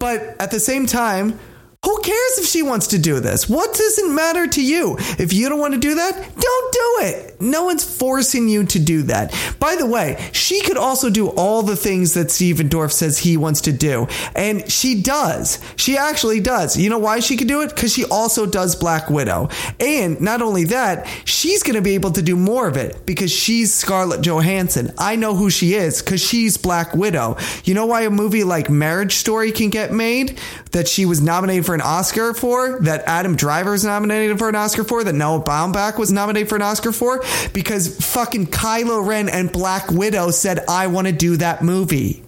But 0.00 0.20
at 0.40 0.50
the 0.50 0.58
same 0.58 0.86
time, 0.86 1.38
who 1.82 1.98
cares 2.02 2.38
if 2.38 2.44
she 2.44 2.62
wants 2.62 2.88
to 2.88 2.98
do 2.98 3.20
this? 3.20 3.48
What 3.48 3.74
doesn't 3.74 4.14
matter 4.14 4.46
to 4.46 4.62
you? 4.62 4.96
If 5.18 5.32
you 5.32 5.48
don't 5.48 5.58
want 5.58 5.72
to 5.72 5.80
do 5.80 5.94
that, 5.94 6.12
don't 6.14 6.72
do 6.72 6.96
it. 7.06 7.40
No 7.40 7.64
one's 7.64 7.84
forcing 7.84 8.48
you 8.48 8.64
to 8.66 8.78
do 8.78 9.02
that. 9.04 9.34
By 9.58 9.76
the 9.76 9.86
way, 9.86 10.28
she 10.32 10.60
could 10.60 10.76
also 10.76 11.08
do 11.08 11.28
all 11.28 11.62
the 11.62 11.76
things 11.76 12.12
that 12.14 12.30
Stephen 12.30 12.68
Dorff 12.68 12.92
says 12.92 13.18
he 13.18 13.38
wants 13.38 13.62
to 13.62 13.72
do. 13.72 14.08
And 14.36 14.70
she 14.70 15.00
does. 15.00 15.58
She 15.76 15.96
actually 15.96 16.40
does. 16.40 16.76
You 16.76 16.90
know 16.90 16.98
why 16.98 17.20
she 17.20 17.38
could 17.38 17.48
do 17.48 17.62
it? 17.62 17.70
Because 17.74 17.94
she 17.94 18.04
also 18.04 18.44
does 18.44 18.76
Black 18.76 19.08
Widow. 19.08 19.48
And 19.78 20.20
not 20.20 20.42
only 20.42 20.64
that, 20.64 21.08
she's 21.24 21.62
going 21.62 21.76
to 21.76 21.82
be 21.82 21.94
able 21.94 22.12
to 22.12 22.22
do 22.22 22.36
more 22.36 22.68
of 22.68 22.76
it 22.76 23.06
because 23.06 23.32
she's 23.32 23.72
Scarlett 23.72 24.20
Johansson. 24.20 24.92
I 24.98 25.16
know 25.16 25.34
who 25.34 25.48
she 25.48 25.74
is 25.74 26.02
because 26.02 26.20
she's 26.20 26.58
Black 26.58 26.94
Widow. 26.94 27.38
You 27.64 27.72
know 27.72 27.86
why 27.86 28.02
a 28.02 28.10
movie 28.10 28.44
like 28.44 28.68
Marriage 28.68 29.14
Story 29.14 29.50
can 29.50 29.70
get 29.70 29.94
made? 29.94 30.38
That 30.72 30.86
she 30.86 31.06
was 31.06 31.22
nominated 31.22 31.66
for 31.66 31.69
an 31.74 31.80
Oscar 31.80 32.34
for, 32.34 32.80
that 32.80 33.04
Adam 33.06 33.36
Driver 33.36 33.74
is 33.74 33.84
nominated 33.84 34.38
for 34.38 34.48
an 34.48 34.56
Oscar 34.56 34.84
for, 34.84 35.04
that 35.04 35.14
Noah 35.14 35.42
Baumbach 35.42 35.98
was 35.98 36.12
nominated 36.12 36.48
for 36.48 36.56
an 36.56 36.62
Oscar 36.62 36.92
for? 36.92 37.22
Because 37.52 37.96
fucking 38.04 38.48
Kylo 38.48 39.06
Ren 39.06 39.28
and 39.28 39.50
Black 39.52 39.90
Widow 39.90 40.30
said, 40.30 40.64
I 40.68 40.86
want 40.88 41.06
to 41.06 41.12
do 41.12 41.36
that 41.36 41.62
movie. 41.62 42.22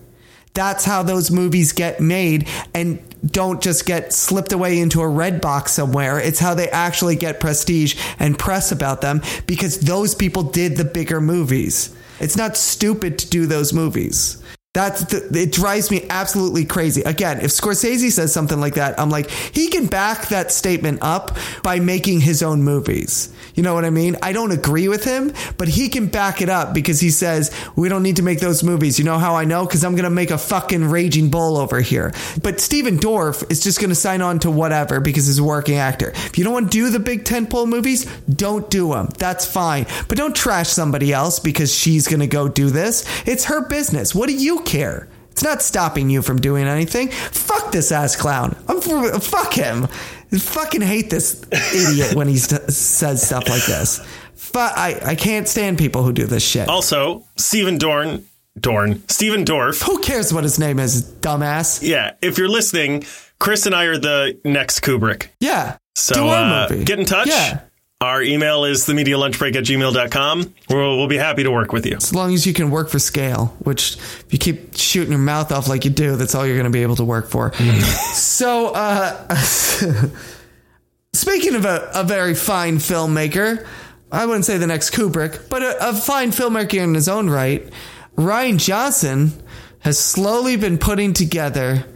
That's 0.55 0.84
how 0.84 1.03
those 1.03 1.30
movies 1.30 1.72
get 1.72 2.01
made 2.01 2.47
and 2.74 3.03
don't 3.24 3.62
just 3.62 3.86
get 3.86 4.12
slipped 4.12 4.53
away 4.53 4.78
into 4.80 5.01
a 5.01 5.09
red 5.09 5.40
box 5.40 5.72
somewhere. 5.72 6.18
It's 6.18 6.40
how 6.40 6.55
they 6.55 6.68
actually 6.68 7.16
get 7.16 7.40
prestige 7.40 7.99
and 8.18 8.38
press 8.38 8.72
about 8.72 9.01
them 9.01 9.22
because 9.47 9.80
those 9.80 10.14
people 10.14 10.43
did 10.43 10.76
the 10.76 10.84
bigger 10.84 11.20
movies. 11.20 11.95
It's 12.20 12.36
not 12.36 12.57
stupid 12.57 13.18
to 13.20 13.30
do 13.30 13.47
those 13.47 13.72
movies. 13.72 14.41
That's 14.75 15.05
the, 15.05 15.39
it 15.39 15.53
drives 15.53 15.91
me 15.91 16.07
absolutely 16.09 16.64
crazy. 16.64 17.03
Again, 17.03 17.41
if 17.41 17.51
Scorsese 17.51 18.11
says 18.11 18.33
something 18.33 18.59
like 18.59 18.75
that, 18.77 18.99
I'm 18.99 19.11
like, 19.11 19.31
he 19.31 19.68
can 19.68 19.87
back 19.87 20.29
that 20.29 20.51
statement 20.51 21.01
up 21.03 21.37
by 21.62 21.79
making 21.79 22.20
his 22.20 22.43
own 22.43 22.62
movies. 22.62 23.31
You 23.55 23.63
know 23.63 23.75
what 23.75 23.85
I 23.85 23.91
mean? 23.91 24.17
I 24.23 24.33
don't 24.33 24.51
agree 24.51 24.89
with 24.89 25.05
him, 25.05 25.33
but 25.59 25.69
he 25.69 25.89
can 25.89 26.07
back 26.07 26.41
it 26.41 26.49
up 26.49 26.75
because 26.75 27.01
he 27.01 27.11
says, 27.11 27.55
we 27.77 27.89
don't 27.89 28.03
need 28.03 28.17
to 28.17 28.23
make 28.23 28.41
those 28.41 28.63
movies. 28.63 28.99
You 28.99 29.05
know 29.05 29.19
how 29.19 29.35
I 29.35 29.45
know? 29.45 29.65
Because 29.65 29.85
I'm 29.85 29.93
going 29.93 30.05
to 30.05 30.11
make 30.11 30.31
a 30.31 30.39
fucking 30.39 30.85
raging 30.85 31.31
bull 31.31 31.57
over 31.57 31.81
here. 31.81 32.13
But 32.43 32.61
Stephen 32.61 32.99
Dorff 32.99 33.51
is 33.51 33.63
just 33.63 33.79
going 33.79 33.91
to 33.91 33.95
sign 33.95 34.23
on 34.23 34.39
to 34.41 34.51
whatever 34.51 35.01
because 35.01 35.27
he's 35.27 35.39
a 35.39 35.45
working 35.45 35.77
actor. 35.77 36.11
If 36.11 36.39
you 36.39 36.45
don't 36.45 36.53
want 36.53 36.73
to 36.73 36.79
do 36.79 36.91
the 36.91 37.01
big 37.01 37.25
tentpole 37.25 37.69
movies, 37.69 38.05
don't 38.29 38.69
do 38.71 38.91
them. 38.91 39.09
That's 39.19 39.47
fine. 39.47 39.87
But 40.09 40.19
don't 40.19 40.35
trash 40.35 40.69
somebody 40.69 41.13
else 41.13 41.39
because 41.39 41.75
she's 41.75 42.09
going 42.09 42.21
to 42.21 42.27
go 42.27 42.49
do 42.49 42.71
this. 42.71 43.05
It's 43.27 43.45
her 43.47 43.67
business. 43.69 44.15
What 44.15 44.29
do 44.29 44.35
you 44.35 44.61
care? 44.61 45.09
It's 45.31 45.43
not 45.43 45.63
stopping 45.63 46.11
you 46.11 46.21
from 46.21 46.41
doing 46.41 46.67
anything. 46.67 47.09
Fuck 47.09 47.73
this 47.73 47.91
ass 47.91 48.17
clown. 48.17 48.55
I'm 48.69 48.81
fuck 48.81 49.55
him. 49.55 49.89
I 50.33 50.39
fucking 50.39 50.80
hate 50.80 51.11
this 51.11 51.45
idiot 51.74 52.14
when 52.14 52.26
he 52.28 52.37
st- 52.39 52.70
says 52.72 53.26
stuff 53.26 53.49
like 53.49 53.64
this. 53.66 53.99
Fu- 54.35 54.59
I, 54.59 54.99
I 55.05 55.14
can't 55.14 55.47
stand 55.47 55.78
people 55.78 56.03
who 56.03 56.12
do 56.12 56.26
this 56.26 56.43
shit. 56.47 56.68
also, 56.68 57.24
Stephen 57.37 57.78
Dorn, 57.78 58.24
Dorn, 58.59 59.03
Stephen 59.09 59.45
Dorff. 59.45 59.83
Who 59.83 59.99
cares 60.01 60.33
what 60.33 60.45
his 60.45 60.59
name 60.59 60.78
is, 60.78 61.05
dumbass? 61.20 61.83
Yeah, 61.87 62.14
if 62.22 62.39
you're 62.39 62.49
listening, 62.49 63.05
Chris 63.39 63.66
and 63.66 63.74
I 63.74 63.85
are 63.85 63.99
the 63.99 64.39
next 64.45 64.80
Kubrick. 64.80 65.28
Yeah. 65.41 65.76
So 65.95 66.28
uh, 66.28 66.68
get 66.68 66.99
in 66.99 67.05
touch. 67.07 67.28
Yeah. 67.28 67.61
Our 68.03 68.21
email 68.21 68.65
is 68.65 68.85
themedialunchbreak 68.85 69.55
at 69.55 69.63
gmail.com. 69.63 70.55
We'll, 70.69 70.99
we'll 70.99 71.07
be 71.07 71.19
happy 71.19 71.45
to 71.45 71.53
work 71.53 71.73
with 71.73 71.87
you. 71.87 71.95
As 71.95 72.13
long 72.13 72.35
as 72.35 72.45
you 72.45 72.53
can 72.53 72.73
work 72.73 72.89
for 72.89 72.99
scale, 72.99 73.57
which 73.61 73.95
if 73.97 74.27
you 74.33 74.41
keep 74.41 74.77
shooting 74.77 75.13
your 75.13 75.21
mouth 75.21 75.53
off 75.53 75.69
like 75.69 75.85
you 75.85 75.93
do, 75.93 76.17
that's 76.17 76.35
all 76.35 76.45
you're 76.45 76.57
going 76.57 76.65
to 76.65 76.71
be 76.71 76.83
able 76.83 76.97
to 76.97 77.05
work 77.05 77.31
for. 77.31 77.53
so, 78.13 78.73
uh, 78.75 79.37
speaking 81.13 81.55
of 81.55 81.65
a, 81.65 81.93
a 81.95 82.03
very 82.03 82.35
fine 82.35 82.79
filmmaker, 82.79 83.65
I 84.11 84.27
wouldn't 84.27 84.47
say 84.47 84.59
the 84.59 84.67
next 84.67 84.91
Kubrick, 84.91 85.49
but 85.49 85.63
a, 85.63 85.91
a 85.91 85.95
fine 85.95 86.33
filmmaker 86.33 86.83
in 86.83 86.95
his 86.95 87.09
own 87.09 87.31
right, 87.31 87.71
Rian 88.17 88.59
Johnson 88.59 89.31
has 89.79 89.97
slowly 89.97 90.57
been 90.57 90.77
putting 90.77 91.13
together 91.13 91.87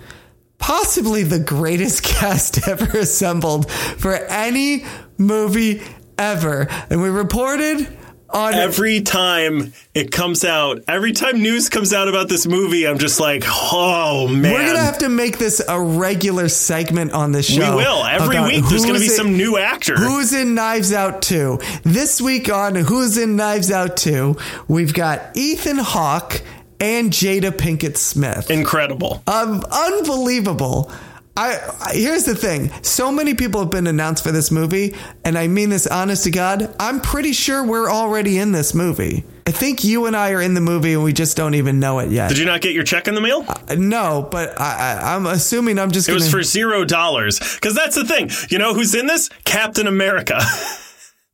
possibly 0.59 1.23
the 1.23 1.41
greatest 1.41 2.03
cast 2.05 2.69
ever 2.69 2.99
assembled 2.99 3.71
for 3.71 4.15
any 4.15 4.85
movie 5.19 5.83
ever. 6.19 6.69
And 6.91 7.03
we 7.03 7.09
reported 7.09 7.89
on 8.31 8.55
Every 8.55 9.01
time 9.03 9.73
it 9.95 10.11
comes 10.11 10.45
out, 10.45 10.83
every 10.89 11.13
time 11.13 11.41
news 11.41 11.69
comes 11.69 11.93
out 11.93 12.09
about 12.09 12.29
this 12.29 12.47
movie, 12.47 12.87
I'm 12.87 12.99
just 12.99 13.21
like, 13.21 13.45
oh 13.47 14.27
man. 14.29 14.53
We're 14.53 14.67
gonna 14.67 14.81
have 14.81 14.99
to 14.99 15.09
make 15.09 15.39
this 15.39 15.63
a 15.67 15.81
regular 15.81 16.49
segment 16.49 17.13
on 17.13 17.33
this 17.33 17.47
show. 17.47 17.77
we 17.77 17.85
will. 17.85 18.05
Every 18.05 18.41
week 18.41 18.65
there's 18.69 18.85
to 18.85 18.93
be 18.95 18.99
who's 18.99 19.17
some 19.17 19.37
new 19.37 19.57
actor. 19.59 19.97
Who's 19.97 20.33
in 20.33 20.55
Knives 20.55 20.93
Out 20.93 21.23
2? 21.23 21.61
This 21.85 22.21
week 22.21 22.51
on 22.51 22.75
Who's 22.75 23.17
in 23.17 23.37
Knives 23.37 23.71
Out 23.71 23.97
2, 23.97 24.37
we've 24.69 24.93
got 24.93 25.37
Ethan 25.37 25.79
Hawke 25.79 26.43
and 26.81 27.11
Jada 27.11 27.51
Pinkett 27.53 27.97
Smith. 27.97 28.51
Incredible. 28.51 29.23
Um, 29.27 29.65
unbelievable. 29.71 30.91
I, 31.37 31.91
here's 31.93 32.25
the 32.25 32.35
thing. 32.35 32.71
So 32.83 33.13
many 33.13 33.35
people 33.35 33.61
have 33.61 33.71
been 33.71 33.87
announced 33.87 34.23
for 34.25 34.33
this 34.33 34.51
movie, 34.51 34.95
and 35.25 35.37
I 35.37 35.49
mean 35.49 35.69
this 35.69 35.87
honest 35.87 36.25
to 36.25 36.31
God. 36.31 36.75
I'm 36.81 37.01
pretty 37.01 37.33
sure 37.33 37.65
we're 37.65 37.91
already 37.91 38.39
in 38.39 38.53
this 38.53 38.73
movie. 38.75 39.25
I 39.47 39.51
think 39.53 39.85
you 39.85 40.07
and 40.07 40.17
I 40.17 40.33
are 40.33 40.41
in 40.43 40.55
the 40.55 40.61
movie, 40.61 40.95
and 40.95 41.05
we 41.05 41.13
just 41.13 41.37
don't 41.37 41.55
even 41.55 41.79
know 41.79 41.99
it 42.01 42.11
yet. 42.11 42.29
Did 42.31 42.39
you 42.39 42.47
not 42.47 42.63
get 42.63 42.75
your 42.75 42.85
check 42.85 43.07
in 43.07 43.15
the 43.15 43.21
mail? 43.21 43.45
Uh, 43.47 43.77
no, 43.79 44.27
but 44.31 44.61
I, 44.61 44.99
I, 45.01 45.15
I'm 45.15 45.27
assuming 45.27 45.79
I'm 45.79 45.91
just 45.91 46.09
It 46.09 46.13
gonna. 46.13 46.25
was 46.25 46.31
for 46.31 46.43
zero 46.43 46.85
dollars. 46.85 47.39
Because 47.39 47.75
that's 47.75 47.95
the 47.95 48.05
thing. 48.05 48.31
You 48.49 48.59
know 48.59 48.75
who's 48.75 48.95
in 48.95 49.07
this? 49.07 49.29
Captain 49.45 49.87
America. 49.87 50.41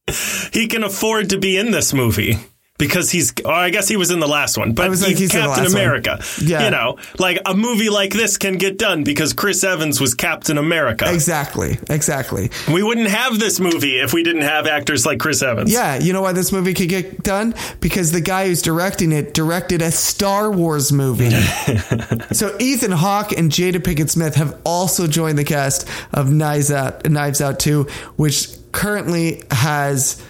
he 0.52 0.66
can 0.66 0.82
afford 0.84 1.30
to 1.30 1.38
be 1.38 1.56
in 1.56 1.70
this 1.70 1.94
movie. 1.94 2.36
Because 2.82 3.10
he's, 3.10 3.32
oh, 3.44 3.50
I 3.50 3.70
guess 3.70 3.86
he 3.86 3.96
was 3.96 4.10
in 4.10 4.18
the 4.18 4.26
last 4.26 4.58
one, 4.58 4.72
but 4.72 4.86
I 4.86 4.88
was 4.88 5.02
like, 5.02 5.10
he's, 5.10 5.20
he's 5.20 5.30
Captain 5.30 5.50
last 5.64 5.72
one. 5.72 5.82
America. 5.82 6.18
Yeah. 6.42 6.64
You 6.64 6.70
know, 6.72 6.98
like 7.18 7.38
a 7.46 7.54
movie 7.54 7.90
like 7.90 8.12
this 8.12 8.38
can 8.38 8.58
get 8.58 8.76
done 8.76 9.04
because 9.04 9.32
Chris 9.32 9.62
Evans 9.62 10.00
was 10.00 10.14
Captain 10.14 10.58
America. 10.58 11.12
exactly, 11.12 11.78
exactly. 11.88 12.50
We 12.72 12.82
wouldn't 12.82 13.08
have 13.08 13.38
this 13.38 13.60
movie 13.60 14.00
if 14.00 14.12
we 14.12 14.24
didn't 14.24 14.42
have 14.42 14.66
actors 14.66 15.06
like 15.06 15.20
Chris 15.20 15.42
Evans. 15.42 15.72
Yeah, 15.72 15.98
you 15.98 16.12
know 16.12 16.22
why 16.22 16.32
this 16.32 16.50
movie 16.50 16.74
could 16.74 16.88
get 16.88 17.22
done? 17.22 17.54
Because 17.80 18.10
the 18.10 18.20
guy 18.20 18.48
who's 18.48 18.62
directing 18.62 19.12
it 19.12 19.32
directed 19.32 19.80
a 19.80 19.92
Star 19.92 20.50
Wars 20.50 20.92
movie. 20.92 21.30
so 22.32 22.56
Ethan 22.58 22.90
Hawke 22.92 23.30
and 23.30 23.50
Jada 23.52 23.76
Pinkett 23.76 24.10
Smith 24.10 24.34
have 24.34 24.60
also 24.64 25.06
joined 25.06 25.38
the 25.38 25.44
cast 25.44 25.88
of 26.12 26.32
Knives 26.32 26.72
Out, 26.72 27.08
Knives 27.08 27.40
Out 27.40 27.60
2, 27.60 27.84
which 28.16 28.48
currently 28.72 29.44
has. 29.52 30.20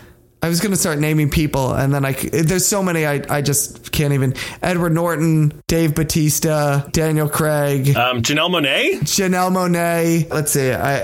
I 0.44 0.48
was 0.48 0.60
going 0.60 0.72
to 0.72 0.76
start 0.76 0.98
naming 0.98 1.30
people, 1.30 1.72
and 1.72 1.94
then 1.94 2.04
I 2.04 2.12
there's 2.12 2.66
so 2.66 2.82
many 2.82 3.06
I, 3.06 3.22
I 3.30 3.42
just 3.42 3.92
can't 3.92 4.12
even. 4.12 4.34
Edward 4.60 4.92
Norton, 4.92 5.62
Dave 5.68 5.94
Batista, 5.94 6.88
Daniel 6.88 7.28
Craig, 7.28 7.96
Um, 7.96 8.22
Janelle 8.22 8.50
Monáe? 8.50 9.00
Janelle 9.02 9.52
Monáe. 9.52 10.28
Let's 10.32 10.50
see, 10.50 10.72
I, 10.72 11.02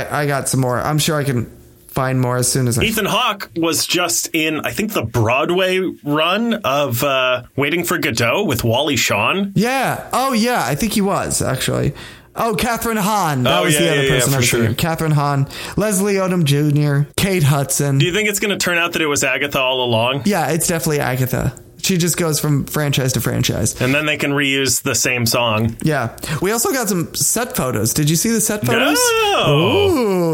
I 0.00 0.22
I 0.22 0.26
got 0.26 0.48
some 0.48 0.60
more. 0.60 0.80
I'm 0.80 0.98
sure 0.98 1.18
I 1.18 1.24
can 1.24 1.44
find 1.88 2.20
more 2.20 2.38
as 2.38 2.50
soon 2.50 2.68
as 2.68 2.78
I. 2.78 2.84
Ethan 2.84 3.04
Hawke 3.04 3.50
was 3.56 3.86
just 3.86 4.30
in, 4.32 4.60
I 4.60 4.70
think, 4.70 4.92
the 4.94 5.02
Broadway 5.04 5.80
run 6.02 6.54
of 6.64 7.04
uh, 7.04 7.42
Waiting 7.56 7.84
for 7.84 7.98
Godot 7.98 8.44
with 8.44 8.64
Wally 8.64 8.96
Shawn. 8.96 9.52
Yeah. 9.56 10.08
Oh, 10.12 10.32
yeah. 10.32 10.62
I 10.64 10.74
think 10.74 10.92
he 10.94 11.00
was 11.02 11.42
actually. 11.42 11.92
Oh, 12.36 12.54
Kathryn 12.56 12.96
Hahn. 12.98 13.42
That 13.42 13.60
Oh, 13.60 13.64
was 13.64 13.74
yeah, 13.74 13.80
the 13.80 13.88
other 13.90 13.96
yeah, 13.96 14.02
yeah, 14.08 14.14
person 14.14 14.30
I 14.30 14.32
for 14.34 14.38
was 14.40 14.48
sure. 14.48 14.66
thinking. 14.66 14.76
Kathryn 14.88 15.12
Hahn, 15.12 15.48
Leslie 15.76 16.14
Odom 16.14 16.44
Jr., 16.44 17.10
Kate 17.16 17.42
Hudson. 17.42 17.98
Do 17.98 18.06
you 18.06 18.12
think 18.12 18.28
it's 18.28 18.38
going 18.40 18.50
to 18.56 18.56
turn 18.62 18.78
out 18.78 18.92
that 18.92 19.02
it 19.02 19.06
was 19.06 19.24
Agatha 19.24 19.58
all 19.60 19.84
along? 19.84 20.22
yeah, 20.26 20.50
it's 20.50 20.68
definitely 20.68 21.00
Agatha. 21.00 21.58
She 21.82 21.96
just 21.96 22.18
goes 22.18 22.38
from 22.38 22.66
franchise 22.66 23.14
to 23.14 23.20
franchise. 23.22 23.80
And 23.80 23.94
then 23.94 24.04
they 24.06 24.18
can 24.18 24.32
reuse 24.32 24.82
the 24.82 24.94
same 24.94 25.24
song. 25.26 25.76
Yeah. 25.82 26.14
We 26.42 26.52
also 26.52 26.72
got 26.72 26.88
some 26.90 27.12
set 27.14 27.56
photos. 27.56 27.94
Did 27.94 28.10
you 28.10 28.16
see 28.16 28.28
the 28.28 28.40
set 28.40 28.64
photos? 28.64 28.98
No! 28.98 29.56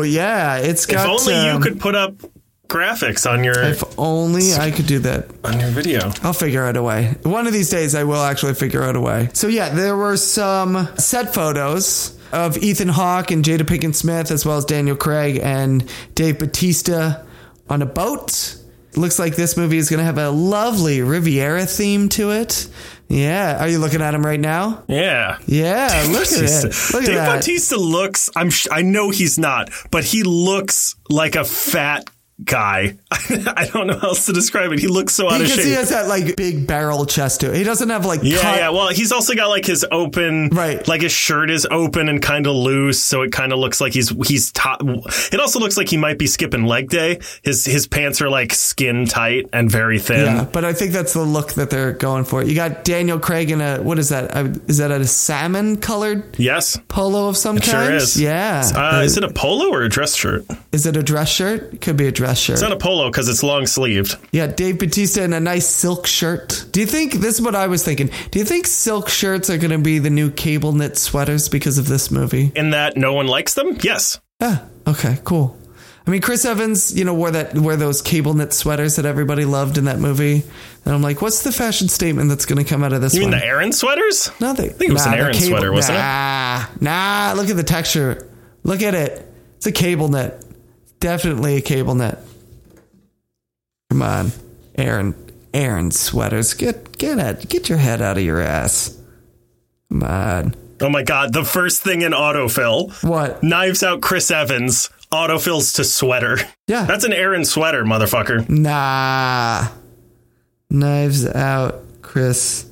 Ooh, 0.01 0.03
yeah. 0.03 0.57
It's 0.59 0.87
got. 0.87 1.07
If 1.07 1.21
only 1.21 1.35
um, 1.35 1.57
you 1.57 1.63
could 1.63 1.81
put 1.81 1.95
up 1.95 2.15
graphics 2.69 3.31
on 3.31 3.45
your 3.45 3.59
If 3.63 3.83
only 3.99 4.55
I 4.55 4.71
could 4.71 4.87
do 4.87 4.99
that. 5.01 5.29
on 5.45 5.59
your 5.61 5.71
video. 5.71 6.11
I'll 6.23 6.33
figure 6.33 6.65
out 6.65 6.77
a 6.77 6.83
way. 6.83 7.15
One 7.23 7.47
of 7.47 7.53
these 7.53 7.71
days, 7.71 7.95
I 7.95 8.05
will 8.05 8.23
actually 8.23 8.55
figure 8.55 8.83
out 8.83 8.97
a 8.97 9.01
way. 9.01 9.29
So 9.33 9.49
yeah, 9.49 9.69
there 9.71 9.97
were 9.97 10.17
some 10.17 10.89
set 10.97 11.33
photos 11.35 12.19
of 12.33 12.59
Ethan 12.59 12.89
Hawke 12.89 13.31
and 13.31 13.45
Jada 13.45 13.63
Pinkett 13.63 13.95
Smith, 13.95 14.31
as 14.31 14.45
well 14.45 14.57
as 14.57 14.65
Daniel 14.65 14.97
Craig 14.97 15.39
and 15.43 15.89
Dave 16.15 16.39
Batista 16.39 17.23
on 17.71 17.83
a 17.83 17.87
boat. 17.87 18.57
Looks 18.97 19.19
like 19.19 19.37
this 19.37 19.57
movie 19.59 19.77
is 19.77 19.91
going 19.91 19.99
to 19.99 20.05
have 20.05 20.17
a 20.19 20.31
lovely 20.31 21.03
Riviera 21.03 21.67
theme 21.67 22.09
to 22.11 22.31
it. 22.31 22.67
Yeah, 23.09 23.63
are 23.63 23.69
you 23.69 23.79
looking 23.79 24.01
at 24.03 24.15
him 24.15 24.25
right 24.25 24.41
now? 24.41 24.83
Yeah. 24.89 25.39
Yeah, 25.47 26.07
look 26.11 26.23
at 26.27 26.43
it. 26.43 26.65
Look 26.93 27.03
at 27.03 27.07
Dave 27.07 27.15
that. 27.17 27.37
Bautista 27.37 27.77
looks. 27.77 28.31
I'm. 28.35 28.51
sh- 28.51 28.67
I 28.73 28.83
know 28.83 29.11
he's 29.11 29.39
not, 29.39 29.71
but 29.93 30.03
he 30.05 30.23
looks 30.25 30.97
like 31.11 31.37
a 31.37 31.45
fat 31.45 32.11
guy. 32.45 32.97
I 33.11 33.69
don't 33.73 33.87
know 33.87 33.99
how 33.99 34.09
else 34.09 34.27
to 34.27 34.33
describe 34.33 34.73
it. 34.73 34.79
He 34.79 34.89
looks 34.89 35.15
so 35.15 35.29
out 35.31 35.41
of 35.41 35.47
Because 35.47 35.65
he 35.65 35.73
has 35.73 35.91
that 35.91 36.07
like 36.09 36.37
big 36.37 36.67
barrel 36.67 37.07
chest 37.07 37.41
to 37.41 37.51
it. 37.53 37.57
He 37.57 37.65
doesn't 37.65 37.89
have 37.89 38.05
like 38.05 38.21
yeah, 38.23 38.39
cut- 38.39 38.59
yeah. 38.59 38.71
Well, 38.71 38.89
he's 38.89 39.11
also 39.13 39.35
got 39.35 39.49
like 39.49 39.65
his 39.65 39.87
open, 39.91 40.51
Right. 40.51 40.87
Like 40.87 41.03
his 41.03 41.13
shirt 41.13 41.51
is 41.51 41.67
open 41.71 42.09
and 42.09 42.21
kind 42.21 42.47
of 42.47 42.55
loose, 42.55 43.01
so 43.01 43.23
it 43.23 43.33
kind 43.33 43.53
of 43.53 43.59
looks 43.59 43.81
like 43.81 43.93
he's 43.95 44.11
he's 44.29 44.53
top. 44.53 44.83
It 44.85 45.41
also 45.41 45.59
looks 45.61 45.77
like 45.77 45.89
he 45.89 45.97
might 45.97 46.19
be 46.19 46.27
skipping 46.27 46.65
leg 46.67 46.91
day. 46.91 47.21
His 47.43 47.65
his 47.65 47.87
pants 47.87 48.21
are 48.21 48.29
like 48.29 48.53
skin 48.53 49.07
tight 49.07 49.49
and 49.53 49.71
very 49.71 49.99
thin. 49.99 50.27
Yeah, 50.27 50.45
but 50.53 50.65
I 50.65 50.73
think 50.75 50.93
that's 50.93 51.15
the 51.15 51.23
look 51.23 51.55
that 51.55 51.71
they're 51.71 51.93
going 51.93 52.25
for. 52.25 52.43
You 52.43 52.55
got 52.55 52.85
Daniel 52.85 53.19
Craig 53.19 53.51
in 53.51 53.61
a 53.61 53.79
what 53.79 53.99
is 53.99 54.11
that? 54.11 54.37
Is 54.69 54.79
that 54.79 54.91
a 54.91 55.07
salmon 55.07 55.79
colored 55.79 56.39
Yes, 56.39 56.79
polo 56.89 57.29
of 57.29 57.37
some 57.37 57.57
it 57.57 57.65
sure 57.65 57.75
kind? 57.75 57.95
is. 57.95 58.21
Yeah. 58.21 58.71
Uh, 58.75 59.01
is 59.03 59.17
it 59.17 59.25
a 59.25 59.31
polo 59.31 59.71
or 59.73 59.83
a 59.83 59.89
dress 59.89 60.15
shirt? 60.15 60.45
Is 60.73 60.85
it 60.87 60.97
a 60.97 61.03
dress 61.03 61.31
shirt? 61.31 61.73
It 61.75 61.81
could 61.81 61.97
be 61.97 62.07
a 62.07 62.13
dress 62.13 62.26
shirt. 62.35 62.55
It's 62.55 62.63
not 62.63 62.73
a 62.73 62.77
polo 62.77 63.11
because 63.11 63.29
it's 63.29 63.43
long 63.43 63.67
sleeved. 63.67 64.17
yeah, 64.33 64.47
Dave 64.47 64.79
Batista 64.79 65.23
in 65.23 65.33
a 65.33 65.41
nice 65.41 65.67
silk 65.69 66.07
shirt. 66.07 66.67
Do 66.73 66.81
you 66.81 66.87
think 66.87 67.15
this 67.15 67.37
is 67.37 67.43
what 67.43 67.55
I 67.55 67.67
was 67.69 67.85
thinking? 67.85 68.11
Do 68.31 68.39
you 68.39 68.45
think 68.45 68.67
silk 68.67 69.09
shirts 69.09 69.49
are 69.51 69.59
going 69.59 69.71
to 69.71 69.79
be 69.79 69.99
the 69.99 70.11
new 70.11 70.31
cable 70.31 70.73
knit 70.73 70.97
sweaters 70.99 71.49
because 71.49 71.79
of 71.79 71.87
this 71.89 72.11
movie? 72.11 72.53
In 72.55 72.71
that 72.71 72.97
no 72.97 73.13
one 73.13 73.27
likes 73.27 73.55
them. 73.55 73.77
Yes. 73.83 74.21
Ah, 74.41 74.65
okay, 74.87 75.19
cool. 75.25 75.57
I 76.07 76.13
mean, 76.13 76.21
Chris 76.21 76.45
Evans, 76.45 76.97
you 76.97 77.05
know, 77.05 77.15
wore 77.15 77.33
that 77.33 77.55
wore 77.59 77.75
those 77.75 78.01
cable 78.01 78.33
knit 78.35 78.53
sweaters 78.53 78.95
that 78.95 79.05
everybody 79.07 79.45
loved 79.45 79.77
in 79.77 79.87
that 79.87 79.99
movie, 79.99 80.45
and 80.85 80.95
I'm 80.95 81.03
like, 81.03 81.21
what's 81.21 81.43
the 81.43 81.51
fashion 81.51 81.89
statement 81.89 82.29
that's 82.29 82.47
going 82.47 82.63
to 82.65 82.69
come 82.69 82.85
out 82.85 82.93
of 82.93 83.01
this 83.01 83.13
You 83.15 83.23
one? 83.23 83.33
mean 83.33 83.41
the 83.41 83.45
Aran 83.45 83.73
sweaters? 83.73 84.31
Nothing. 84.41 84.71
I 84.71 84.73
think 84.73 84.91
it 84.91 84.93
was 84.93 85.05
an 85.05 85.15
Aran 85.15 85.35
sweater, 85.35 85.73
wasn't 85.73 85.97
it? 85.99 86.01
nah, 86.01 86.65
Nah, 86.81 87.33
look 87.35 87.51
at 87.51 87.57
the 87.57 87.65
texture. 87.65 88.31
Look 88.63 88.83
at 88.83 88.95
it. 88.95 89.27
It's 89.57 89.67
a 89.67 89.73
cable 89.73 90.09
knit. 90.09 90.45
Definitely 91.01 91.57
a 91.57 91.61
cable 91.61 91.95
net. 91.95 92.19
Come 93.91 94.03
on, 94.03 94.33
Aaron. 94.77 95.15
Aran 95.55 95.91
sweaters. 95.91 96.53
Get 96.55 96.99
get 96.99 97.19
it. 97.19 97.49
Get 97.49 97.69
your 97.69 97.79
head 97.79 98.03
out 98.03 98.19
of 98.19 98.23
your 98.23 98.41
ass. 98.41 98.97
Come 99.91 100.03
on. 100.03 100.55
Oh 100.81 100.91
my 100.91 101.03
god! 101.03 101.33
The 101.33 101.45
first 101.45 101.83
thing 101.83 102.03
in 102.03 102.13
autofill. 102.13 102.93
What? 103.03 103.43
Knives 103.43 103.83
out 103.83 104.03
Chris 104.03 104.31
Evans. 104.31 104.91
Autofills 105.13 105.75
to 105.77 105.85
sweater. 105.85 106.39
Yeah. 106.67 106.85
That's 106.85 107.05
an 107.05 107.13
Aran 107.13 107.45
sweater, 107.45 107.85
motherfucker. 107.85 108.49
Nah. 108.49 109.69
Knives 110.69 111.25
out, 111.27 111.81
Chris. 112.03 112.69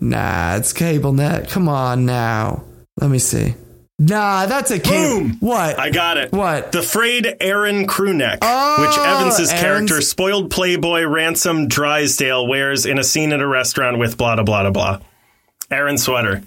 Nah, 0.00 0.56
it's 0.56 0.72
cable 0.72 1.12
net. 1.12 1.50
Come 1.50 1.68
on 1.68 2.06
now. 2.06 2.64
Let 2.96 3.10
me 3.10 3.18
see. 3.18 3.54
Nah, 3.98 4.46
that's 4.46 4.72
a 4.72 4.80
cable. 4.80 5.20
Boom! 5.20 5.36
What? 5.38 5.78
I 5.78 5.90
got 5.90 6.16
it. 6.16 6.32
What? 6.32 6.72
The 6.72 6.82
frayed 6.82 7.36
Aran 7.40 7.86
crewneck, 7.86 8.38
Oh, 8.42 8.80
which 8.80 8.98
Evans's 8.98 9.50
Aaron's- 9.50 9.60
character, 9.62 10.00
spoiled 10.00 10.50
playboy 10.50 11.02
Ransom 11.04 11.68
Drysdale, 11.68 12.46
wears 12.48 12.86
in 12.86 12.98
a 12.98 13.04
scene 13.04 13.32
at 13.32 13.40
a 13.40 13.46
restaurant 13.46 13.98
with 13.98 14.16
blah, 14.18 14.34
blah, 14.34 14.42
blah, 14.44 14.62
blah, 14.62 14.70
blah. 14.72 14.98
Aran 15.70 15.96
sweater. 15.96 16.42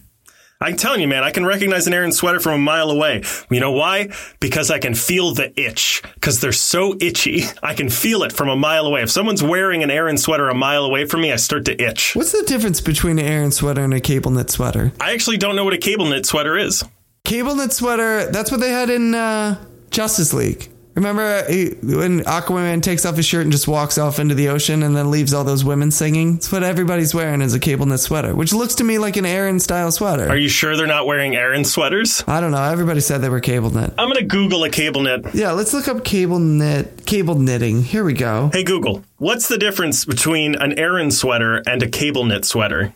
I'm 0.59 0.75
telling 0.75 1.01
you, 1.01 1.07
man, 1.07 1.23
I 1.23 1.29
can 1.31 1.45
recognize 1.45 1.85
an 1.87 1.93
Aran 1.93 2.11
sweater 2.11 2.39
from 2.39 2.53
a 2.53 2.57
mile 2.57 2.89
away. 2.89 3.21
You 3.49 3.59
know 3.59 3.71
why? 3.71 4.09
Because 4.39 4.71
I 4.71 4.79
can 4.79 4.95
feel 4.95 5.33
the 5.35 5.53
itch. 5.59 6.01
Because 6.15 6.41
they're 6.41 6.51
so 6.51 6.95
itchy. 6.99 7.43
I 7.63 7.75
can 7.75 7.89
feel 7.89 8.23
it 8.23 8.33
from 8.33 8.49
a 8.49 8.55
mile 8.55 8.87
away. 8.87 9.03
If 9.03 9.11
someone's 9.11 9.43
wearing 9.43 9.83
an 9.83 9.91
Aran 9.91 10.17
sweater 10.17 10.49
a 10.49 10.55
mile 10.55 10.83
away 10.83 11.05
from 11.05 11.21
me, 11.21 11.31
I 11.31 11.35
start 11.35 11.65
to 11.65 11.79
itch. 11.81 12.15
What's 12.15 12.31
the 12.31 12.43
difference 12.47 12.81
between 12.81 13.19
an 13.19 13.25
Aran 13.25 13.51
sweater 13.51 13.83
and 13.83 13.93
a 13.93 14.01
cable 14.01 14.31
knit 14.31 14.49
sweater? 14.49 14.91
I 14.99 15.13
actually 15.13 15.37
don't 15.37 15.55
know 15.55 15.63
what 15.63 15.73
a 15.75 15.77
cable 15.77 16.07
knit 16.07 16.25
sweater 16.25 16.57
is. 16.57 16.83
Cable 17.27 17.55
knit 17.55 17.73
sweater, 17.73 18.31
that's 18.31 18.51
what 18.51 18.61
they 18.61 18.69
had 18.69 18.89
in 18.89 19.13
uh, 19.13 19.61
Justice 19.91 20.31
League. 20.33 20.69
Remember 20.95 21.43
he, 21.51 21.71
when 21.81 22.21
Aquaman 22.21 22.81
takes 22.81 23.05
off 23.05 23.17
his 23.17 23.25
shirt 23.25 23.41
and 23.41 23.51
just 23.51 23.67
walks 23.67 23.97
off 23.97 24.17
into 24.17 24.33
the 24.33 24.47
ocean 24.47 24.81
and 24.81 24.95
then 24.95 25.11
leaves 25.11 25.33
all 25.33 25.43
those 25.43 25.65
women 25.65 25.91
singing? 25.91 26.35
That's 26.35 26.53
what 26.53 26.63
everybody's 26.63 27.13
wearing 27.13 27.41
is 27.41 27.53
a 27.53 27.59
cable 27.59 27.85
knit 27.85 27.99
sweater, 27.99 28.33
which 28.33 28.53
looks 28.53 28.75
to 28.75 28.85
me 28.85 28.97
like 28.97 29.17
an 29.17 29.25
Aran 29.25 29.59
style 29.59 29.91
sweater. 29.91 30.29
Are 30.29 30.37
you 30.37 30.47
sure 30.47 30.77
they're 30.77 30.87
not 30.87 31.05
wearing 31.05 31.35
Aran 31.35 31.65
sweaters? 31.65 32.23
I 32.27 32.39
don't 32.39 32.51
know. 32.51 32.63
Everybody 32.63 33.01
said 33.01 33.17
they 33.17 33.27
were 33.27 33.41
cable 33.41 33.71
knit. 33.71 33.93
I'm 33.97 34.07
going 34.07 34.21
to 34.21 34.23
Google 34.23 34.63
a 34.63 34.69
cable 34.69 35.01
knit. 35.01 35.25
Yeah, 35.33 35.51
let's 35.51 35.73
look 35.73 35.89
up 35.89 36.05
cable 36.05 36.39
knit, 36.39 37.05
cable 37.05 37.35
knitting. 37.35 37.83
Here 37.83 38.05
we 38.05 38.13
go. 38.13 38.51
Hey 38.53 38.63
Google, 38.63 39.03
what's 39.17 39.49
the 39.49 39.57
difference 39.57 40.05
between 40.05 40.55
an 40.55 40.79
Aran 40.79 41.11
sweater 41.11 41.61
and 41.67 41.83
a 41.83 41.89
cable 41.89 42.23
knit 42.23 42.45
sweater? 42.45 42.93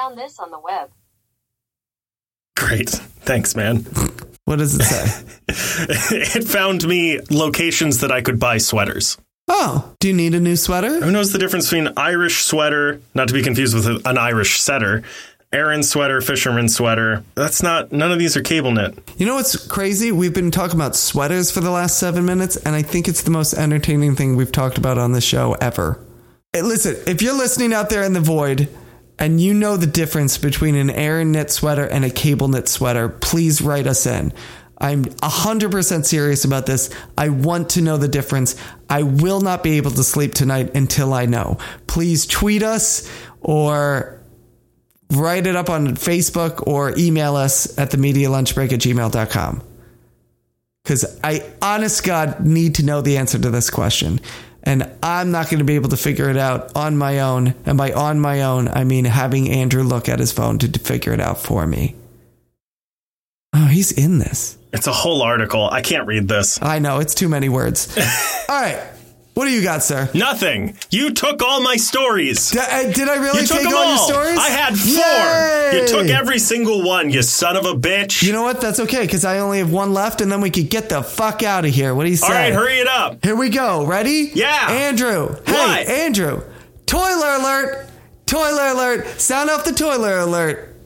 Found 0.00 0.18
this 0.18 0.40
on 0.40 0.50
the 0.50 0.58
web. 0.58 0.90
Great. 2.72 2.88
Thanks, 2.88 3.54
man. 3.54 3.84
What 4.46 4.56
does 4.56 4.74
it 4.74 4.82
say? 4.82 5.24
it 6.16 6.44
found 6.44 6.88
me 6.88 7.20
locations 7.30 8.00
that 8.00 8.10
I 8.10 8.22
could 8.22 8.40
buy 8.40 8.56
sweaters. 8.56 9.18
oh, 9.46 9.94
do 10.00 10.08
you 10.08 10.14
need 10.14 10.34
a 10.34 10.40
new 10.40 10.56
sweater? 10.56 11.00
Who 11.02 11.10
knows 11.10 11.34
the 11.34 11.38
difference 11.38 11.66
between 11.68 11.92
Irish 11.98 12.38
sweater, 12.38 13.02
not 13.14 13.28
to 13.28 13.34
be 13.34 13.42
confused 13.42 13.74
with 13.74 14.06
an 14.06 14.16
Irish 14.16 14.58
setter, 14.58 15.02
Aran 15.52 15.82
sweater, 15.82 16.22
fisherman 16.22 16.70
sweater? 16.70 17.22
That's 17.34 17.62
not, 17.62 17.92
none 17.92 18.10
of 18.10 18.18
these 18.18 18.38
are 18.38 18.42
cable 18.42 18.72
knit. 18.72 18.98
You 19.18 19.26
know 19.26 19.34
what's 19.34 19.66
crazy? 19.66 20.10
We've 20.10 20.32
been 20.32 20.50
talking 20.50 20.76
about 20.76 20.96
sweaters 20.96 21.50
for 21.50 21.60
the 21.60 21.70
last 21.70 21.98
seven 21.98 22.24
minutes, 22.24 22.56
and 22.56 22.74
I 22.74 22.80
think 22.80 23.06
it's 23.06 23.22
the 23.22 23.30
most 23.30 23.52
entertaining 23.52 24.16
thing 24.16 24.34
we've 24.34 24.50
talked 24.50 24.78
about 24.78 24.96
on 24.96 25.12
the 25.12 25.20
show 25.20 25.52
ever. 25.60 26.00
Hey, 26.54 26.62
listen, 26.62 26.96
if 27.06 27.20
you're 27.20 27.36
listening 27.36 27.74
out 27.74 27.90
there 27.90 28.02
in 28.02 28.14
the 28.14 28.20
void 28.20 28.70
and 29.22 29.40
you 29.40 29.54
know 29.54 29.76
the 29.76 29.86
difference 29.86 30.36
between 30.36 30.74
an 30.74 30.90
Aran 30.90 31.30
knit 31.30 31.48
sweater 31.48 31.86
and 31.86 32.04
a 32.04 32.10
cable 32.10 32.48
knit 32.48 32.66
sweater, 32.66 33.08
please 33.08 33.62
write 33.62 33.86
us 33.86 34.04
in. 34.04 34.32
I'm 34.78 35.04
100% 35.04 36.04
serious 36.04 36.44
about 36.44 36.66
this. 36.66 36.90
I 37.16 37.28
want 37.28 37.70
to 37.70 37.82
know 37.82 37.98
the 37.98 38.08
difference. 38.08 38.56
I 38.90 39.04
will 39.04 39.40
not 39.40 39.62
be 39.62 39.76
able 39.76 39.92
to 39.92 40.02
sleep 40.02 40.34
tonight 40.34 40.74
until 40.74 41.14
I 41.14 41.26
know. 41.26 41.58
Please 41.86 42.26
tweet 42.26 42.64
us 42.64 43.08
or 43.40 44.20
write 45.12 45.46
it 45.46 45.54
up 45.54 45.70
on 45.70 45.94
Facebook 45.94 46.66
or 46.66 46.92
email 46.98 47.36
us 47.36 47.78
at 47.78 47.92
the 47.92 47.98
media 47.98 48.28
lunch 48.28 48.56
break 48.56 48.72
at 48.72 48.80
gmail.com. 48.80 49.62
Because 50.82 51.20
I, 51.22 51.48
honest 51.62 52.02
God, 52.02 52.44
need 52.44 52.74
to 52.74 52.84
know 52.84 53.02
the 53.02 53.18
answer 53.18 53.38
to 53.38 53.50
this 53.50 53.70
question. 53.70 54.20
And 54.64 54.90
I'm 55.02 55.30
not 55.30 55.50
going 55.50 55.58
to 55.58 55.64
be 55.64 55.74
able 55.74 55.90
to 55.90 55.96
figure 55.96 56.30
it 56.30 56.36
out 56.36 56.76
on 56.76 56.96
my 56.96 57.20
own. 57.20 57.54
And 57.66 57.76
by 57.76 57.92
on 57.92 58.20
my 58.20 58.42
own, 58.42 58.68
I 58.68 58.84
mean 58.84 59.04
having 59.04 59.48
Andrew 59.48 59.82
look 59.82 60.08
at 60.08 60.18
his 60.18 60.32
phone 60.32 60.58
to, 60.58 60.70
to 60.70 60.78
figure 60.78 61.12
it 61.12 61.20
out 61.20 61.40
for 61.40 61.66
me. 61.66 61.96
Oh, 63.54 63.66
he's 63.66 63.92
in 63.92 64.18
this. 64.18 64.56
It's 64.72 64.86
a 64.86 64.92
whole 64.92 65.22
article. 65.22 65.68
I 65.68 65.82
can't 65.82 66.06
read 66.06 66.28
this. 66.28 66.62
I 66.62 66.78
know, 66.78 67.00
it's 67.00 67.14
too 67.14 67.28
many 67.28 67.48
words. 67.48 67.96
All 68.48 68.60
right. 68.60 68.82
What 69.34 69.46
do 69.46 69.50
you 69.50 69.62
got, 69.62 69.82
sir? 69.82 70.10
Nothing. 70.12 70.76
You 70.90 71.14
took 71.14 71.42
all 71.42 71.62
my 71.62 71.76
stories. 71.76 72.50
Did 72.50 72.60
I, 72.60 72.84
uh, 72.84 72.92
did 72.92 73.08
I 73.08 73.14
really 73.16 73.40
You 73.40 73.46
took 73.46 73.56
take 73.58 73.66
them 73.68 73.76
all 73.76 73.88
your 73.88 73.96
stories? 73.96 74.38
I 74.38 74.48
had 74.50 74.76
four. 74.76 74.98
Yay! 75.00 75.80
You 75.80 75.88
took 75.88 76.06
every 76.10 76.38
single 76.38 76.82
one, 76.82 77.08
you 77.08 77.22
son 77.22 77.56
of 77.56 77.64
a 77.64 77.72
bitch. 77.72 78.22
You 78.22 78.32
know 78.32 78.42
what? 78.42 78.60
That's 78.60 78.78
okay 78.80 79.00
because 79.02 79.24
I 79.24 79.38
only 79.38 79.58
have 79.58 79.72
one 79.72 79.94
left, 79.94 80.20
and 80.20 80.30
then 80.30 80.42
we 80.42 80.50
could 80.50 80.68
get 80.68 80.90
the 80.90 81.02
fuck 81.02 81.42
out 81.42 81.64
of 81.64 81.70
here. 81.72 81.94
What 81.94 82.04
do 82.04 82.10
you 82.10 82.16
say? 82.16 82.26
all 82.26 82.32
right, 82.32 82.52
hurry 82.52 82.78
it 82.78 82.88
up. 82.88 83.24
Here 83.24 83.34
we 83.34 83.48
go. 83.48 83.86
Ready? 83.86 84.30
Yeah. 84.34 84.68
Andrew. 84.70 85.34
Hey, 85.46 85.52
What? 85.52 85.88
Andrew. 85.88 86.42
Toiler 86.84 87.36
alert. 87.36 87.88
Toiler 88.26 88.66
alert. 88.68 89.18
Sound 89.18 89.48
off 89.48 89.64
the 89.64 89.72
toiler 89.72 90.18
alert. 90.18 90.76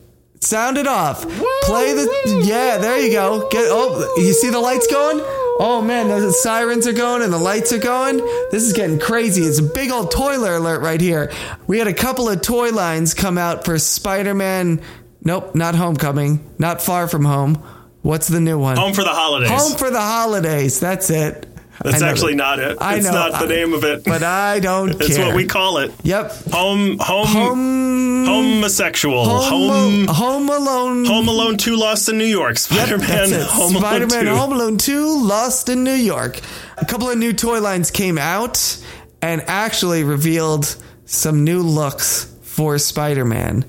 Sound 0.41 0.77
it 0.79 0.87
off. 0.87 1.23
Play 1.63 1.95
the. 1.95 2.43
Yeah, 2.45 2.79
there 2.79 3.01
you 3.01 3.11
go. 3.11 3.49
Get. 3.51 3.65
Oh, 3.69 4.15
you 4.19 4.33
see 4.33 4.51
the 4.51 4.61
lights 4.61 4.87
going? 4.87 5.19
Oh 5.59 5.83
man, 5.83 6.09
the 6.09 6.33
sirens 6.33 6.87
are 6.87 6.93
going 6.93 7.23
and 7.23 7.33
the 7.33 7.39
lights 7.39 7.73
are 7.73 7.79
going. 7.79 8.19
This 8.51 8.63
is 8.63 8.73
getting 8.73 8.99
crazy. 8.99 9.43
It's 9.43 9.59
a 9.59 9.63
big 9.63 9.91
old 9.91 10.11
toiler 10.11 10.57
alert 10.57 10.83
right 10.83 11.01
here. 11.01 11.33
We 11.67 11.79
had 11.79 11.87
a 11.89 11.95
couple 11.95 12.29
of 12.29 12.43
toy 12.43 12.71
lines 12.71 13.15
come 13.15 13.39
out 13.39 13.65
for 13.65 13.79
Spider 13.79 14.35
Man. 14.35 14.83
Nope, 15.23 15.55
not 15.55 15.75
Homecoming. 15.75 16.55
Not 16.59 16.83
Far 16.83 17.09
From 17.09 17.25
Home. 17.25 17.55
What's 18.03 18.29
the 18.29 18.41
new 18.41 18.59
one? 18.59 18.77
Home 18.77 18.93
for 18.93 19.03
the 19.03 19.09
holidays. 19.11 19.51
Home 19.51 19.77
for 19.77 19.91
the 19.91 20.01
holidays. 20.01 20.79
That's 20.79 21.11
it. 21.11 21.47
That's 21.85 22.03
actually 22.03 22.33
that. 22.35 22.37
not 22.39 22.59
it. 22.59 22.79
I 22.81 22.97
it's 22.97 23.05
know. 23.07 23.13
not 23.13 23.33
the 23.33 23.47
I- 23.47 23.49
name 23.49 23.73
of 23.75 23.85
it. 23.85 24.05
But 24.05 24.23
I 24.23 24.61
don't 24.61 24.91
it's 25.01 25.17
care. 25.17 25.27
what 25.27 25.37
we 25.37 25.47
call 25.47 25.79
it. 25.79 25.93
Yep. 26.03 26.33
Home, 26.53 26.99
home, 26.99 27.27
Home. 27.27 28.25
homosexual. 28.27 29.25
Home, 29.25 30.07
Home, 30.07 30.07
Home 30.09 30.49
Alone. 30.49 31.05
Home 31.05 31.29
Alone 31.29 31.57
2 31.57 31.77
Lost 31.77 32.09
in 32.09 32.19
New 32.19 32.25
York. 32.25 32.59
Spider 32.59 32.99
Man 32.99 33.09
That's 33.09 33.33
it. 33.33 33.43
Home 33.43 33.77
Alone 33.77 33.81
Spider-Man 34.09 34.25
2. 34.25 34.35
Home 34.37 34.53
Alone 34.53 34.79
2 34.79 35.23
Lost 35.27 35.69
in 35.69 35.85
New 35.85 35.93
York. 35.93 36.41
A 36.79 36.85
couple 36.85 37.09
of 37.11 37.19
new 37.19 37.33
toy 37.33 37.61
lines 37.61 37.91
came 37.91 38.19
out 38.19 38.83
and 39.23 39.43
actually 39.47 40.05
revealed 40.05 40.77
some 41.05 41.45
new 41.45 41.63
looks 41.63 42.33
for 42.43 42.79
Spider-Man. 42.79 43.65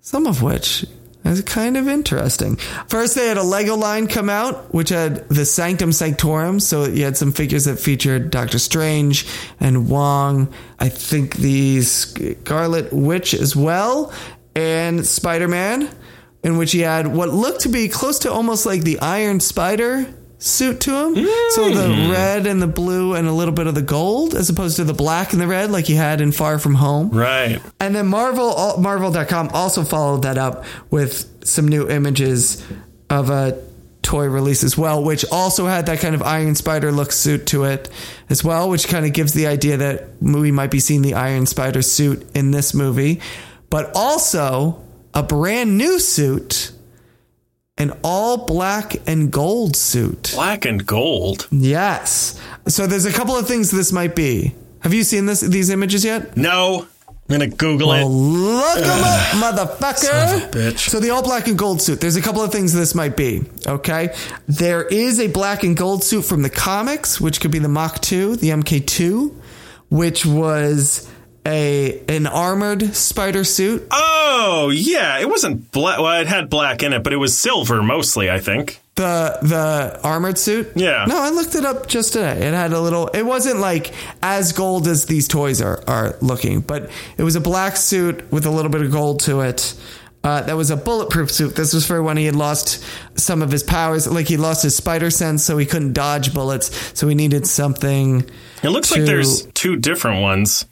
Some 0.00 0.26
of 0.26 0.42
which 0.42 0.84
is 1.24 1.40
kind 1.42 1.76
of 1.76 1.88
interesting. 1.88 2.56
First, 2.88 3.14
they 3.14 3.28
had 3.28 3.36
a 3.36 3.42
Lego 3.42 3.76
line 3.76 4.06
come 4.06 4.28
out, 4.28 4.72
which 4.74 4.88
had 4.88 5.28
the 5.28 5.44
Sanctum 5.44 5.92
Sanctorum. 5.92 6.60
So 6.60 6.84
you 6.84 7.04
had 7.04 7.16
some 7.16 7.32
figures 7.32 7.66
that 7.66 7.78
featured 7.78 8.30
Doctor 8.30 8.58
Strange 8.58 9.26
and 9.60 9.88
Wong. 9.88 10.52
I 10.78 10.88
think 10.88 11.36
the 11.36 11.82
Scarlet 11.82 12.92
Witch 12.92 13.34
as 13.34 13.54
well, 13.54 14.12
and 14.54 15.06
Spider 15.06 15.48
Man 15.48 15.88
in 16.42 16.58
which 16.58 16.72
he 16.72 16.80
had 16.80 17.06
what 17.06 17.28
looked 17.28 17.60
to 17.60 17.68
be 17.68 17.88
close 17.88 18.18
to 18.20 18.32
almost 18.32 18.66
like 18.66 18.82
the 18.82 18.98
Iron 18.98 19.40
Spider 19.40 20.06
suit 20.42 20.80
to 20.80 20.90
him. 20.90 21.14
So 21.50 21.70
the 21.70 21.86
mm. 21.86 21.94
mm-hmm. 21.94 22.10
red 22.10 22.46
and 22.46 22.60
the 22.60 22.66
blue 22.66 23.14
and 23.14 23.28
a 23.28 23.32
little 23.32 23.54
bit 23.54 23.66
of 23.66 23.74
the 23.74 23.82
gold, 23.82 24.34
as 24.34 24.50
opposed 24.50 24.76
to 24.76 24.84
the 24.84 24.94
black 24.94 25.32
and 25.32 25.40
the 25.40 25.46
red 25.46 25.70
like 25.70 25.86
he 25.86 25.94
had 25.94 26.20
in 26.20 26.32
Far 26.32 26.58
From 26.58 26.74
Home. 26.74 27.10
Right. 27.10 27.60
And 27.78 27.94
then 27.94 28.08
Marvel, 28.08 28.76
Marvel.com 28.78 29.50
also 29.52 29.84
followed 29.84 30.22
that 30.22 30.38
up 30.38 30.64
with 30.90 31.46
some 31.46 31.68
new 31.68 31.88
images 31.88 32.64
of 33.08 33.30
a 33.30 33.62
toy 34.02 34.26
release 34.26 34.64
as 34.64 34.76
well, 34.76 35.02
which 35.02 35.24
also 35.30 35.66
had 35.66 35.86
that 35.86 36.00
kind 36.00 36.14
of 36.14 36.22
Iron 36.22 36.54
Spider 36.54 36.90
look 36.90 37.12
suit 37.12 37.46
to 37.46 37.64
it 37.64 37.88
as 38.28 38.42
well, 38.42 38.68
which 38.68 38.88
kind 38.88 39.06
of 39.06 39.12
gives 39.12 39.32
the 39.32 39.46
idea 39.46 39.76
that 39.76 40.08
we 40.20 40.50
might 40.50 40.70
be 40.70 40.80
seeing 40.80 41.02
the 41.02 41.14
Iron 41.14 41.46
Spider 41.46 41.82
suit 41.82 42.28
in 42.34 42.50
this 42.50 42.74
movie, 42.74 43.20
but 43.70 43.92
also 43.94 44.82
a 45.14 45.22
brand 45.22 45.78
new 45.78 46.00
suit, 46.00 46.72
an 47.82 47.92
all 48.02 48.46
black 48.46 48.96
and 49.06 49.30
gold 49.30 49.76
suit. 49.76 50.30
Black 50.34 50.64
and 50.64 50.86
gold. 50.86 51.48
Yes. 51.50 52.40
So 52.68 52.86
there's 52.86 53.04
a 53.04 53.12
couple 53.12 53.36
of 53.36 53.46
things 53.46 53.70
this 53.70 53.92
might 53.92 54.14
be. 54.16 54.54
Have 54.80 54.94
you 54.94 55.04
seen 55.04 55.26
this 55.26 55.40
these 55.40 55.68
images 55.70 56.04
yet? 56.04 56.36
No. 56.36 56.86
I'm 57.28 57.38
going 57.38 57.50
to 57.50 57.56
Google 57.56 57.88
Well, 57.88 58.06
it. 58.06 58.10
look 58.10 58.76
'em 58.78 59.04
up, 59.04 59.78
motherfucker. 59.78 59.96
Son 59.96 60.34
of 60.36 60.42
a 60.42 60.46
bitch. 60.48 60.88
So 60.90 60.98
the 61.00 61.10
all 61.10 61.22
black 61.22 61.46
and 61.46 61.56
gold 61.56 61.80
suit. 61.80 62.00
There's 62.00 62.16
a 62.16 62.20
couple 62.20 62.42
of 62.42 62.50
things 62.52 62.72
this 62.72 62.94
might 62.94 63.16
be. 63.16 63.44
Okay, 63.66 64.14
there 64.48 64.82
is 64.82 65.18
a 65.20 65.28
black 65.28 65.62
and 65.62 65.76
gold 65.76 66.02
suit 66.04 66.22
from 66.22 66.42
the 66.42 66.50
comics, 66.50 67.20
which 67.20 67.40
could 67.40 67.50
be 67.50 67.58
the 67.60 67.68
Mach 67.68 68.00
Two, 68.00 68.36
the 68.36 68.50
MK2, 68.50 69.32
which 69.88 70.26
was 70.26 71.08
a 71.46 72.02
an 72.08 72.26
armored 72.26 72.94
spider 72.94 73.44
suit. 73.44 73.86
Oh, 73.90 74.70
yeah. 74.74 75.18
It 75.18 75.28
wasn't 75.28 75.70
black. 75.72 75.98
Well, 75.98 76.20
it 76.20 76.26
had 76.26 76.48
black 76.50 76.82
in 76.82 76.92
it, 76.92 77.02
but 77.02 77.12
it 77.12 77.16
was 77.16 77.36
silver 77.36 77.82
mostly, 77.82 78.30
I 78.30 78.38
think. 78.38 78.80
The 78.94 79.38
the 79.42 80.00
armored 80.04 80.38
suit. 80.38 80.72
Yeah. 80.76 81.06
No, 81.08 81.18
I 81.18 81.30
looked 81.30 81.54
it 81.54 81.64
up 81.64 81.86
just 81.88 82.12
today. 82.12 82.46
It 82.46 82.54
had 82.54 82.72
a 82.72 82.80
little. 82.80 83.08
It 83.08 83.22
wasn't 83.22 83.58
like 83.58 83.94
as 84.22 84.52
gold 84.52 84.86
as 84.86 85.06
these 85.06 85.26
toys 85.28 85.62
are 85.62 85.82
are 85.86 86.16
looking, 86.20 86.60
but 86.60 86.90
it 87.16 87.22
was 87.22 87.34
a 87.34 87.40
black 87.40 87.76
suit 87.76 88.30
with 88.30 88.44
a 88.44 88.50
little 88.50 88.70
bit 88.70 88.82
of 88.82 88.92
gold 88.92 89.20
to 89.20 89.40
it. 89.40 89.74
Uh, 90.24 90.40
that 90.42 90.56
was 90.56 90.70
a 90.70 90.76
bulletproof 90.76 91.32
suit. 91.32 91.56
This 91.56 91.72
was 91.74 91.84
for 91.84 92.00
when 92.00 92.16
he 92.16 92.26
had 92.26 92.36
lost 92.36 92.84
some 93.18 93.42
of 93.42 93.50
his 93.50 93.64
powers, 93.64 94.06
like 94.06 94.28
he 94.28 94.36
lost 94.36 94.62
his 94.62 94.76
spider 94.76 95.10
sense, 95.10 95.42
so 95.44 95.58
he 95.58 95.66
couldn't 95.66 95.94
dodge 95.94 96.32
bullets. 96.32 96.96
So 96.96 97.08
he 97.08 97.16
needed 97.16 97.46
something. 97.46 98.30
It 98.62 98.68
looks 98.68 98.92
like 98.92 99.04
there's 99.04 99.46
two 99.46 99.76
different 99.76 100.22
ones. 100.22 100.66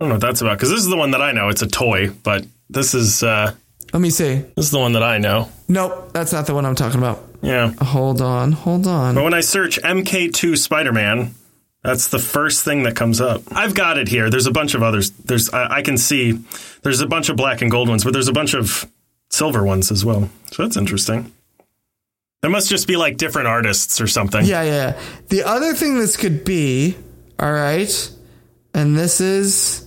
I 0.00 0.04
don't 0.04 0.08
know 0.08 0.14
what 0.14 0.22
that's 0.22 0.40
about 0.40 0.56
because 0.56 0.70
this 0.70 0.80
is 0.80 0.88
the 0.88 0.96
one 0.96 1.10
that 1.10 1.20
I 1.20 1.32
know. 1.32 1.50
It's 1.50 1.60
a 1.60 1.66
toy, 1.66 2.08
but 2.08 2.46
this 2.70 2.94
is 2.94 3.22
uh, 3.22 3.52
Let 3.92 4.00
me 4.00 4.08
see. 4.08 4.36
this 4.56 4.64
is 4.64 4.70
the 4.70 4.78
one 4.78 4.92
that 4.94 5.02
I 5.02 5.18
know. 5.18 5.50
Nope, 5.68 6.12
that's 6.14 6.32
not 6.32 6.46
the 6.46 6.54
one 6.54 6.64
I'm 6.64 6.74
talking 6.74 6.98
about. 6.98 7.22
Yeah. 7.42 7.72
Hold 7.82 8.22
on, 8.22 8.52
hold 8.52 8.86
on. 8.86 9.14
But 9.14 9.24
when 9.24 9.34
I 9.34 9.40
search 9.40 9.78
MK2 9.82 10.56
Spider 10.56 10.92
Man, 10.92 11.34
that's 11.82 12.08
the 12.08 12.18
first 12.18 12.64
thing 12.64 12.84
that 12.84 12.96
comes 12.96 13.20
up. 13.20 13.42
I've 13.52 13.74
got 13.74 13.98
it 13.98 14.08
here. 14.08 14.30
There's 14.30 14.46
a 14.46 14.50
bunch 14.50 14.74
of 14.74 14.82
others. 14.82 15.10
There's 15.10 15.50
I, 15.52 15.76
I 15.76 15.82
can 15.82 15.98
see 15.98 16.38
there's 16.82 17.02
a 17.02 17.06
bunch 17.06 17.28
of 17.28 17.36
black 17.36 17.60
and 17.60 17.70
gold 17.70 17.90
ones, 17.90 18.02
but 18.02 18.14
there's 18.14 18.28
a 18.28 18.32
bunch 18.32 18.54
of 18.54 18.90
silver 19.28 19.62
ones 19.64 19.92
as 19.92 20.02
well. 20.02 20.30
So 20.50 20.62
that's 20.62 20.78
interesting. 20.78 21.30
There 22.40 22.50
must 22.50 22.70
just 22.70 22.86
be 22.88 22.96
like 22.96 23.18
different 23.18 23.48
artists 23.48 24.00
or 24.00 24.06
something. 24.06 24.46
Yeah. 24.46 24.62
yeah. 24.62 25.00
The 25.28 25.42
other 25.42 25.74
thing 25.74 25.98
this 25.98 26.16
could 26.16 26.42
be, 26.42 26.96
all 27.38 27.52
right, 27.52 28.10
and 28.72 28.96
this 28.96 29.20
is 29.20 29.86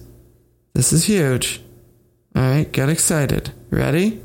this 0.74 0.94
is 0.94 1.06
huge. 1.06 1.62
All 2.36 2.42
right, 2.42 2.72
get 2.72 2.90
excited. 2.90 3.52
Ready? 3.70 4.22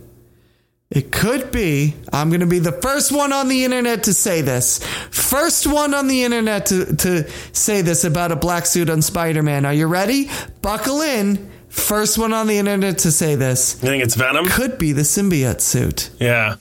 It 0.91 1.13
could 1.13 1.53
be. 1.53 1.95
I'm 2.13 2.31
going 2.31 2.41
to 2.41 2.47
be 2.47 2.61
the 2.61 2.73
first 2.73 3.13
one 3.13 3.33
on 3.33 3.49
the 3.49 3.65
internet 3.65 4.05
to 4.05 4.15
say 4.15 4.41
this. 4.41 4.83
First 5.11 5.67
one 5.67 5.93
on 5.93 6.09
the 6.09 6.25
internet 6.25 6.67
to, 6.67 6.97
to 6.97 7.31
say 7.53 7.83
this 7.83 8.05
about 8.05 8.33
a 8.33 8.37
black 8.37 8.65
suit 8.65 8.89
on 8.89 9.03
Spider 9.03 9.43
Man. 9.43 9.67
Are 9.67 9.75
you 9.75 9.87
ready? 9.87 10.31
Buckle 10.63 11.03
in. 11.03 11.51
First 11.69 12.17
one 12.17 12.33
on 12.33 12.47
the 12.47 12.57
internet 12.57 12.99
to 12.99 13.13
say 13.13 13.35
this. 13.35 13.75
You 13.83 13.89
think 13.89 14.03
it's 14.03 14.15
Venom? 14.15 14.47
Could 14.47 14.79
be 14.79 14.93
the 14.93 15.03
symbiote 15.03 15.61
suit. 15.61 16.11
Yeah. 16.19 16.57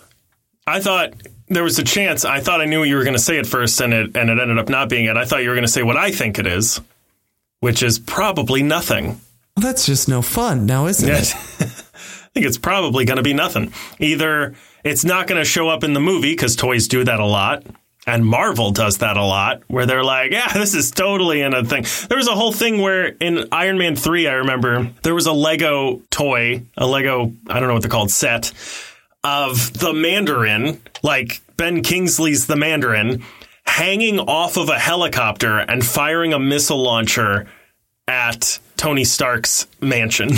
I 0.67 0.81
thought 0.81 1.13
there 1.47 1.63
was 1.63 1.79
a 1.79 1.83
chance. 1.83 2.25
I 2.25 2.41
thought 2.41 2.59
I 2.59 2.65
knew 2.65 2.79
what 2.79 2.89
you 2.89 2.97
were 2.97 3.03
going 3.03 3.15
to 3.15 3.23
say 3.23 3.39
at 3.39 3.47
first, 3.47 3.79
and 3.79 3.93
it 3.93 4.17
and 4.17 4.29
it 4.29 4.37
ended 4.37 4.57
up 4.57 4.67
not 4.67 4.89
being 4.89 5.05
it. 5.05 5.15
I 5.15 5.23
thought 5.23 5.43
you 5.43 5.49
were 5.49 5.55
going 5.55 5.65
to 5.65 5.71
say 5.71 5.83
what 5.83 5.95
I 5.95 6.11
think 6.11 6.37
it 6.39 6.45
is, 6.45 6.81
which 7.61 7.81
is 7.81 7.99
probably 7.99 8.63
nothing. 8.63 9.21
Well, 9.57 9.63
that's 9.65 9.87
just 9.87 10.07
no 10.07 10.21
fun 10.21 10.67
now, 10.67 10.85
isn't 10.85 11.07
Yes. 11.07 11.33
it? 11.59 11.65
I 11.95 12.29
think 12.39 12.45
it's 12.45 12.59
probably 12.59 13.05
going 13.05 13.17
to 13.17 13.23
be 13.23 13.33
nothing. 13.33 13.73
Either 13.99 14.53
it's 14.83 15.03
not 15.03 15.25
going 15.25 15.41
to 15.41 15.45
show 15.45 15.67
up 15.69 15.83
in 15.83 15.93
the 15.93 15.99
movie 15.99 16.33
because 16.33 16.55
toys 16.55 16.87
do 16.87 17.03
that 17.03 17.19
a 17.19 17.25
lot. 17.25 17.63
And 18.05 18.23
Marvel 18.25 18.71
does 18.71 18.99
that 18.99 19.17
a 19.17 19.23
lot, 19.23 19.63
where 19.67 19.85
they're 19.85 20.03
like, 20.03 20.31
yeah, 20.31 20.47
this 20.53 20.73
is 20.75 20.91
totally 20.91 21.41
in 21.41 21.53
a 21.53 21.65
thing. 21.65 21.85
There 22.07 22.17
was 22.17 22.27
a 22.29 22.35
whole 22.35 22.53
thing 22.53 22.79
where 22.81 23.07
in 23.07 23.49
Iron 23.51 23.77
Man 23.77 23.95
3, 23.97 24.27
I 24.27 24.33
remember 24.35 24.91
there 25.03 25.13
was 25.15 25.25
a 25.25 25.33
Lego 25.33 26.01
toy, 26.09 26.61
a 26.77 26.85
Lego, 26.87 27.33
I 27.49 27.59
don't 27.59 27.67
know 27.67 27.73
what 27.73 27.81
they're 27.81 27.91
called, 27.91 28.11
set 28.11 28.53
of 29.25 29.73
the 29.73 29.91
Mandarin, 29.91 30.79
like 31.03 31.41
Ben 31.57 31.81
Kingsley's 31.81 32.45
the 32.45 32.55
Mandarin, 32.55 33.23
hanging 33.65 34.19
off 34.19 34.55
of 34.55 34.69
a 34.69 34.79
helicopter 34.79 35.57
and 35.57 35.83
firing 35.85 36.31
a 36.31 36.39
missile 36.39 36.81
launcher 36.81 37.47
at 38.07 38.59
Tony 38.77 39.03
Stark's 39.03 39.67
mansion. 39.81 40.29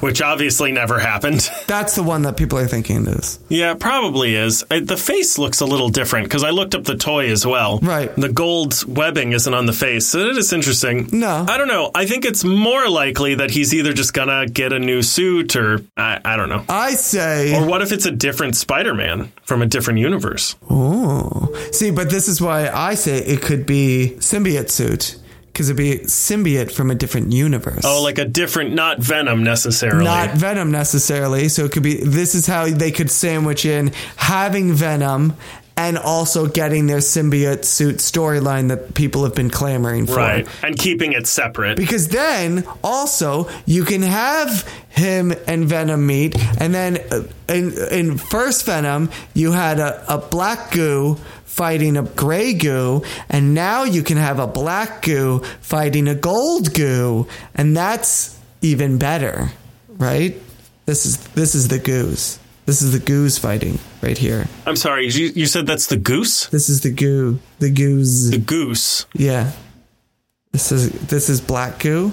Which 0.00 0.20
obviously 0.20 0.72
never 0.72 0.98
happened. 0.98 1.48
That's 1.68 1.94
the 1.94 2.02
one 2.02 2.22
that 2.22 2.36
people 2.36 2.58
are 2.58 2.66
thinking 2.66 3.06
it 3.06 3.16
is. 3.16 3.38
Yeah, 3.48 3.72
it 3.72 3.80
probably 3.80 4.34
is. 4.34 4.64
The 4.68 4.96
face 4.96 5.38
looks 5.38 5.60
a 5.60 5.66
little 5.66 5.88
different 5.88 6.26
because 6.26 6.42
I 6.42 6.50
looked 6.50 6.74
up 6.74 6.84
the 6.84 6.96
toy 6.96 7.30
as 7.30 7.46
well. 7.46 7.78
Right. 7.78 8.14
The 8.16 8.28
gold 8.28 8.82
webbing 8.86 9.32
isn't 9.32 9.54
on 9.54 9.66
the 9.66 9.72
face. 9.72 10.08
So 10.08 10.18
it 10.18 10.36
is 10.36 10.52
interesting. 10.52 11.08
No. 11.12 11.46
I 11.48 11.58
don't 11.58 11.68
know. 11.68 11.92
I 11.94 12.06
think 12.06 12.24
it's 12.24 12.42
more 12.42 12.88
likely 12.88 13.36
that 13.36 13.50
he's 13.50 13.72
either 13.72 13.92
just 13.92 14.12
going 14.12 14.28
to 14.28 14.52
get 14.52 14.72
a 14.72 14.80
new 14.80 15.00
suit 15.02 15.54
or 15.54 15.80
I, 15.96 16.20
I 16.24 16.36
don't 16.36 16.48
know. 16.48 16.64
I 16.68 16.92
say. 16.92 17.56
Or 17.56 17.66
what 17.66 17.82
if 17.82 17.92
it's 17.92 18.06
a 18.06 18.10
different 18.10 18.56
Spider 18.56 18.94
Man 18.94 19.32
from 19.44 19.62
a 19.62 19.66
different 19.66 20.00
universe? 20.00 20.56
Oh. 20.68 21.54
See, 21.70 21.92
but 21.92 22.10
this 22.10 22.26
is 22.26 22.40
why 22.40 22.68
I 22.68 22.94
say 22.94 23.18
it 23.18 23.42
could 23.42 23.64
be 23.64 24.16
symbiote 24.18 24.70
suit 24.70 25.18
because 25.56 25.70
it'd 25.70 25.78
be 25.78 26.04
symbiote 26.04 26.70
from 26.70 26.90
a 26.90 26.94
different 26.94 27.32
universe. 27.32 27.80
Oh, 27.82 28.02
like 28.02 28.18
a 28.18 28.26
different, 28.26 28.74
not 28.74 28.98
Venom 28.98 29.42
necessarily. 29.42 30.04
Not 30.04 30.32
Venom 30.32 30.70
necessarily. 30.70 31.48
So 31.48 31.64
it 31.64 31.72
could 31.72 31.82
be 31.82 31.94
this 31.94 32.34
is 32.34 32.46
how 32.46 32.66
they 32.66 32.90
could 32.92 33.10
sandwich 33.10 33.64
in 33.64 33.92
having 34.16 34.74
Venom 34.74 35.32
and 35.74 35.96
also 35.96 36.46
getting 36.46 36.86
their 36.86 36.98
symbiote 36.98 37.64
suit 37.64 37.96
storyline 37.96 38.68
that 38.68 38.92
people 38.92 39.24
have 39.24 39.34
been 39.34 39.48
clamoring 39.48 40.06
for. 40.06 40.16
right. 40.16 40.46
And 40.62 40.78
keeping 40.78 41.12
it 41.12 41.26
separate. 41.26 41.78
Because 41.78 42.08
then 42.08 42.66
also 42.84 43.48
you 43.64 43.84
can 43.84 44.02
have 44.02 44.68
him 44.90 45.32
and 45.46 45.66
Venom 45.66 46.06
meet, 46.06 46.34
and 46.60 46.74
then 46.74 46.98
uh, 47.10 47.22
in, 47.48 47.72
in 47.90 48.18
first 48.18 48.66
Venom 48.66 49.10
you 49.32 49.52
had 49.52 49.78
a, 49.78 50.14
a 50.14 50.18
black 50.18 50.70
goo 50.70 51.18
fighting 51.56 51.96
a 51.96 52.02
gray 52.02 52.52
goo, 52.52 53.02
and 53.30 53.54
now 53.54 53.84
you 53.84 54.02
can 54.02 54.18
have 54.18 54.38
a 54.38 54.46
black 54.46 55.00
goo 55.02 55.38
fighting 55.62 56.06
a 56.06 56.14
gold 56.14 56.74
goo, 56.74 57.26
and 57.54 57.74
that's 57.74 58.38
even 58.60 58.98
better, 58.98 59.50
right? 59.88 60.36
This 60.84 61.06
is 61.06 61.16
this 61.28 61.54
is 61.54 61.68
the 61.68 61.78
goose. 61.78 62.38
This 62.66 62.82
is 62.82 62.92
the 62.92 62.98
goose 62.98 63.38
fighting 63.38 63.78
right 64.02 64.18
here. 64.18 64.46
I'm 64.66 64.76
sorry. 64.76 65.06
You, 65.08 65.28
you 65.34 65.46
said 65.46 65.66
that's 65.66 65.86
the 65.86 65.96
goose? 65.96 66.46
This 66.48 66.68
is 66.68 66.80
the 66.82 66.90
goo. 66.92 67.38
The 67.60 67.70
goose. 67.70 68.30
The 68.30 68.38
goose. 68.38 69.06
Yeah. 69.14 69.52
This 70.52 70.72
is 70.72 70.90
this 71.08 71.28
is 71.28 71.40
black 71.40 71.78
goo, 71.78 72.12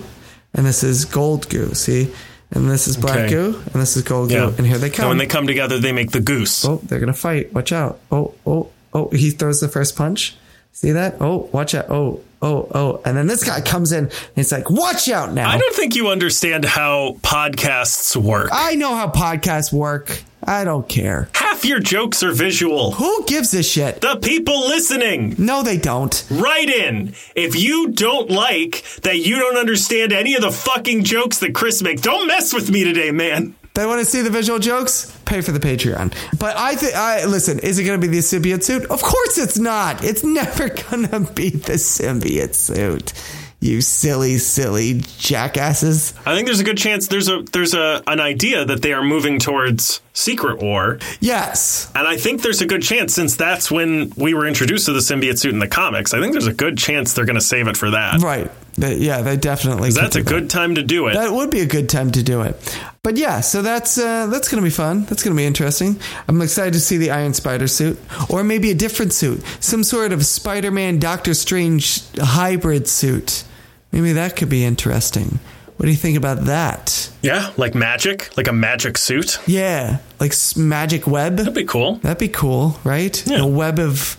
and 0.53 0.65
this 0.65 0.83
is 0.83 1.05
gold 1.05 1.49
goo. 1.49 1.73
See, 1.73 2.13
and 2.51 2.69
this 2.69 2.87
is 2.87 2.95
black 2.97 3.17
Okay. 3.25 3.29
goo, 3.29 3.61
and 3.73 3.81
this 3.81 3.97
is 3.97 4.03
gold 4.03 4.31
Yeah. 4.31 4.47
goo. 4.49 4.55
And 4.59 4.67
here 4.67 4.77
they 4.77 4.89
come. 4.89 5.09
when 5.09 5.17
they 5.17 5.25
come 5.27 5.47
together, 5.47 5.79
they 5.79 5.91
make 5.91 6.11
the 6.11 6.21
goose. 6.21 6.63
oh, 6.65 6.79
they're 6.83 6.99
gonna 6.99 7.13
fight. 7.13 7.51
Watch 7.53 7.71
out. 7.73 7.99
Oh, 8.11 8.33
oh, 8.45 8.69
oh. 8.93 9.09
He 9.09 9.31
throws 9.31 9.59
the 9.59 9.67
first 9.67 9.95
punch. 9.95 10.35
See 10.75 10.91
that? 10.91 11.17
Oh, 11.21 11.49
watch 11.51 11.75
out. 11.75 11.89
Oh, 11.91 12.21
oh, 12.41 12.67
oh. 12.73 13.01
And 13.05 13.15
then 13.15 13.27
this 13.27 13.43
guy 13.43 13.61
comes 13.61 13.91
in, 13.91 14.05
and 14.05 14.11
it's 14.37 14.51
like, 14.51 14.71
watch 14.71 15.07
out 15.07 15.31
now. 15.31 15.47
I 15.49 15.59
don't 15.59 15.75
think 15.75 15.95
you 15.95 16.07
understand 16.07 16.65
how 16.65 17.17
podcasts 17.21 18.15
work. 18.15 18.49
I 18.51 18.73
know 18.73 18.95
how 18.95 19.07
podcasts 19.09 19.71
work. 19.71 20.23
I 20.43 20.63
don't 20.63 20.89
care. 20.89 21.29
Half 21.35 21.63
your 21.63 21.79
jokes 21.79 22.23
are 22.23 22.31
visual. 22.33 22.91
Who 22.93 23.23
gives 23.25 23.53
a 23.53 23.61
shit? 23.63 24.01
The 24.01 24.15
people 24.17 24.61
listening, 24.67 25.35
No, 25.37 25.61
they 25.63 25.77
don't. 25.77 26.25
write 26.31 26.69
in. 26.69 27.13
If 27.35 27.55
you 27.55 27.91
don't 27.91 28.29
like 28.31 28.83
that 29.03 29.19
you 29.19 29.37
don't 29.37 29.57
understand 29.57 30.11
any 30.11 30.33
of 30.35 30.41
the 30.41 30.51
fucking 30.51 31.03
jokes 31.03 31.37
that 31.39 31.53
Chris 31.53 31.81
makes, 31.83 32.01
don't 32.01 32.27
mess 32.27 32.51
with 32.53 32.69
me 32.71 32.83
today, 32.83 33.11
man. 33.11 33.55
They 33.76 33.86
want 33.88 33.99
to 33.99 34.05
see 34.05 34.21
the 34.21 34.30
visual 34.30 34.59
jokes? 34.59 35.11
Pay 35.26 35.41
for 35.41 35.51
the 35.51 35.59
Patreon. 35.59 36.13
But 36.38 36.55
I 36.57 36.76
think, 36.76 36.95
I 36.95 37.26
listen. 37.26 37.57
Is 37.59 37.80
it 37.80 37.84
going 37.86 37.99
to 37.99 38.07
be 38.07 38.11
the 38.11 38.19
symbiote 38.19 38.63
suit? 38.63 38.84
Of 38.86 39.01
course, 39.01 39.38
it's 39.39 39.57
not. 39.57 40.03
It's 40.03 40.24
never 40.24 40.69
going 40.89 41.07
to 41.09 41.21
be 41.34 41.49
the 41.49 41.74
symbiote 41.74 42.53
suit. 42.53 43.13
You 43.59 43.80
silly, 43.82 44.39
silly 44.39 45.01
jackasses. 45.17 46.13
I 46.26 46.36
think 46.36 46.47
there's 46.47 46.59
a 46.59 46.65
good 46.65 46.78
chance 46.78 47.07
there's 47.07 47.30
a 47.30 47.43
there's 47.53 47.74
a 47.74 48.03
an 48.07 48.19
idea 48.19 48.65
that 48.65 48.82
they 48.82 48.91
are 48.93 49.01
moving 49.01 49.39
towards 49.39 50.01
Secret 50.11 50.59
War, 50.61 50.99
Yes. 51.21 51.89
and 51.95 52.05
I 52.07 52.17
think 52.17 52.41
there's 52.41 52.61
a 52.61 52.65
good 52.67 52.84
chance 52.84 53.13
since 53.13 53.36
that's 53.38 53.71
when 53.71 54.11
we 54.17 54.34
were 54.34 54.45
introduced 54.45 54.86
to 54.88 54.93
the 54.93 54.99
symbiote 54.99 55.39
suit 55.39 55.53
in 55.53 55.59
the 55.59 55.67
comics. 55.69 56.13
I 56.13 56.19
think 56.19 56.34
there's 56.34 56.45
a 56.47 56.53
good 56.53 56.78
chance 56.78 57.13
they're 57.13 57.26
going 57.26 57.36
to 57.36 57.41
save 57.41 57.67
it 57.69 57.78
for 57.78 57.91
that. 57.91 58.21
Right. 58.21 58.51
They- 58.78 58.97
yeah, 58.97 59.21
they 59.21 59.38
definitely. 59.38 59.91
That's 59.91 60.15
a 60.15 60.24
that. 60.24 60.30
good 60.30 60.49
time 60.49 60.76
to 60.76 60.84
do 60.84 61.07
it. 61.07 61.13
That 61.13 61.32
would 61.32 61.49
be 61.51 61.59
a 61.61 61.65
good 61.65 61.89
time 61.89 62.11
to 62.11 62.24
do 62.24 62.41
it. 62.41 62.80
But 63.03 63.17
yeah, 63.17 63.41
so 63.41 63.61
that's 63.61 63.97
uh, 63.97 64.28
that's 64.28 64.49
going 64.49 64.61
to 64.63 64.65
be 64.65 64.74
fun. 64.74 65.03
That's 65.05 65.24
going 65.24 65.36
to 65.36 65.39
be 65.39 65.45
interesting. 65.45 65.99
I'm 66.28 66.41
excited 66.41 66.74
to 66.74 66.80
see 66.80 66.97
the 66.97 67.11
Iron 67.11 67.34
Spider 67.34 67.67
suit, 67.67 67.99
or 68.30 68.43
maybe 68.43 68.71
a 68.71 68.76
different 68.76 69.13
suit, 69.13 69.43
some 69.59 69.84
sort 69.84 70.13
of 70.13 70.26
Spider-Man 70.26 70.99
Doctor 70.99 71.34
Strange 71.34 72.01
hybrid 72.17 72.88
suit. 72.88 73.43
Maybe 73.91 74.13
that 74.13 74.36
could 74.36 74.49
be 74.49 74.63
interesting. 74.65 75.39
What 75.78 75.88
do 75.88 75.91
you 75.91 75.97
think 75.97 76.17
about 76.17 76.45
that? 76.45 77.09
yeah, 77.21 77.51
like 77.57 77.76
magic, 77.76 78.36
like 78.38 78.47
a 78.47 78.53
magic 78.53 78.97
suit. 78.97 79.39
Yeah, 79.47 79.99
like 80.19 80.34
magic 80.55 81.05
web. 81.05 81.38
That'd 81.38 81.53
be 81.53 81.65
cool. 81.65 81.95
That'd 81.97 82.19
be 82.19 82.30
cool, 82.30 82.80
right? 82.84 83.21
Yeah. 83.28 83.41
A 83.41 83.47
web 83.47 83.80
of 83.80 84.17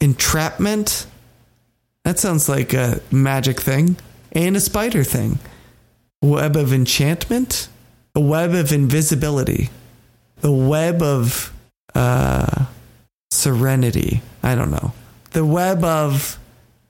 entrapment. 0.00 1.06
That 2.06 2.20
sounds 2.20 2.48
like 2.48 2.72
a 2.72 3.00
magic 3.10 3.60
thing 3.60 3.96
and 4.30 4.54
a 4.56 4.60
spider 4.60 5.02
thing. 5.02 5.40
Web 6.22 6.54
of 6.54 6.72
enchantment. 6.72 7.66
A 8.14 8.20
web 8.20 8.54
of 8.54 8.70
invisibility. 8.70 9.70
The 10.36 10.52
web 10.52 11.02
of 11.02 11.52
uh, 11.96 12.66
serenity. 13.32 14.22
I 14.44 14.54
don't 14.54 14.70
know. 14.70 14.92
The 15.32 15.44
web 15.44 15.82
of. 15.82 16.38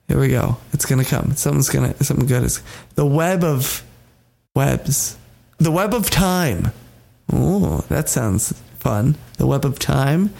Here 0.07 0.19
we 0.19 0.27
go. 0.27 0.57
It's 0.71 0.85
gonna 0.85 1.03
come. 1.03 1.35
Something's 1.35 1.69
gonna. 1.69 1.95
Something 2.03 2.27
good 2.27 2.43
is. 2.43 2.61
The 2.93 3.07
web 3.07 3.43
of 3.43 3.83
webs. 4.55 5.17
The 5.57 5.71
web 5.71 5.95
of 5.95 6.11
time. 6.11 6.71
Oh, 7.33 7.83
that 7.89 8.07
sounds 8.07 8.53
fun. 8.77 9.15
The 9.39 9.47
web 9.47 9.65
of 9.65 9.79
time. 9.79 10.31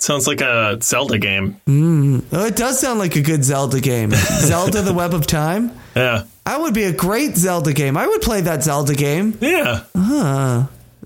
Sounds 0.00 0.26
like 0.26 0.40
a 0.40 0.78
Zelda 0.82 1.18
game. 1.18 1.60
Oh, 1.68 2.46
it 2.46 2.56
does 2.56 2.80
sound 2.80 2.98
like 2.98 3.16
a 3.16 3.22
good 3.22 3.44
Zelda 3.44 3.80
game. 3.80 4.10
Zelda: 4.14 4.82
The 4.82 4.94
Web 4.94 5.14
of 5.14 5.26
Time. 5.26 5.72
Yeah. 5.94 6.24
That 6.46 6.60
would 6.60 6.74
be 6.74 6.84
a 6.84 6.92
great 6.92 7.36
Zelda 7.36 7.72
game. 7.72 7.96
I 7.96 8.06
would 8.06 8.22
play 8.22 8.40
that 8.40 8.64
Zelda 8.64 8.94
game. 8.94 9.36
Yeah. 9.40 9.84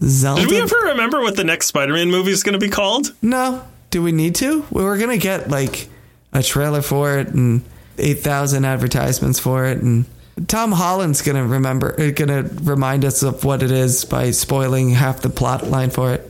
Zelda. 0.03 0.40
Did 0.40 0.51
we 0.51 0.61
ever 0.61 0.76
remember 0.86 1.20
what 1.20 1.36
the 1.36 1.45
next 1.45 1.66
Spider-Man 1.66 2.11
movie 2.11 2.30
is 2.30 2.42
going 2.42 2.55
to 2.55 2.59
be 2.59 2.70
called? 2.70 3.14
No. 3.20 3.64
Do 3.90 4.03
we 4.03 4.11
need 4.11 4.34
to? 4.36 4.64
We 4.72 4.82
were 4.82 4.97
gonna 4.99 5.18
get 5.18 5.51
like 5.51 5.88
a 6.32 6.42
trailer 6.42 6.82
for 6.82 7.18
it 7.18 7.28
and 7.28 7.62
eight 7.97 8.20
thousand 8.20 8.64
advertisements 8.64 9.38
for 9.38 9.66
it, 9.66 9.78
and 9.78 10.05
Tom 10.49 10.72
Holland's 10.72 11.22
gonna 11.22 11.47
remember, 11.47 11.95
uh, 12.01 12.11
gonna 12.11 12.42
remind 12.42 13.05
us 13.05 13.22
of 13.22 13.45
what 13.45 13.62
it 13.62 13.70
is 13.70 14.05
by 14.05 14.32
spoiling 14.32 14.90
half 14.90 15.20
the 15.20 15.28
plot 15.30 15.68
line 15.68 15.90
for 15.90 16.12
it. 16.12 16.28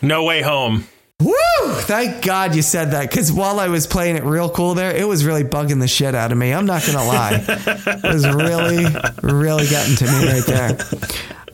No 0.00 0.22
Way 0.22 0.42
Home. 0.42 0.86
Woo! 1.60 1.74
Thank 1.74 2.24
God 2.24 2.54
you 2.54 2.62
said 2.62 2.92
that 2.92 3.08
because 3.10 3.32
while 3.32 3.60
I 3.60 3.68
was 3.68 3.86
playing 3.86 4.16
it 4.16 4.24
real 4.24 4.50
cool 4.50 4.74
there, 4.74 4.94
it 4.94 5.06
was 5.06 5.24
really 5.24 5.44
bugging 5.44 5.80
the 5.80 5.88
shit 5.88 6.14
out 6.14 6.32
of 6.32 6.38
me. 6.38 6.52
I'm 6.52 6.66
not 6.66 6.84
gonna 6.86 7.04
lie, 7.04 7.44
it 7.46 8.02
was 8.02 8.26
really, 8.28 8.86
really 9.22 9.66
getting 9.66 9.96
to 9.96 10.04
me 10.04 10.32
right 10.32 10.46
there. 10.46 10.78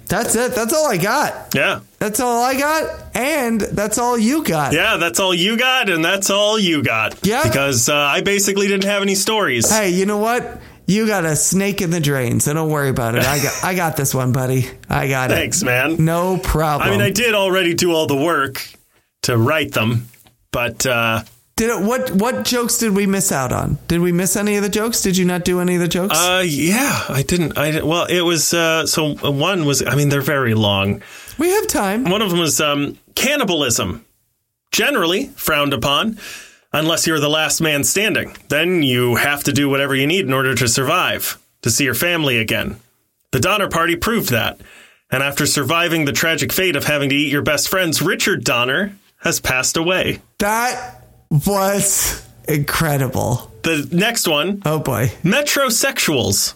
That's 0.09 0.37
it. 0.37 0.55
That's 0.55 0.73
all 0.73 0.87
I 0.89 0.99
got. 0.99 1.55
Yeah. 1.55 1.81
That's 1.99 2.21
all 2.21 2.43
I 2.43 2.57
got, 2.57 3.17
and 3.17 3.61
that's 3.61 3.99
all 3.99 4.17
you 4.17 4.45
got. 4.45 4.73
Yeah, 4.73 4.99
that's 4.99 5.19
all 5.19 5.35
you 5.35 5.57
got, 5.57 5.91
and 5.91 6.05
that's 6.05 6.31
all 6.31 6.59
you 6.59 6.83
got. 6.83 7.27
Yeah. 7.27 7.43
Because 7.43 7.89
uh, 7.89 7.97
I 7.97 8.21
basically 8.21 8.69
didn't 8.69 8.85
have 8.85 9.03
any 9.03 9.17
stories. 9.17 9.69
Hey, 9.71 9.91
you 9.91 10.07
know 10.07 10.19
what? 10.19 10.61
You 10.87 11.09
got 11.09 11.25
a 11.25 11.35
snake 11.35 11.83
in 11.83 11.91
the 11.91 11.99
drain, 11.99 12.39
so 12.39 12.55
don't 12.55 12.71
worry 12.71 12.91
about 12.91 13.17
it. 13.17 13.25
I 13.25 13.43
got, 13.43 13.65
I 13.65 13.75
got 13.75 13.97
this 13.97 14.15
one, 14.15 14.31
buddy. 14.31 14.71
I 14.89 15.09
got 15.09 15.33
it. 15.33 15.35
Thanks, 15.39 15.65
man. 15.65 15.97
No 16.05 16.39
problem. 16.39 16.89
I 16.89 16.93
mean, 16.93 17.01
I 17.01 17.11
did 17.11 17.35
already 17.35 17.75
do 17.75 17.93
all 17.93 18.07
the 18.07 18.15
work 18.17 18.65
to 19.27 19.37
write 19.37 19.72
them, 19.72 20.09
but 20.53 20.87
uh, 20.87 21.22
did 21.57 21.70
it. 21.70 21.83
What, 21.83 22.11
what 22.12 22.45
jokes 22.45 22.79
did 22.79 22.95
we 22.95 23.07
miss 23.07 23.33
out 23.33 23.53
on? 23.53 23.79
Did 23.89 24.01
we 24.01 24.12
miss 24.12 24.37
any 24.37 24.57
of 24.57 24.62
the 24.62 24.68
jokes? 24.68 25.01
Did 25.03 25.16
you 25.16 25.24
not 25.24 25.45
do 25.45 25.59
any 25.59 25.74
of 25.74 25.81
the 25.81 25.89
jokes? 25.89 26.16
uh, 26.16 26.45
yeah, 26.47 27.05
I 27.09 27.22
didn't. 27.22 27.59
I 27.59 27.83
well, 27.83 28.05
it 28.05 28.20
was 28.20 28.55
uh, 28.55 28.87
so 28.87 29.14
one 29.14 29.64
was. 29.64 29.85
I 29.85 29.97
mean, 29.97 30.11
they're 30.11 30.20
very 30.20 30.55
long. 30.55 31.03
we 31.39 31.51
have 31.51 31.66
time. 31.66 32.05
One 32.05 32.22
of 32.22 32.31
them 32.31 32.39
was 32.39 32.61
um, 32.61 32.99
cannibalism, 33.16 34.05
generally 34.70 35.27
frowned 35.29 35.72
upon, 35.72 36.18
unless 36.72 37.07
you're 37.07 37.20
the 37.20 37.29
last 37.29 37.61
man 37.61 37.83
standing. 37.83 38.37
Then 38.49 38.85
you 38.85 39.16
have 39.16 39.43
to 39.45 39.53
do 39.53 39.68
whatever 39.68 39.95
you 39.95 40.07
need 40.07 40.24
in 40.24 40.33
order 40.33 40.55
to 40.55 40.68
survive, 40.68 41.37
to 41.62 41.70
see 41.70 41.85
your 41.85 41.95
family 41.95 42.39
again. 42.39 42.77
The 43.33 43.41
Donner 43.41 43.68
Party 43.68 43.97
proved 43.97 44.31
that. 44.31 44.61
And 45.11 45.22
after 45.22 45.47
surviving 45.47 46.05
the 46.05 46.12
tragic 46.12 46.53
fate 46.53 46.77
of 46.77 46.85
having 46.85 47.11
to 47.11 47.14
eat 47.14 47.31
your 47.33 47.43
best 47.43 47.68
friends, 47.68 48.03
Richard 48.03 48.45
Donner 48.45 48.97
has 49.19 49.41
passed 49.41 49.77
away. 49.77 50.21
That 50.39 51.03
was 51.31 52.27
incredible. 52.49 53.51
The 53.62 53.89
next 53.91 54.29
one 54.29 54.62
Oh 54.64 54.79
boy. 54.79 55.12
metrosexuals. 55.23 56.55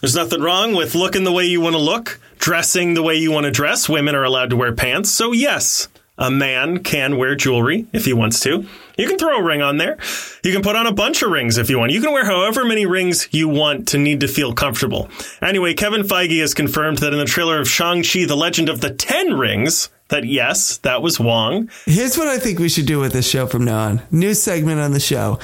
There's 0.00 0.14
nothing 0.16 0.40
wrong 0.42 0.74
with 0.74 0.94
looking 0.94 1.24
the 1.24 1.32
way 1.32 1.44
you 1.46 1.60
want 1.60 1.74
to 1.74 1.80
look, 1.80 2.20
dressing 2.38 2.94
the 2.94 3.02
way 3.02 3.16
you 3.16 3.32
want 3.32 3.44
to 3.44 3.50
dress. 3.50 3.88
Women 3.88 4.14
are 4.14 4.24
allowed 4.24 4.50
to 4.50 4.56
wear 4.56 4.72
pants. 4.72 5.10
So, 5.10 5.32
yes, 5.32 5.88
a 6.18 6.30
man 6.30 6.82
can 6.82 7.16
wear 7.16 7.34
jewelry 7.34 7.86
if 7.92 8.04
he 8.04 8.12
wants 8.12 8.40
to. 8.40 8.66
You 8.96 9.06
can 9.06 9.18
throw 9.18 9.38
a 9.38 9.42
ring 9.42 9.62
on 9.62 9.76
there. 9.76 9.98
You 10.42 10.52
can 10.52 10.62
put 10.62 10.76
on 10.76 10.86
a 10.86 10.92
bunch 10.92 11.22
of 11.22 11.30
rings 11.30 11.58
if 11.58 11.68
you 11.68 11.78
want. 11.78 11.92
You 11.92 12.00
can 12.00 12.12
wear 12.12 12.24
however 12.24 12.64
many 12.64 12.86
rings 12.86 13.28
you 13.30 13.48
want 13.48 13.88
to 13.88 13.98
need 13.98 14.20
to 14.20 14.28
feel 14.28 14.54
comfortable. 14.54 15.08
Anyway, 15.42 15.74
Kevin 15.74 16.02
Feige 16.02 16.40
has 16.40 16.54
confirmed 16.54 16.98
that 16.98 17.12
in 17.12 17.18
the 17.18 17.26
trailer 17.26 17.60
of 17.60 17.68
Shang-Chi, 17.68 18.24
The 18.24 18.36
Legend 18.36 18.68
of 18.68 18.80
the 18.80 18.90
Ten 18.90 19.34
Rings, 19.34 19.90
that 20.08 20.24
yes, 20.24 20.78
that 20.78 21.02
was 21.02 21.20
Wong. 21.20 21.68
Here's 21.84 22.16
what 22.16 22.28
I 22.28 22.38
think 22.38 22.58
we 22.58 22.68
should 22.68 22.86
do 22.86 22.98
with 22.98 23.12
this 23.12 23.28
show 23.28 23.46
from 23.46 23.64
now 23.64 23.80
on. 23.80 24.02
New 24.10 24.34
segment 24.34 24.80
on 24.80 24.92
the 24.92 25.00
show. 25.00 25.38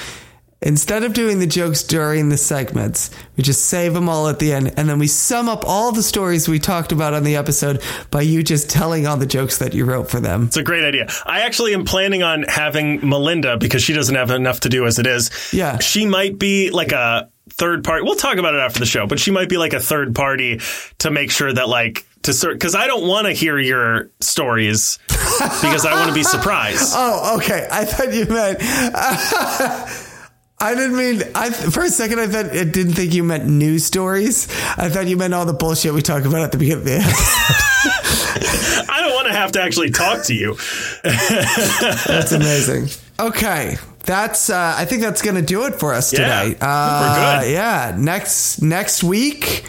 Instead 0.65 1.03
of 1.03 1.13
doing 1.13 1.39
the 1.39 1.47
jokes 1.47 1.83
during 1.83 2.29
the 2.29 2.37
segments, 2.37 3.11
we 3.35 3.43
just 3.43 3.65
save 3.65 3.93
them 3.93 4.07
all 4.07 4.29
at 4.29 4.39
the 4.39 4.53
end 4.53 4.73
and 4.77 4.87
then 4.87 4.97
we 4.97 5.07
sum 5.07 5.49
up 5.49 5.65
all 5.67 5.91
the 5.91 6.01
stories 6.01 6.47
we 6.47 6.57
talked 6.57 6.93
about 6.93 7.13
on 7.13 7.23
the 7.23 7.35
episode 7.35 7.81
by 8.11 8.21
you 8.21 8.41
just 8.41 8.69
telling 8.69 9.05
all 9.05 9.17
the 9.17 9.25
jokes 9.25 9.57
that 9.57 9.73
you 9.73 9.83
wrote 9.83 10.09
for 10.09 10.21
them. 10.21 10.43
It's 10.45 10.55
a 10.55 10.63
great 10.63 10.85
idea. 10.85 11.07
I 11.25 11.41
actually 11.41 11.73
am 11.73 11.83
planning 11.83 12.23
on 12.23 12.43
having 12.43 13.07
Melinda 13.07 13.57
because 13.57 13.83
she 13.83 13.91
doesn't 13.91 14.15
have 14.15 14.31
enough 14.31 14.61
to 14.61 14.69
do 14.69 14.85
as 14.85 14.99
it 14.99 15.05
is. 15.05 15.31
Yeah. 15.51 15.79
She 15.79 16.05
might 16.05 16.39
be 16.39 16.69
like 16.69 16.93
a 16.93 17.29
third 17.49 17.83
party. 17.83 18.03
We'll 18.03 18.15
talk 18.15 18.37
about 18.37 18.55
it 18.55 18.59
after 18.59 18.79
the 18.79 18.85
show, 18.85 19.05
but 19.05 19.19
she 19.19 19.31
might 19.31 19.49
be 19.49 19.57
like 19.57 19.73
a 19.73 19.81
third 19.81 20.15
party 20.15 20.61
to 20.99 21.11
make 21.11 21.29
sure 21.29 21.51
that 21.51 21.67
like 21.67 22.05
to 22.23 22.31
cert 22.31 22.53
because 22.53 22.73
I 22.73 22.87
don't 22.87 23.05
want 23.05 23.27
to 23.27 23.33
hear 23.33 23.59
your 23.59 24.11
stories 24.21 24.97
because 25.09 25.85
I 25.85 25.93
want 25.93 26.07
to 26.07 26.13
be 26.15 26.23
surprised. 26.23 26.93
Oh, 26.95 27.35
okay. 27.37 27.67
I 27.69 27.83
thought 27.83 28.13
you 28.13 28.25
meant. 28.27 29.99
I 30.59 30.75
didn't 30.75 30.95
mean. 30.97 31.23
I 31.35 31.49
for 31.49 31.83
a 31.83 31.89
second 31.89 32.19
I 32.19 32.27
thought 32.27 32.45
I 32.45 32.63
didn't 32.63 32.93
think 32.93 33.13
you 33.13 33.23
meant 33.23 33.45
news 33.47 33.83
stories. 33.85 34.47
I 34.77 34.87
thought 34.89 35.07
you 35.07 35.17
meant 35.17 35.33
all 35.33 35.45
the 35.45 35.53
bullshit 35.53 35.93
we 35.93 36.01
talk 36.01 36.23
about 36.25 36.41
at 36.41 36.51
the 36.53 36.57
beginning 36.57 36.79
of 36.79 36.85
the 36.85 36.95
episode. 36.99 38.89
I 38.89 39.01
don't 39.01 39.13
want 39.13 39.27
to 39.27 39.33
have 39.33 39.51
to 39.53 39.61
actually 39.61 39.91
talk 39.91 40.23
to 40.25 40.33
you. 40.33 40.55
That's 41.03 42.31
amazing. 42.31 42.87
Okay. 43.19 43.77
That's 44.05 44.49
uh, 44.49 44.75
I 44.77 44.83
think 44.85 45.01
that's 45.01 45.21
gonna 45.21 45.41
do 45.41 45.63
it 45.65 45.75
for 45.75 45.93
us 45.93 46.11
Yeah, 46.11 46.19
today. 46.43 46.57
we're 46.61 46.67
Uh, 46.67 47.39
good. 47.41 47.51
Yeah. 47.51 47.95
Next 47.97 48.61
next 48.61 49.01
week, 49.03 49.63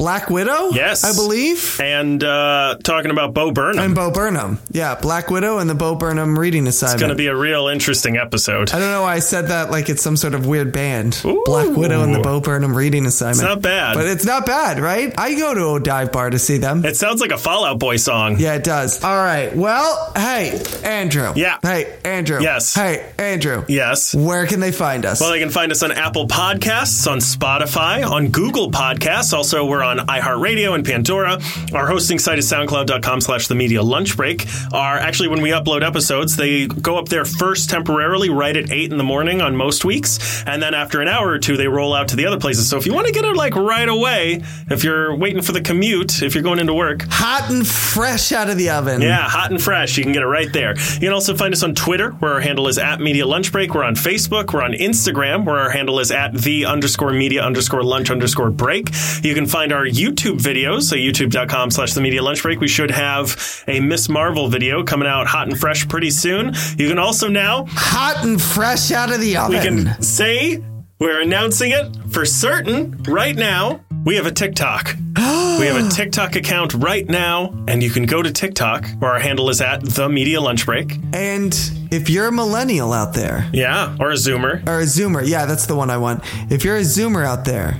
Black 0.00 0.30
Widow. 0.30 0.70
Yes. 0.70 1.04
I 1.04 1.12
believe. 1.14 1.78
And 1.78 2.24
uh, 2.24 2.78
talking 2.82 3.10
about 3.10 3.34
Bo 3.34 3.52
Burnham, 3.52 3.84
And 3.84 3.94
Bo 3.94 4.10
Burnham. 4.10 4.58
Yeah, 4.70 4.94
Black 4.94 5.30
Widow 5.30 5.58
and 5.58 5.68
the 5.68 5.74
Bo 5.74 5.94
Burnham 5.94 6.38
reading 6.38 6.66
assignment. 6.66 6.94
it's 6.94 7.02
going 7.02 7.10
to 7.10 7.16
be 7.22 7.26
a 7.26 7.36
real 7.36 7.68
interesting 7.68 8.16
episode. 8.16 8.70
I 8.72 8.78
don't 8.78 8.90
know 8.90 9.02
why 9.02 9.16
I 9.16 9.18
said 9.18 9.48
that 9.48 9.70
like 9.70 9.90
it's 9.90 10.02
some 10.02 10.16
sort 10.16 10.32
of 10.34 10.46
weird 10.46 10.72
band. 10.72 11.20
Black 11.44 11.76
Widow 11.76 12.02
and 12.02 12.14
the 12.14 12.20
Bo 12.20 12.40
Burnham 12.40 12.74
reading 12.74 13.04
assignment. 13.04 13.40
It's 13.40 13.46
not 13.46 13.60
bad. 13.60 13.94
But 13.94 14.06
it's 14.06 14.24
not 14.24 14.46
bad, 14.46 14.78
right? 14.80 15.12
I 15.18 15.34
go 15.34 15.52
to 15.52 15.74
a 15.74 15.80
dive 15.80 16.12
bar 16.12 16.30
to 16.30 16.38
see 16.38 16.56
them. 16.56 16.82
It 16.86 16.96
sounds 16.96 17.20
like 17.20 17.30
a 17.32 17.36
Fall 17.38 17.66
Out 17.66 17.78
Boy 17.78 17.96
song. 17.96 18.36
Yeah, 18.38 18.54
it 18.54 18.64
does. 18.64 19.04
All 19.04 19.14
right. 19.22 19.54
Well, 19.54 20.12
hey, 20.16 20.62
Andrew. 20.82 21.34
Yeah. 21.36 21.58
Hey, 21.60 21.98
Andrew. 22.06 22.40
Yes. 22.40 22.74
Hey, 22.74 23.12
Andrew. 23.18 23.66
Yes. 23.68 24.14
Where 24.14 24.46
can 24.46 24.60
they 24.60 24.72
find 24.72 25.04
us? 25.04 25.20
Well, 25.20 25.30
they 25.30 25.40
can 25.40 25.50
find 25.50 25.70
us 25.72 25.82
on 25.82 25.92
Apple 25.92 26.26
Podcasts, 26.26 27.06
on 27.10 27.18
Spotify, 27.18 28.08
on 28.08 28.28
Google 28.28 28.70
Podcasts. 28.70 29.34
Also, 29.34 29.66
we're 29.66 29.82
on 29.82 29.89
iHeartRadio 29.98 30.74
and 30.74 30.84
Pandora. 30.84 31.38
Our 31.74 31.86
hosting 31.86 32.18
site 32.18 32.38
is 32.38 32.50
soundcloud.com 32.50 33.20
slash 33.20 33.48
the 33.48 33.54
media 33.54 33.82
lunch 33.82 34.16
break. 34.16 34.46
Our 34.72 34.98
actually 34.98 35.28
when 35.28 35.42
we 35.42 35.50
upload 35.50 35.82
episodes, 35.86 36.36
they 36.36 36.66
go 36.66 36.96
up 36.96 37.08
there 37.08 37.24
first 37.24 37.70
temporarily 37.70 38.30
right 38.30 38.56
at 38.56 38.70
eight 38.70 38.90
in 38.92 38.98
the 38.98 39.04
morning 39.04 39.40
on 39.40 39.56
most 39.56 39.84
weeks. 39.84 40.42
And 40.46 40.62
then 40.62 40.74
after 40.74 41.00
an 41.00 41.08
hour 41.08 41.28
or 41.28 41.38
two, 41.38 41.56
they 41.56 41.68
roll 41.68 41.94
out 41.94 42.08
to 42.08 42.16
the 42.16 42.26
other 42.26 42.38
places. 42.40 42.68
So 42.68 42.76
if 42.78 42.86
you 42.86 42.94
want 42.94 43.06
to 43.06 43.12
get 43.12 43.24
it 43.24 43.36
like 43.36 43.54
right 43.56 43.88
away, 43.88 44.42
if 44.70 44.84
you're 44.84 45.14
waiting 45.16 45.42
for 45.42 45.52
the 45.52 45.60
commute, 45.60 46.22
if 46.22 46.34
you're 46.34 46.42
going 46.44 46.58
into 46.58 46.74
work, 46.74 47.02
Hot 47.10 47.50
and 47.50 47.66
fresh 47.66 48.32
out 48.32 48.48
of 48.50 48.56
the 48.56 48.70
oven. 48.70 49.00
yeah, 49.02 49.28
hot 49.28 49.50
and 49.50 49.60
fresh. 49.60 49.96
You 49.96 50.04
can 50.04 50.12
get 50.12 50.22
it 50.22 50.26
right 50.26 50.52
there. 50.52 50.76
You 50.94 51.00
can 51.00 51.12
also 51.12 51.36
find 51.36 51.52
us 51.52 51.62
on 51.62 51.74
Twitter, 51.74 52.10
where 52.12 52.32
our 52.34 52.40
handle 52.40 52.68
is 52.68 52.78
at 52.78 53.00
Media 53.00 53.26
Lunch 53.26 53.52
Break. 53.52 53.74
We're 53.74 53.84
on 53.84 53.94
Facebook. 53.94 54.52
We're 54.52 54.62
on 54.62 54.72
Instagram, 54.72 55.44
where 55.44 55.58
our 55.58 55.70
handle 55.70 55.98
is 56.00 56.10
at 56.10 56.34
the 56.34 56.66
underscore 56.66 57.12
media 57.12 57.42
underscore 57.42 57.82
lunch 57.82 58.10
underscore 58.10 58.50
break. 58.50 58.90
You 59.22 59.34
can 59.34 59.46
find 59.46 59.72
our 59.72 59.79
YouTube 59.86 60.38
videos, 60.38 60.82
so 60.82 60.96
youtube.com 60.96 61.70
slash 61.70 61.94
the 61.94 62.00
media 62.00 62.22
lunch 62.22 62.42
break. 62.42 62.60
We 62.60 62.68
should 62.68 62.90
have 62.90 63.64
a 63.68 63.80
Ms. 63.80 64.08
Marvel 64.08 64.48
video 64.48 64.82
coming 64.82 65.08
out 65.08 65.26
hot 65.26 65.48
and 65.48 65.58
fresh 65.58 65.86
pretty 65.88 66.10
soon. 66.10 66.52
You 66.78 66.88
can 66.88 66.98
also 66.98 67.28
now, 67.28 67.66
Hot 67.68 68.24
and 68.24 68.40
fresh 68.40 68.90
out 68.92 69.12
of 69.12 69.20
the 69.20 69.36
oven. 69.36 69.50
we 69.56 69.62
can 69.62 70.02
say 70.02 70.62
we're 70.98 71.20
announcing 71.20 71.72
it 71.72 71.96
for 72.10 72.24
certain 72.26 73.02
right 73.04 73.36
now. 73.36 73.80
We 74.04 74.16
have 74.16 74.26
a 74.26 74.32
TikTok. 74.32 74.94
we 75.16 75.66
have 75.66 75.76
a 75.84 75.88
TikTok 75.90 76.36
account 76.36 76.72
right 76.74 77.06
now, 77.06 77.52
and 77.68 77.82
you 77.82 77.90
can 77.90 78.06
go 78.06 78.22
to 78.22 78.30
TikTok, 78.32 78.86
where 78.98 79.10
our 79.12 79.18
handle 79.18 79.50
is 79.50 79.60
at 79.60 79.82
the 79.84 80.08
media 80.08 80.40
lunch 80.40 80.64
break. 80.64 80.96
and 81.12 81.54
if 81.90 82.08
you're 82.08 82.28
a 82.28 82.32
millennial 82.32 82.92
out 82.92 83.14
there, 83.14 83.50
Yeah, 83.52 83.96
or 83.98 84.10
a 84.12 84.14
Zoomer. 84.14 84.66
or 84.68 84.78
a 84.78 84.84
Zoomer, 84.84 85.26
yeah, 85.26 85.44
that's 85.44 85.66
the 85.66 85.74
one 85.74 85.90
I 85.90 85.96
want. 85.98 86.22
If 86.50 86.64
you're 86.64 86.76
a 86.76 86.82
Zoomer 86.82 87.26
out 87.26 87.44
there 87.44 87.76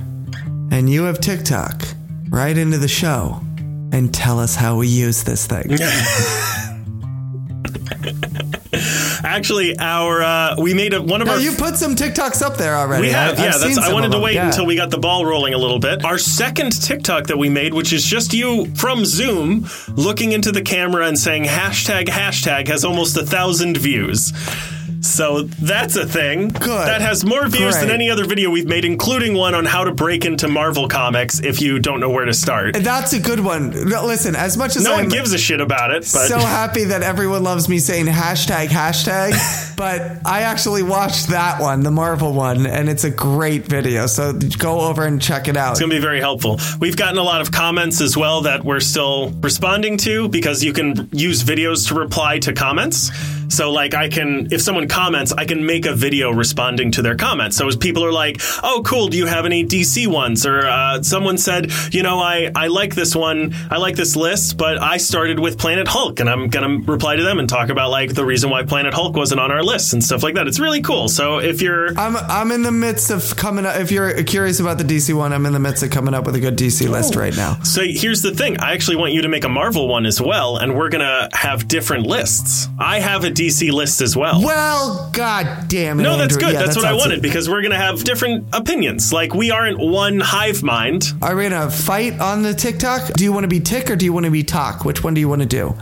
and 0.71 0.89
you 0.89 1.03
have 1.03 1.19
TikTok, 1.19 1.83
write 2.29 2.57
into 2.57 2.77
the 2.77 2.87
show 2.87 3.41
and 3.91 4.13
tell 4.13 4.39
us 4.39 4.55
how 4.55 4.77
we 4.77 4.87
use 4.87 5.23
this 5.23 5.45
thing. 5.45 5.69
Actually, 9.23 9.77
our 9.77 10.21
uh, 10.21 10.55
we 10.57 10.73
made 10.73 10.93
a, 10.93 11.01
one 11.01 11.21
of 11.21 11.27
Now, 11.27 11.33
our. 11.33 11.39
you 11.39 11.51
put 11.51 11.75
some 11.75 11.95
TikToks 11.95 12.41
up 12.41 12.57
there 12.57 12.75
already. 12.75 13.07
we 13.07 13.11
have, 13.11 13.37
I- 13.39 13.43
yeah. 13.43 13.57
That's. 13.57 13.77
I 13.77 13.93
wanted 13.93 14.11
to 14.13 14.19
wait 14.19 14.35
yeah. 14.35 14.47
until 14.47 14.65
we 14.65 14.75
got 14.75 14.89
the 14.89 14.97
ball 14.97 15.25
rolling 15.25 15.53
a 15.53 15.57
little 15.57 15.79
bit. 15.79 16.03
Our 16.03 16.17
second 16.17 16.81
TikTok 16.81 17.27
that 17.27 17.37
we 17.37 17.49
made, 17.49 17.73
which 17.73 17.93
is 17.93 18.03
just 18.05 18.33
you 18.33 18.73
from 18.75 19.05
Zoom 19.05 19.67
looking 19.89 20.31
into 20.31 20.51
the 20.51 20.61
camera 20.61 21.05
and 21.07 21.19
saying 21.19 21.43
hashtag 21.43 22.05
hashtag, 22.05 22.67
has 22.67 22.83
almost 22.83 23.17
a 23.17 23.25
thousand 23.25 23.77
views. 23.77 24.31
So 25.01 25.41
that's 25.43 25.95
a 25.95 26.05
thing. 26.05 26.49
Good. 26.49 26.87
That 26.87 27.01
has 27.01 27.25
more 27.25 27.47
views 27.47 27.79
than 27.79 27.89
any 27.89 28.09
other 28.09 28.25
video 28.25 28.49
we've 28.49 28.67
made, 28.67 28.85
including 28.85 29.33
one 29.35 29.55
on 29.55 29.65
how 29.65 29.83
to 29.83 29.91
break 29.91 30.25
into 30.25 30.47
Marvel 30.47 30.87
comics 30.87 31.39
if 31.39 31.61
you 31.61 31.79
don't 31.79 31.99
know 31.99 32.09
where 32.09 32.25
to 32.25 32.33
start. 32.33 32.75
That's 32.75 33.13
a 33.13 33.19
good 33.19 33.39
one. 33.39 33.71
No, 33.89 34.05
Listen, 34.05 34.35
as 34.35 34.57
much 34.57 34.75
as 34.75 34.83
No 34.83 34.93
I'm 34.93 35.05
one 35.05 35.09
gives 35.09 35.33
a 35.33 35.37
shit 35.37 35.61
about 35.61 35.91
it, 35.91 36.01
but 36.01 36.27
so 36.27 36.37
happy 36.37 36.85
that 36.85 37.01
everyone 37.01 37.43
loves 37.43 37.67
me 37.69 37.79
saying 37.79 38.05
hashtag 38.05 38.67
hashtag, 38.67 39.75
but 39.77 40.25
I 40.25 40.41
actually 40.41 40.83
watched 40.83 41.29
that 41.29 41.61
one, 41.61 41.81
the 41.81 41.91
Marvel 41.91 42.33
one, 42.33 42.65
and 42.65 42.89
it's 42.89 43.03
a 43.03 43.11
great 43.11 43.65
video. 43.65 44.05
So 44.05 44.33
go 44.33 44.81
over 44.81 45.05
and 45.05 45.21
check 45.21 45.47
it 45.47 45.57
out. 45.57 45.71
It's 45.71 45.79
going 45.79 45.89
to 45.89 45.95
be 45.95 46.01
very 46.01 46.19
helpful. 46.19 46.59
We've 46.79 46.97
gotten 46.97 47.17
a 47.17 47.23
lot 47.23 47.41
of 47.41 47.51
comments 47.51 48.01
as 48.01 48.15
well 48.15 48.41
that 48.41 48.63
we're 48.63 48.79
still 48.79 49.31
responding 49.31 49.97
to 49.99 50.27
because 50.27 50.63
you 50.63 50.73
can 50.73 51.09
use 51.11 51.43
videos 51.43 51.87
to 51.87 51.95
reply 51.95 52.39
to 52.39 52.53
comments. 52.53 53.11
So, 53.51 53.71
like, 53.71 53.93
I 53.93 54.09
can, 54.09 54.47
if 54.51 54.61
someone 54.61 54.87
comments, 54.87 55.31
I 55.33 55.45
can 55.45 55.65
make 55.65 55.85
a 55.85 55.93
video 55.93 56.31
responding 56.31 56.91
to 56.91 57.01
their 57.01 57.15
comments. 57.15 57.57
So, 57.57 57.67
as 57.67 57.75
people 57.75 58.03
are 58.05 58.11
like, 58.11 58.41
oh, 58.63 58.81
cool, 58.85 59.07
do 59.07 59.17
you 59.17 59.25
have 59.25 59.45
any 59.45 59.65
DC 59.65 60.07
ones? 60.07 60.45
Or 60.45 60.65
uh, 60.65 61.03
someone 61.03 61.37
said, 61.37 61.71
you 61.91 62.03
know, 62.03 62.19
I, 62.19 62.51
I 62.55 62.67
like 62.67 62.95
this 62.95 63.15
one, 63.15 63.53
I 63.69 63.77
like 63.77 63.95
this 63.95 64.15
list, 64.15 64.57
but 64.57 64.81
I 64.81 64.97
started 64.97 65.39
with 65.39 65.57
Planet 65.59 65.87
Hulk, 65.87 66.19
and 66.19 66.29
I'm 66.29 66.49
going 66.49 66.85
to 66.85 66.91
reply 66.91 67.15
to 67.15 67.23
them 67.23 67.39
and 67.39 67.47
talk 67.47 67.69
about, 67.69 67.89
like, 67.91 68.13
the 68.13 68.25
reason 68.25 68.49
why 68.49 68.63
Planet 68.63 68.93
Hulk 68.93 69.15
wasn't 69.15 69.39
on 69.39 69.51
our 69.51 69.63
list 69.63 69.93
and 69.93 70.03
stuff 70.03 70.23
like 70.23 70.35
that. 70.35 70.47
It's 70.47 70.59
really 70.59 70.81
cool. 70.81 71.07
So, 71.07 71.39
if 71.39 71.61
you're, 71.61 71.97
I'm 71.99 72.15
I'm 72.15 72.51
in 72.51 72.63
the 72.63 72.71
midst 72.71 73.11
of 73.11 73.35
coming 73.35 73.65
up. 73.65 73.75
If 73.75 73.91
you're 73.91 74.23
curious 74.23 74.59
about 74.59 74.77
the 74.77 74.83
DC 74.83 75.13
one, 75.13 75.33
I'm 75.33 75.45
in 75.45 75.53
the 75.53 75.59
midst 75.59 75.83
of 75.83 75.91
coming 75.91 76.13
up 76.13 76.25
with 76.25 76.35
a 76.35 76.39
good 76.39 76.57
DC 76.57 76.87
list 76.89 77.15
right 77.15 77.35
now. 77.35 77.59
So 77.63 77.81
here's 77.85 78.21
the 78.21 78.33
thing. 78.33 78.59
I 78.59 78.73
actually 78.73 78.97
want 78.97 79.13
you 79.13 79.21
to 79.23 79.27
make 79.27 79.43
a 79.43 79.49
Marvel 79.49 79.87
one 79.87 80.05
as 80.05 80.21
well, 80.21 80.57
and 80.57 80.75
we're 80.75 80.89
gonna 80.89 81.29
have 81.33 81.67
different 81.67 82.07
lists. 82.07 82.67
I 82.79 82.99
have 82.99 83.23
a 83.23 83.29
DC 83.41 83.71
list 83.71 84.01
as 84.01 84.15
well. 84.15 84.41
Well, 84.43 85.09
god 85.13 85.67
damn 85.67 85.99
it! 85.99 86.03
No, 86.03 86.17
that's 86.17 86.33
Andrew. 86.35 86.49
good. 86.49 86.53
Yeah, 86.53 86.59
that's 86.63 86.75
that 86.75 86.83
what 86.83 86.91
I 86.91 86.93
wanted 86.93 87.21
because 87.21 87.49
we're 87.49 87.61
gonna 87.61 87.77
have 87.77 88.03
different 88.03 88.47
opinions. 88.53 89.11
Like 89.11 89.33
we 89.33 89.49
aren't 89.51 89.79
one 89.79 90.19
hive 90.19 90.61
mind. 90.63 91.05
Are 91.21 91.35
we 91.35 91.49
gonna 91.49 91.69
fight 91.71 92.19
on 92.19 92.43
the 92.43 92.53
TikTok? 92.53 93.13
Do 93.13 93.23
you 93.23 93.33
want 93.33 93.43
to 93.45 93.47
be 93.47 93.59
tick 93.59 93.89
or 93.89 93.95
do 93.95 94.05
you 94.05 94.13
want 94.13 94.25
to 94.25 94.31
be 94.31 94.43
talk? 94.43 94.85
Which 94.85 95.03
one 95.03 95.13
do 95.13 95.21
you 95.21 95.27
want 95.29 95.41
to 95.41 95.47
do? 95.47 95.75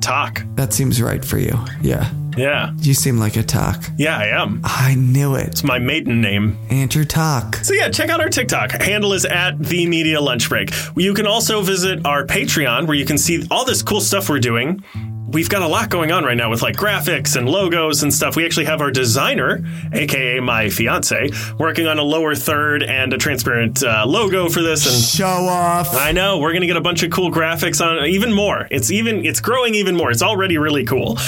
Talk. 0.00 0.42
That 0.54 0.72
seems 0.72 1.00
right 1.02 1.24
for 1.24 1.38
you. 1.38 1.58
Yeah, 1.82 2.10
Yeah. 2.36 2.72
you 2.78 2.94
seem 2.94 3.18
like 3.18 3.36
a 3.36 3.42
talk. 3.42 3.82
Yeah, 3.96 4.16
I 4.18 4.26
am. 4.26 4.60
I 4.62 4.94
knew 4.94 5.34
it. 5.34 5.48
It's 5.48 5.64
my 5.64 5.78
maiden 5.78 6.20
name. 6.20 6.56
Andrew 6.70 7.04
Talk. 7.04 7.56
So 7.56 7.72
yeah, 7.74 7.88
check 7.88 8.10
out 8.10 8.20
our 8.20 8.28
TikTok. 8.28 8.70
Handle 8.82 9.12
is 9.14 9.24
at 9.24 9.58
the 9.58 9.86
media 9.86 10.20
lunch 10.20 10.48
break. 10.48 10.70
You 10.96 11.14
can 11.14 11.26
also 11.26 11.62
visit 11.62 12.04
our 12.06 12.24
Patreon 12.26 12.86
where 12.86 12.96
you 12.96 13.06
can 13.06 13.18
see 13.18 13.44
all 13.50 13.64
this 13.64 13.82
cool 13.82 14.00
stuff 14.00 14.28
we're 14.28 14.38
doing. 14.40 14.84
We've 15.28 15.48
got 15.48 15.62
a 15.62 15.68
lot 15.68 15.90
going 15.90 16.10
on 16.10 16.24
right 16.24 16.36
now 16.36 16.50
with 16.50 16.62
like 16.62 16.76
graphics 16.76 17.36
and 17.36 17.48
logos 17.48 18.02
and 18.02 18.12
stuff. 18.12 18.36
We 18.36 18.44
actually 18.44 18.66
have 18.66 18.80
our 18.80 18.90
designer, 18.90 19.64
aka 19.92 20.40
my 20.40 20.70
fiance, 20.70 21.30
working 21.58 21.86
on 21.86 21.98
a 21.98 22.02
lower 22.02 22.34
third 22.34 22.82
and 22.82 23.12
a 23.12 23.18
transparent 23.18 23.82
uh, 23.82 24.04
logo 24.06 24.48
for 24.48 24.62
this. 24.62 24.86
And 24.86 25.18
Show 25.18 25.26
off. 25.26 25.94
I 25.94 26.12
know 26.12 26.38
we're 26.38 26.52
gonna 26.52 26.66
get 26.66 26.76
a 26.76 26.80
bunch 26.80 27.02
of 27.02 27.10
cool 27.10 27.30
graphics 27.30 27.84
on 27.84 28.06
even 28.06 28.32
more. 28.32 28.66
It's 28.70 28.90
even 28.90 29.24
it's 29.24 29.40
growing 29.40 29.74
even 29.74 29.96
more. 29.96 30.10
It's 30.10 30.22
already 30.22 30.58
really 30.58 30.84
cool. 30.84 31.18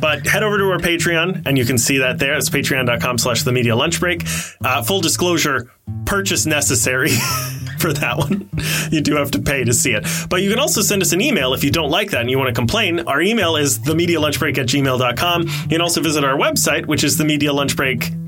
But 0.00 0.26
head 0.26 0.42
over 0.42 0.58
to 0.58 0.64
our 0.70 0.78
Patreon 0.78 1.46
and 1.46 1.58
you 1.58 1.64
can 1.64 1.78
see 1.78 1.98
that 1.98 2.18
there. 2.18 2.36
It's 2.36 2.50
patreon.com 2.50 3.18
slash 3.18 3.42
the 3.42 3.52
media 3.52 3.76
lunch 3.76 4.00
break. 4.00 4.24
Uh, 4.64 4.82
full 4.82 5.00
disclosure, 5.00 5.70
purchase 6.06 6.46
necessary. 6.46 7.10
For 7.80 7.94
that 7.94 8.18
one, 8.18 8.50
you 8.90 9.00
do 9.00 9.16
have 9.16 9.30
to 9.30 9.38
pay 9.38 9.64
to 9.64 9.72
see 9.72 9.92
it. 9.92 10.06
But 10.28 10.42
you 10.42 10.50
can 10.50 10.58
also 10.58 10.82
send 10.82 11.00
us 11.00 11.12
an 11.12 11.22
email 11.22 11.54
if 11.54 11.64
you 11.64 11.70
don't 11.70 11.90
like 11.90 12.10
that 12.10 12.20
and 12.20 12.30
you 12.30 12.36
want 12.36 12.48
to 12.48 12.54
complain. 12.54 13.00
Our 13.00 13.22
email 13.22 13.56
is 13.56 13.78
themedialunchbreak 13.78 14.58
at 14.58 14.66
gmail.com. 14.66 15.42
You 15.42 15.68
can 15.68 15.80
also 15.80 16.02
visit 16.02 16.22
our 16.22 16.36
website, 16.36 16.84
which 16.84 17.04
is 17.04 17.18
themedialunchbreak.com. 17.18 18.19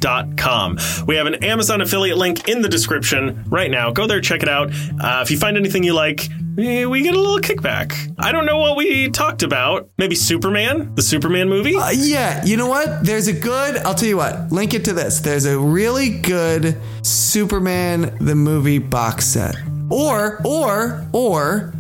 We 1.07 1.17
have 1.17 1.27
an 1.27 1.43
Amazon 1.45 1.81
affiliate 1.81 2.19
link 2.19 2.49
in 2.49 2.63
the 2.63 2.69
description 2.69 3.45
right 3.49 3.71
now. 3.71 3.91
Go 3.91 4.07
there, 4.07 4.21
check 4.21 4.43
it 4.43 4.49
out. 4.49 4.71
Uh, 5.01 5.21
if 5.23 5.31
you 5.31 5.39
find 5.39 5.57
anything 5.57 5.85
you 5.85 5.95
like, 5.95 6.29
we 6.57 7.03
get 7.03 7.15
a 7.15 7.21
little 7.21 7.39
kickback. 7.39 8.15
I 8.19 8.31
don't 8.33 8.45
know 8.45 8.59
what 8.59 8.77
we 8.77 9.11
talked 9.11 9.43
about. 9.43 9.89
Maybe 9.97 10.15
Superman, 10.15 10.95
the 10.95 11.03
Superman 11.03 11.49
movie. 11.49 11.75
Uh, 11.77 11.91
yeah, 11.91 12.45
you 12.45 12.57
know 12.57 12.69
what? 12.69 13.05
There's 13.05 13.29
a 13.29 13.33
good, 13.33 13.79
I'll 13.79 13.95
tell 13.95 14.09
you 14.09 14.17
what, 14.19 14.53
link 14.53 14.75
it 14.75 14.85
to 14.85 14.93
this. 14.93 15.21
There's 15.21 15.47
a 15.47 15.59
really 15.59 16.11
good 16.11 16.77
Superman 17.03 18.17
the 18.21 18.35
movie 18.35 18.79
box 18.79 19.27
set. 19.27 19.57
Or, 19.91 20.41
or, 20.45 21.07
or 21.13 21.75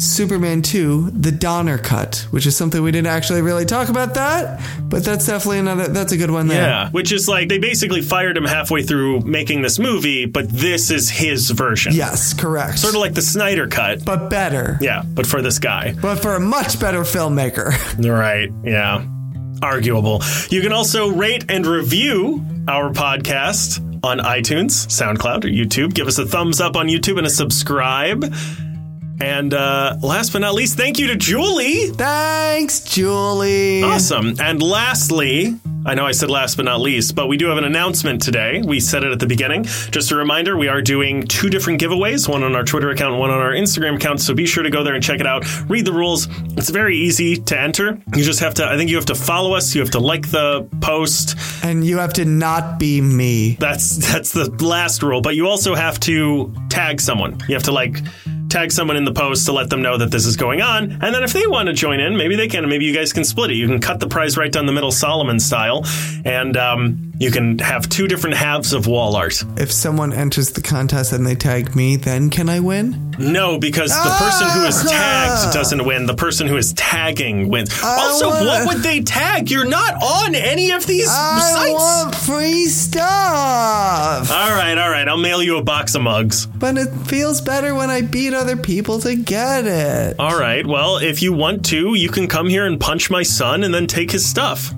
Superman 0.00 0.62
2, 0.62 1.10
the 1.10 1.30
Donner 1.30 1.76
cut, 1.76 2.26
which 2.30 2.46
is 2.46 2.56
something 2.56 2.82
we 2.82 2.90
didn't 2.90 3.08
actually 3.08 3.42
really 3.42 3.66
talk 3.66 3.90
about 3.90 4.14
that, 4.14 4.58
but 4.88 5.04
that's 5.04 5.26
definitely 5.26 5.58
another, 5.58 5.88
that's 5.88 6.12
a 6.12 6.16
good 6.16 6.30
one 6.30 6.46
there. 6.46 6.62
Yeah, 6.62 6.90
which 6.90 7.12
is 7.12 7.28
like 7.28 7.48
they 7.50 7.58
basically 7.58 8.00
fired 8.00 8.36
him 8.36 8.44
halfway 8.46 8.82
through 8.82 9.20
making 9.20 9.60
this 9.60 9.78
movie, 9.78 10.24
but 10.24 10.48
this 10.48 10.90
is 10.90 11.10
his 11.10 11.50
version. 11.50 11.92
Yes, 11.94 12.32
correct. 12.32 12.78
Sort 12.78 12.94
of 12.94 13.00
like 13.00 13.12
the 13.12 13.20
Snyder 13.22 13.66
cut. 13.68 14.04
but 14.04 14.30
better. 14.30 14.78
Yeah, 14.80 15.02
but 15.04 15.26
for 15.26 15.42
this 15.42 15.58
guy. 15.58 15.94
But 16.00 16.16
for 16.16 16.34
a 16.34 16.40
much 16.40 16.80
better 16.80 17.00
filmmaker. 17.00 17.70
Right. 18.10 18.50
Yeah. 18.64 19.06
Arguable. 19.62 20.22
You 20.48 20.62
can 20.62 20.72
also 20.72 21.08
rate 21.10 21.44
and 21.50 21.66
review 21.66 22.44
our 22.66 22.90
podcast 22.90 23.78
on 24.02 24.18
iTunes, 24.18 24.86
SoundCloud, 24.88 25.44
or 25.44 25.48
YouTube. 25.48 25.92
Give 25.94 26.06
us 26.08 26.18
a 26.18 26.24
thumbs 26.26 26.60
up 26.60 26.76
on 26.76 26.88
YouTube 26.88 27.18
and 27.18 27.26
a 27.26 27.30
subscribe. 27.30 28.24
And 29.20 29.52
uh, 29.52 29.96
last 30.02 30.32
but 30.32 30.38
not 30.40 30.54
least, 30.54 30.76
thank 30.76 30.98
you 30.98 31.08
to 31.08 31.16
Julie. 31.16 31.88
Thanks, 31.88 32.80
Julie. 32.80 33.82
Awesome. 33.82 34.34
And 34.40 34.62
lastly, 34.62 35.56
I 35.84 35.94
know 35.94 36.06
I 36.06 36.12
said 36.12 36.30
last 36.30 36.56
but 36.56 36.64
not 36.64 36.80
least, 36.80 37.14
but 37.14 37.26
we 37.26 37.36
do 37.36 37.46
have 37.46 37.58
an 37.58 37.64
announcement 37.64 38.22
today. 38.22 38.62
We 38.64 38.80
said 38.80 39.02
it 39.04 39.12
at 39.12 39.18
the 39.18 39.26
beginning. 39.26 39.64
Just 39.64 40.10
a 40.10 40.16
reminder, 40.16 40.56
we 40.56 40.68
are 40.68 40.82
doing 40.82 41.22
two 41.26 41.48
different 41.48 41.80
giveaways, 41.80 42.28
one 42.28 42.42
on 42.42 42.54
our 42.54 42.64
Twitter 42.64 42.90
account 42.90 43.18
one 43.18 43.30
on 43.30 43.40
our 43.40 43.52
Instagram 43.52 43.96
account. 43.96 44.20
So 44.20 44.34
be 44.34 44.46
sure 44.46 44.62
to 44.62 44.70
go 44.70 44.84
there 44.84 44.94
and 44.94 45.02
check 45.02 45.20
it 45.20 45.26
out. 45.26 45.44
Read 45.68 45.84
the 45.84 45.92
rules. 45.92 46.28
It's 46.56 46.70
very 46.70 46.96
easy 46.96 47.36
to 47.36 47.58
enter. 47.58 48.00
You 48.14 48.24
just 48.24 48.40
have 48.40 48.54
to, 48.54 48.66
I 48.66 48.76
think 48.76 48.90
you 48.90 48.96
have 48.96 49.06
to 49.06 49.14
follow 49.14 49.54
us. 49.54 49.74
You 49.74 49.80
have 49.80 49.90
to 49.92 50.00
like 50.00 50.30
the 50.30 50.68
post. 50.80 51.36
And 51.64 51.84
you 51.84 51.98
have 51.98 52.12
to 52.14 52.24
not 52.24 52.78
be 52.78 53.00
me. 53.00 53.56
That's 53.58 53.96
that's 53.96 54.32
the 54.32 54.50
last 54.64 55.02
rule. 55.02 55.20
But 55.20 55.34
you 55.34 55.46
also 55.46 55.74
have 55.74 55.98
to 56.00 56.54
tag 56.68 57.00
someone. 57.00 57.38
You 57.48 57.54
have 57.54 57.64
to 57.64 57.72
like 57.72 58.02
tag 58.50 58.72
someone 58.72 58.96
in 58.96 59.04
the 59.04 59.12
post 59.12 59.46
to 59.46 59.52
let 59.52 59.70
them 59.70 59.80
know 59.80 59.96
that 59.96 60.10
this 60.10 60.26
is 60.26 60.36
going 60.36 60.60
on. 60.60 60.92
And 61.00 61.14
then 61.14 61.22
if 61.22 61.32
they 61.32 61.46
want 61.46 61.68
to 61.68 61.72
join 61.72 62.00
in, 62.00 62.16
maybe 62.16 62.36
they 62.36 62.48
can. 62.48 62.68
Maybe 62.68 62.84
you 62.84 62.94
guys 62.94 63.12
can 63.12 63.24
split 63.24 63.50
it. 63.50 63.54
You 63.54 63.66
can 63.66 63.80
cut 63.80 64.00
the 64.00 64.08
prize 64.08 64.36
right 64.36 64.50
down 64.52 64.66
the 64.66 64.72
middle, 64.72 64.92
Solomon 64.92 65.38
style, 65.38 65.84
and 66.24 66.56
um, 66.56 67.09
you 67.20 67.30
can 67.30 67.58
have 67.58 67.86
two 67.86 68.08
different 68.08 68.34
halves 68.34 68.72
of 68.72 68.86
wall 68.86 69.14
art. 69.14 69.44
If 69.58 69.70
someone 69.70 70.14
enters 70.14 70.52
the 70.52 70.62
contest 70.62 71.12
and 71.12 71.26
they 71.26 71.34
tag 71.34 71.76
me, 71.76 71.96
then 71.96 72.30
can 72.30 72.48
I 72.48 72.60
win? 72.60 73.14
No, 73.18 73.58
because 73.58 73.90
the 73.90 74.10
person 74.18 74.48
who 74.48 74.64
is 74.64 74.82
ah! 74.86 74.88
tagged 75.42 75.52
doesn't 75.52 75.84
win. 75.84 76.06
The 76.06 76.14
person 76.14 76.46
who 76.46 76.56
is 76.56 76.72
tagging 76.72 77.50
wins. 77.50 77.78
Also, 77.84 78.30
wanna- 78.30 78.46
what 78.46 78.66
would 78.68 78.82
they 78.82 79.02
tag? 79.02 79.50
You're 79.50 79.66
not 79.66 80.02
on 80.02 80.34
any 80.34 80.70
of 80.70 80.86
these 80.86 81.10
I 81.10 81.40
sites. 81.40 81.72
want 81.74 82.14
free 82.14 82.64
stuff. 82.68 84.30
all 84.32 84.50
right, 84.52 84.78
all 84.78 84.88
right. 84.88 85.06
I'll 85.06 85.18
mail 85.18 85.42
you 85.42 85.58
a 85.58 85.62
box 85.62 85.94
of 85.94 86.00
mugs. 86.00 86.46
But 86.46 86.78
it 86.78 86.88
feels 87.04 87.42
better 87.42 87.74
when 87.74 87.90
I 87.90 88.00
beat 88.00 88.32
other 88.32 88.56
people 88.56 88.98
to 89.00 89.14
get 89.14 89.66
it. 89.66 90.16
All 90.18 90.38
right. 90.38 90.66
Well, 90.66 90.96
if 90.96 91.20
you 91.20 91.34
want 91.34 91.66
to, 91.66 91.94
you 91.94 92.08
can 92.08 92.28
come 92.28 92.48
here 92.48 92.64
and 92.64 92.80
punch 92.80 93.10
my 93.10 93.24
son 93.24 93.62
and 93.62 93.74
then 93.74 93.86
take 93.86 94.10
his 94.10 94.26
stuff. 94.26 94.72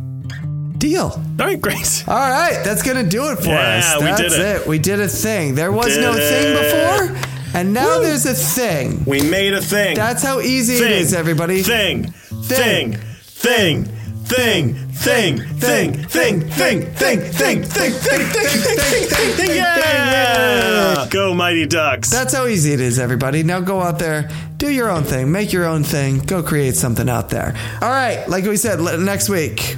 Deal. 0.83 1.11
All 1.39 1.47
right, 1.47 1.61
great. 1.61 2.03
All 2.09 2.16
right, 2.18 2.61
that's 2.64 2.83
gonna 2.83 3.05
do 3.05 3.30
it 3.30 3.37
for 3.39 3.51
Yeah, 3.51 3.95
us. 3.97 4.03
we 4.03 4.11
did 4.20 4.33
it. 4.33 4.66
We 4.66 4.78
did 4.80 4.99
a 4.99 5.07
thing. 5.07 5.55
There 5.55 5.70
was 5.70 5.95
Did 5.95 6.01
no 6.01 6.12
thing 6.12 6.57
before, 6.57 7.30
and 7.55 7.72
now 7.72 7.99
Woo. 7.99 8.03
there's 8.05 8.26
a 8.26 8.35
thing. 8.35 9.05
We 9.07 9.22
made 9.22 9.55
a 9.55 9.62
thing. 9.62 9.95
That's 9.95 10.24
how 10.24 10.41
easy 10.41 10.78
thing. 10.78 10.87
it 10.91 10.93
is, 11.03 11.14
everybody. 11.14 11.62
Thing. 11.62 12.11
Thing. 12.11 12.95
Thing. 12.97 13.85
Thing. 13.85 14.74
Thing. 14.74 14.74
Thing. 14.91 15.39
Thing. 15.39 15.93
Thing. 16.09 16.09
Thing. 16.09 16.41
Thing. 16.49 16.51
Thing. 16.51 16.91
Thing. 16.91 17.62
Thing. 17.62 17.62
Thing. 17.62 17.62
Thing. 17.62 17.93
Thing. 17.93 19.37
Thing. 19.37 19.51
Yeah. 19.57 21.07
Go 21.11 21.33
mighty 21.33 21.66
ducks. 21.66 22.11
That's 22.11 22.35
how 22.35 22.47
easy 22.49 22.72
it 22.72 22.80
is, 22.80 22.99
everybody. 22.99 23.45
Now 23.45 23.61
go 23.61 23.80
out 23.80 24.01
there, 24.01 24.28
do 24.57 24.68
your 24.68 24.91
own 24.91 25.05
thing, 25.05 25.30
make 25.30 25.53
your 25.53 25.64
own 25.64 25.85
thing, 25.85 26.18
go 26.18 26.43
create 26.43 26.74
something 26.74 27.09
out 27.09 27.28
there. 27.30 27.55
All 27.80 27.89
right, 27.91 28.28
like 28.28 28.45
we 28.45 28.57
said, 28.57 28.80
next 29.01 29.28
week, 29.28 29.76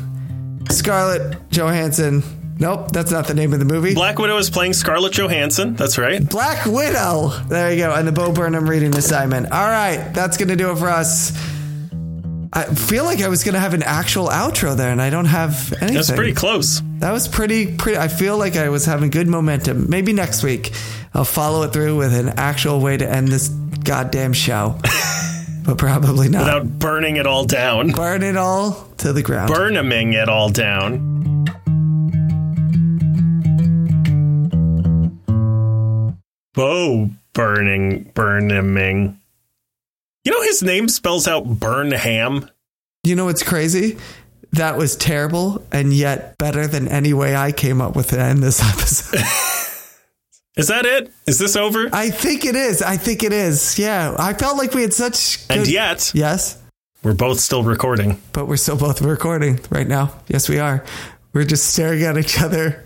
Scarlett 0.71 1.51
Johansson. 1.51 2.23
Nope, 2.59 2.93
that's 2.93 3.11
not 3.11 3.27
the 3.27 3.35
name 3.35 3.53
of 3.53 3.59
the 3.59 3.65
movie. 3.65 3.95
Black 3.95 4.19
Widow 4.19 4.37
is 4.39 4.49
playing 4.49 4.75
Scarlett 4.75 5.13
Johansson. 5.13 5.75
That's 5.75 5.99
right. 5.99 6.27
Black 6.29 6.67
Widow. 6.67 7.31
There 7.49 7.73
you 7.73 7.79
go. 7.79 7.95
And 7.95 8.07
the 8.07 8.13
Bo 8.13 8.33
Burnham 8.33 8.69
reading 8.69 8.97
assignment. 8.97 9.51
All 9.51 9.67
right, 9.67 10.13
that's 10.15 10.37
going 10.37 10.49
to 10.49 10.57
do 10.57 10.71
it 10.71 10.77
for 10.79 10.89
us. 10.89 11.33
I 12.53 12.63
feel 12.67 13.03
like 13.03 13.21
I 13.21 13.29
was 13.29 13.43
going 13.43 13.55
to 13.55 13.61
have 13.61 13.75
an 13.75 13.83
actual 13.83 14.29
outro 14.29 14.77
there, 14.77 14.93
and 14.93 15.03
I 15.03 15.11
don't 15.11 15.25
have 15.25 15.73
anything. 15.81 15.95
That's 15.95 16.13
pretty 16.13 16.35
close. 16.35 16.81
That 16.99 17.11
was 17.11 17.27
pretty, 17.27 17.75
pretty. 17.75 17.99
I 17.99 18.07
feel 18.07 18.39
like 18.39 18.55
I 18.55 18.69
was 18.69 18.85
having 18.85 19.11
good 19.11 19.27
momentum. 19.27 19.91
Maybe 19.91 20.13
next 20.13 20.45
week 20.45 20.73
I'll 21.13 21.25
follow 21.25 21.65
it 21.65 21.73
through 21.73 21.97
with 21.97 22.15
an 22.15 22.29
actual 22.37 22.81
way 22.81 22.97
to 22.97 23.11
end 23.11 23.27
this 23.27 23.49
goddamn 23.49 24.33
show. 24.33 24.79
but 25.65 25.79
probably 25.79 26.29
not. 26.29 26.41
Without 26.41 26.79
burning 26.79 27.17
it 27.17 27.27
all 27.27 27.45
down. 27.45 27.91
Burn 27.91 28.23
it 28.23 28.37
all 28.37 28.89
to 28.99 29.13
the 29.13 29.23
ground. 29.23 29.51
Burnhaming 29.51 30.13
it 30.13 30.29
all 30.29 30.51
down. 30.51 31.13
Bo 36.55 37.11
burning, 37.33 38.11
burnhaming. 38.15 39.19
You 40.25 40.33
know 40.33 40.43
his 40.43 40.63
name 40.63 40.89
spells 40.89 41.27
out 41.27 41.45
Burnham. 41.45 42.49
You 43.03 43.17
know 43.17 43.27
what's 43.27 43.43
crazy? 43.43 43.99
That 44.53 44.79
was 44.79 44.95
terrible, 44.97 45.67
and 45.73 45.93
yet 45.93 46.39
better 46.39 46.67
than 46.67 46.87
any 46.87 47.13
way 47.13 47.35
I 47.35 47.51
came 47.51 47.81
up 47.81 47.97
with 47.97 48.11
to 48.11 48.21
end 48.21 48.43
this 48.43 48.63
episode. 48.63 49.21
Is 50.57 50.69
that 50.69 50.87
it? 50.87 51.13
Is 51.27 51.39
this 51.39 51.57
over? 51.57 51.89
I 51.93 52.11
think 52.11 52.45
it 52.45 52.55
is. 52.55 52.81
I 52.81 52.97
think 52.97 53.23
it 53.25 53.33
is. 53.33 53.79
Yeah, 53.79 54.15
I 54.19 54.35
felt 54.35 54.57
like 54.57 54.73
we 54.73 54.83
had 54.83 54.93
such. 54.93 55.47
Good- 55.49 55.59
And 55.59 55.69
yet, 55.69 56.13
yes, 56.15 56.59
we're 57.03 57.15
both 57.15 57.41
still 57.41 57.65
recording. 57.65 58.21
but 58.33 58.47
we're 58.47 58.57
still 58.57 58.77
both 58.77 59.03
recording 59.03 59.59
right 59.71 59.89
now. 59.89 60.13
Yes, 60.29 60.49
we 60.49 60.61
are. 60.61 60.85
We're 61.33 61.45
just 61.45 61.67
staring 61.73 62.05
at 62.05 62.17
each 62.17 62.41
other, 62.41 62.85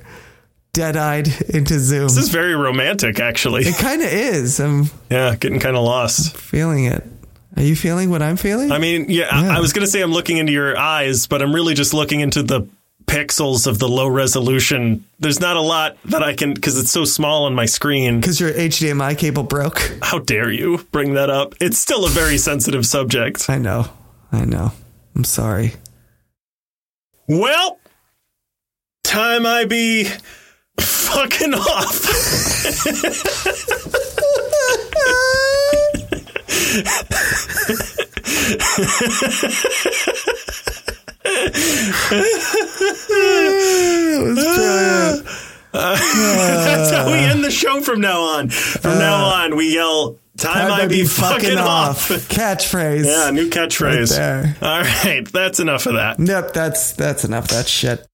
dead-eyed 0.73 1.29
into 1.51 1.79
Zoom. 1.79 2.05
This 2.05 2.17
is 2.17 2.29
very 2.31 2.55
romantic, 2.55 3.21
actually. 3.21 3.65
It 3.67 3.77
kind 3.77 4.01
of 4.01 4.09
is. 4.09 4.59
I'm 4.61 4.89
Yeah, 5.11 5.37
getting 5.39 5.61
kind 5.61 5.77
of 5.77 5.85
lost. 5.85 6.37
feeling 6.37 6.87
it. 6.87 7.05
Are 7.57 7.63
you 7.63 7.77
feeling 7.77 8.09
what 8.09 8.23
I'm 8.23 8.37
feeling? 8.37 8.71
I 8.73 8.79
mean, 8.79 9.07
yeah, 9.09 9.27
I, 9.31 9.57
I 9.57 9.61
was 9.61 9.73
going 9.73 9.85
to 9.85 9.91
say 9.91 10.01
I'm 10.01 10.13
looking 10.13 10.37
into 10.39 10.53
your 10.53 10.79
eyes, 10.79 11.27
but 11.27 11.43
I'm 11.43 11.53
really 11.55 11.75
just 11.75 11.93
looking 11.93 12.21
into 12.21 12.43
the 12.43 12.67
pixels 13.09 13.67
of 13.67 13.79
the 13.79 13.89
low 13.89 14.07
resolution. 14.07 15.05
There's 15.19 15.41
not 15.41 15.57
a 15.57 15.61
lot 15.61 15.97
that 16.05 16.23
I 16.23 16.35
can, 16.35 16.55
because 16.55 16.79
it's 16.79 16.91
so 16.91 17.05
small 17.05 17.47
on 17.47 17.55
my 17.55 17.67
screen. 17.67 18.21
Because 18.21 18.39
your 18.39 18.53
HDMI 18.53 19.19
cable 19.19 19.43
broke. 19.43 19.79
How 20.03 20.19
dare 20.21 20.51
you 20.51 20.87
bring 20.93 21.15
that 21.15 21.31
up? 21.31 21.55
It's 21.61 21.79
still 21.79 22.05
a 22.05 22.11
very 22.11 22.39
sensitive 22.39 22.87
subject. 22.87 23.49
I 23.49 23.59
know. 23.59 23.87
I 24.31 24.45
know. 24.45 24.73
I'm 25.17 25.25
sorry. 25.25 25.75
Well, 27.27 27.81
time 29.03 29.45
I 29.47 29.65
be 29.65 30.09
fucking 30.79 31.55
off. 31.55 32.05
That's 45.73 46.91
how 46.91 47.07
we 47.07 47.19
end 47.19 47.45
the 47.45 47.51
show 47.51 47.81
from 47.81 48.01
now 48.01 48.21
on. 48.21 48.49
From 48.49 48.93
uh, 48.93 48.99
now 48.99 49.25
on, 49.27 49.57
we 49.57 49.75
yell 49.75 50.19
Time, 50.39 50.71
I 50.71 50.87
be, 50.87 51.05
fucking, 51.05 51.59
off. 51.59 52.09
Catchphrase. 52.09 53.05
yeah, 53.05 53.31
new 53.31 53.43
Right 53.43 53.53
catchphrase. 53.53 54.17
there. 54.17 54.57
All 54.63 54.83
right, 54.83 55.27
that's 55.33 55.59
enough 55.59 55.87
of 55.87 55.95
that. 55.95 56.21
Yep, 56.21 56.53
that's 56.53 56.93
that's 56.93 57.25
enough 57.25 57.45
of 57.47 57.51
that 57.51 57.69
shit. 57.69 58.07